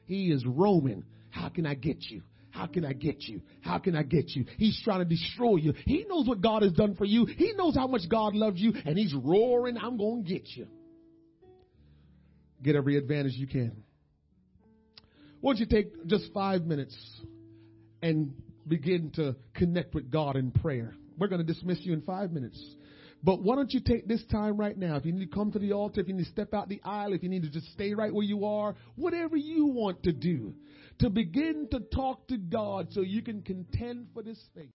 He 0.06 0.32
is 0.32 0.46
roaming. 0.46 1.04
How 1.30 1.48
can 1.50 1.66
I 1.66 1.76
get 1.76 2.02
you? 2.02 2.24
How 2.52 2.68
can 2.68 2.86
I 2.86 2.94
get 2.94 3.24
you? 3.24 3.42
How 3.62 3.80
can 3.80 3.96
I 3.96 4.04
get 4.04 4.30
you? 4.30 4.46
He's 4.58 4.80
trying 4.84 5.00
to 5.00 5.06
destroy 5.06 5.56
you. 5.56 5.74
He 5.86 6.06
knows 6.08 6.28
what 6.28 6.42
God 6.42 6.64
has 6.64 6.74
done 6.74 6.96
for 6.96 7.06
you. 7.06 7.26
He 7.26 7.54
knows 7.56 7.76
how 7.76 7.88
much 7.88 8.02
God 8.10 8.36
loves 8.36 8.60
you, 8.60 8.74
and 8.86 8.98
he's 8.98 9.14
roaring, 9.14 9.78
I'm 9.78 9.98
going 9.98 10.24
to 10.24 10.30
get 10.30 10.48
you. 10.56 10.68
Get 12.62 12.76
every 12.76 12.98
advantage 12.98 13.34
you 13.34 13.48
can. 13.48 13.84
Won't 15.42 15.58
you 15.58 15.66
take 15.66 16.06
just 16.06 16.32
five 16.34 16.64
minutes 16.64 16.96
and 18.04 18.34
begin 18.68 19.12
to 19.16 19.36
connect 19.56 19.96
with 19.96 20.12
God 20.12 20.36
in 20.36 20.52
prayer? 20.52 20.94
We're 21.18 21.28
going 21.28 21.46
to 21.46 21.54
dismiss 21.54 21.80
you 21.82 21.94
in 21.94 22.02
five 22.02 22.32
minutes. 22.32 22.60
But 23.24 23.42
why 23.42 23.56
don't 23.56 23.72
you 23.72 23.82
take 23.82 24.08
this 24.08 24.24
time 24.32 24.58
right 24.58 24.76
now? 24.76 24.96
If 24.96 25.06
you 25.06 25.12
need 25.12 25.30
to 25.30 25.36
come 25.36 25.52
to 25.52 25.60
the 25.60 25.74
altar, 25.74 26.02
if 26.02 26.08
you 26.08 26.16
need 26.16 26.26
to 26.26 26.32
step 26.32 26.54
out 26.54 26.70
the 26.70 26.82
aisle, 26.84 27.14
if 27.14 27.22
you 27.22 27.30
need 27.30 27.44
to 27.44 27.50
just 27.50 27.72
stay 27.74 27.94
right 27.94 28.14
where 28.14 28.26
you 28.26 28.46
are, 28.46 28.76
whatever 28.96 29.38
you 29.38 29.68
want 29.68 30.04
to 30.04 30.12
do, 30.12 30.56
to 31.02 31.10
begin 31.10 31.68
to 31.72 31.80
talk 31.80 32.28
to 32.28 32.38
God 32.38 32.94
so 32.94 33.02
you 33.02 33.24
can 33.24 33.42
contend 33.42 34.08
for 34.14 34.22
this 34.22 34.40
faith. 34.56 34.70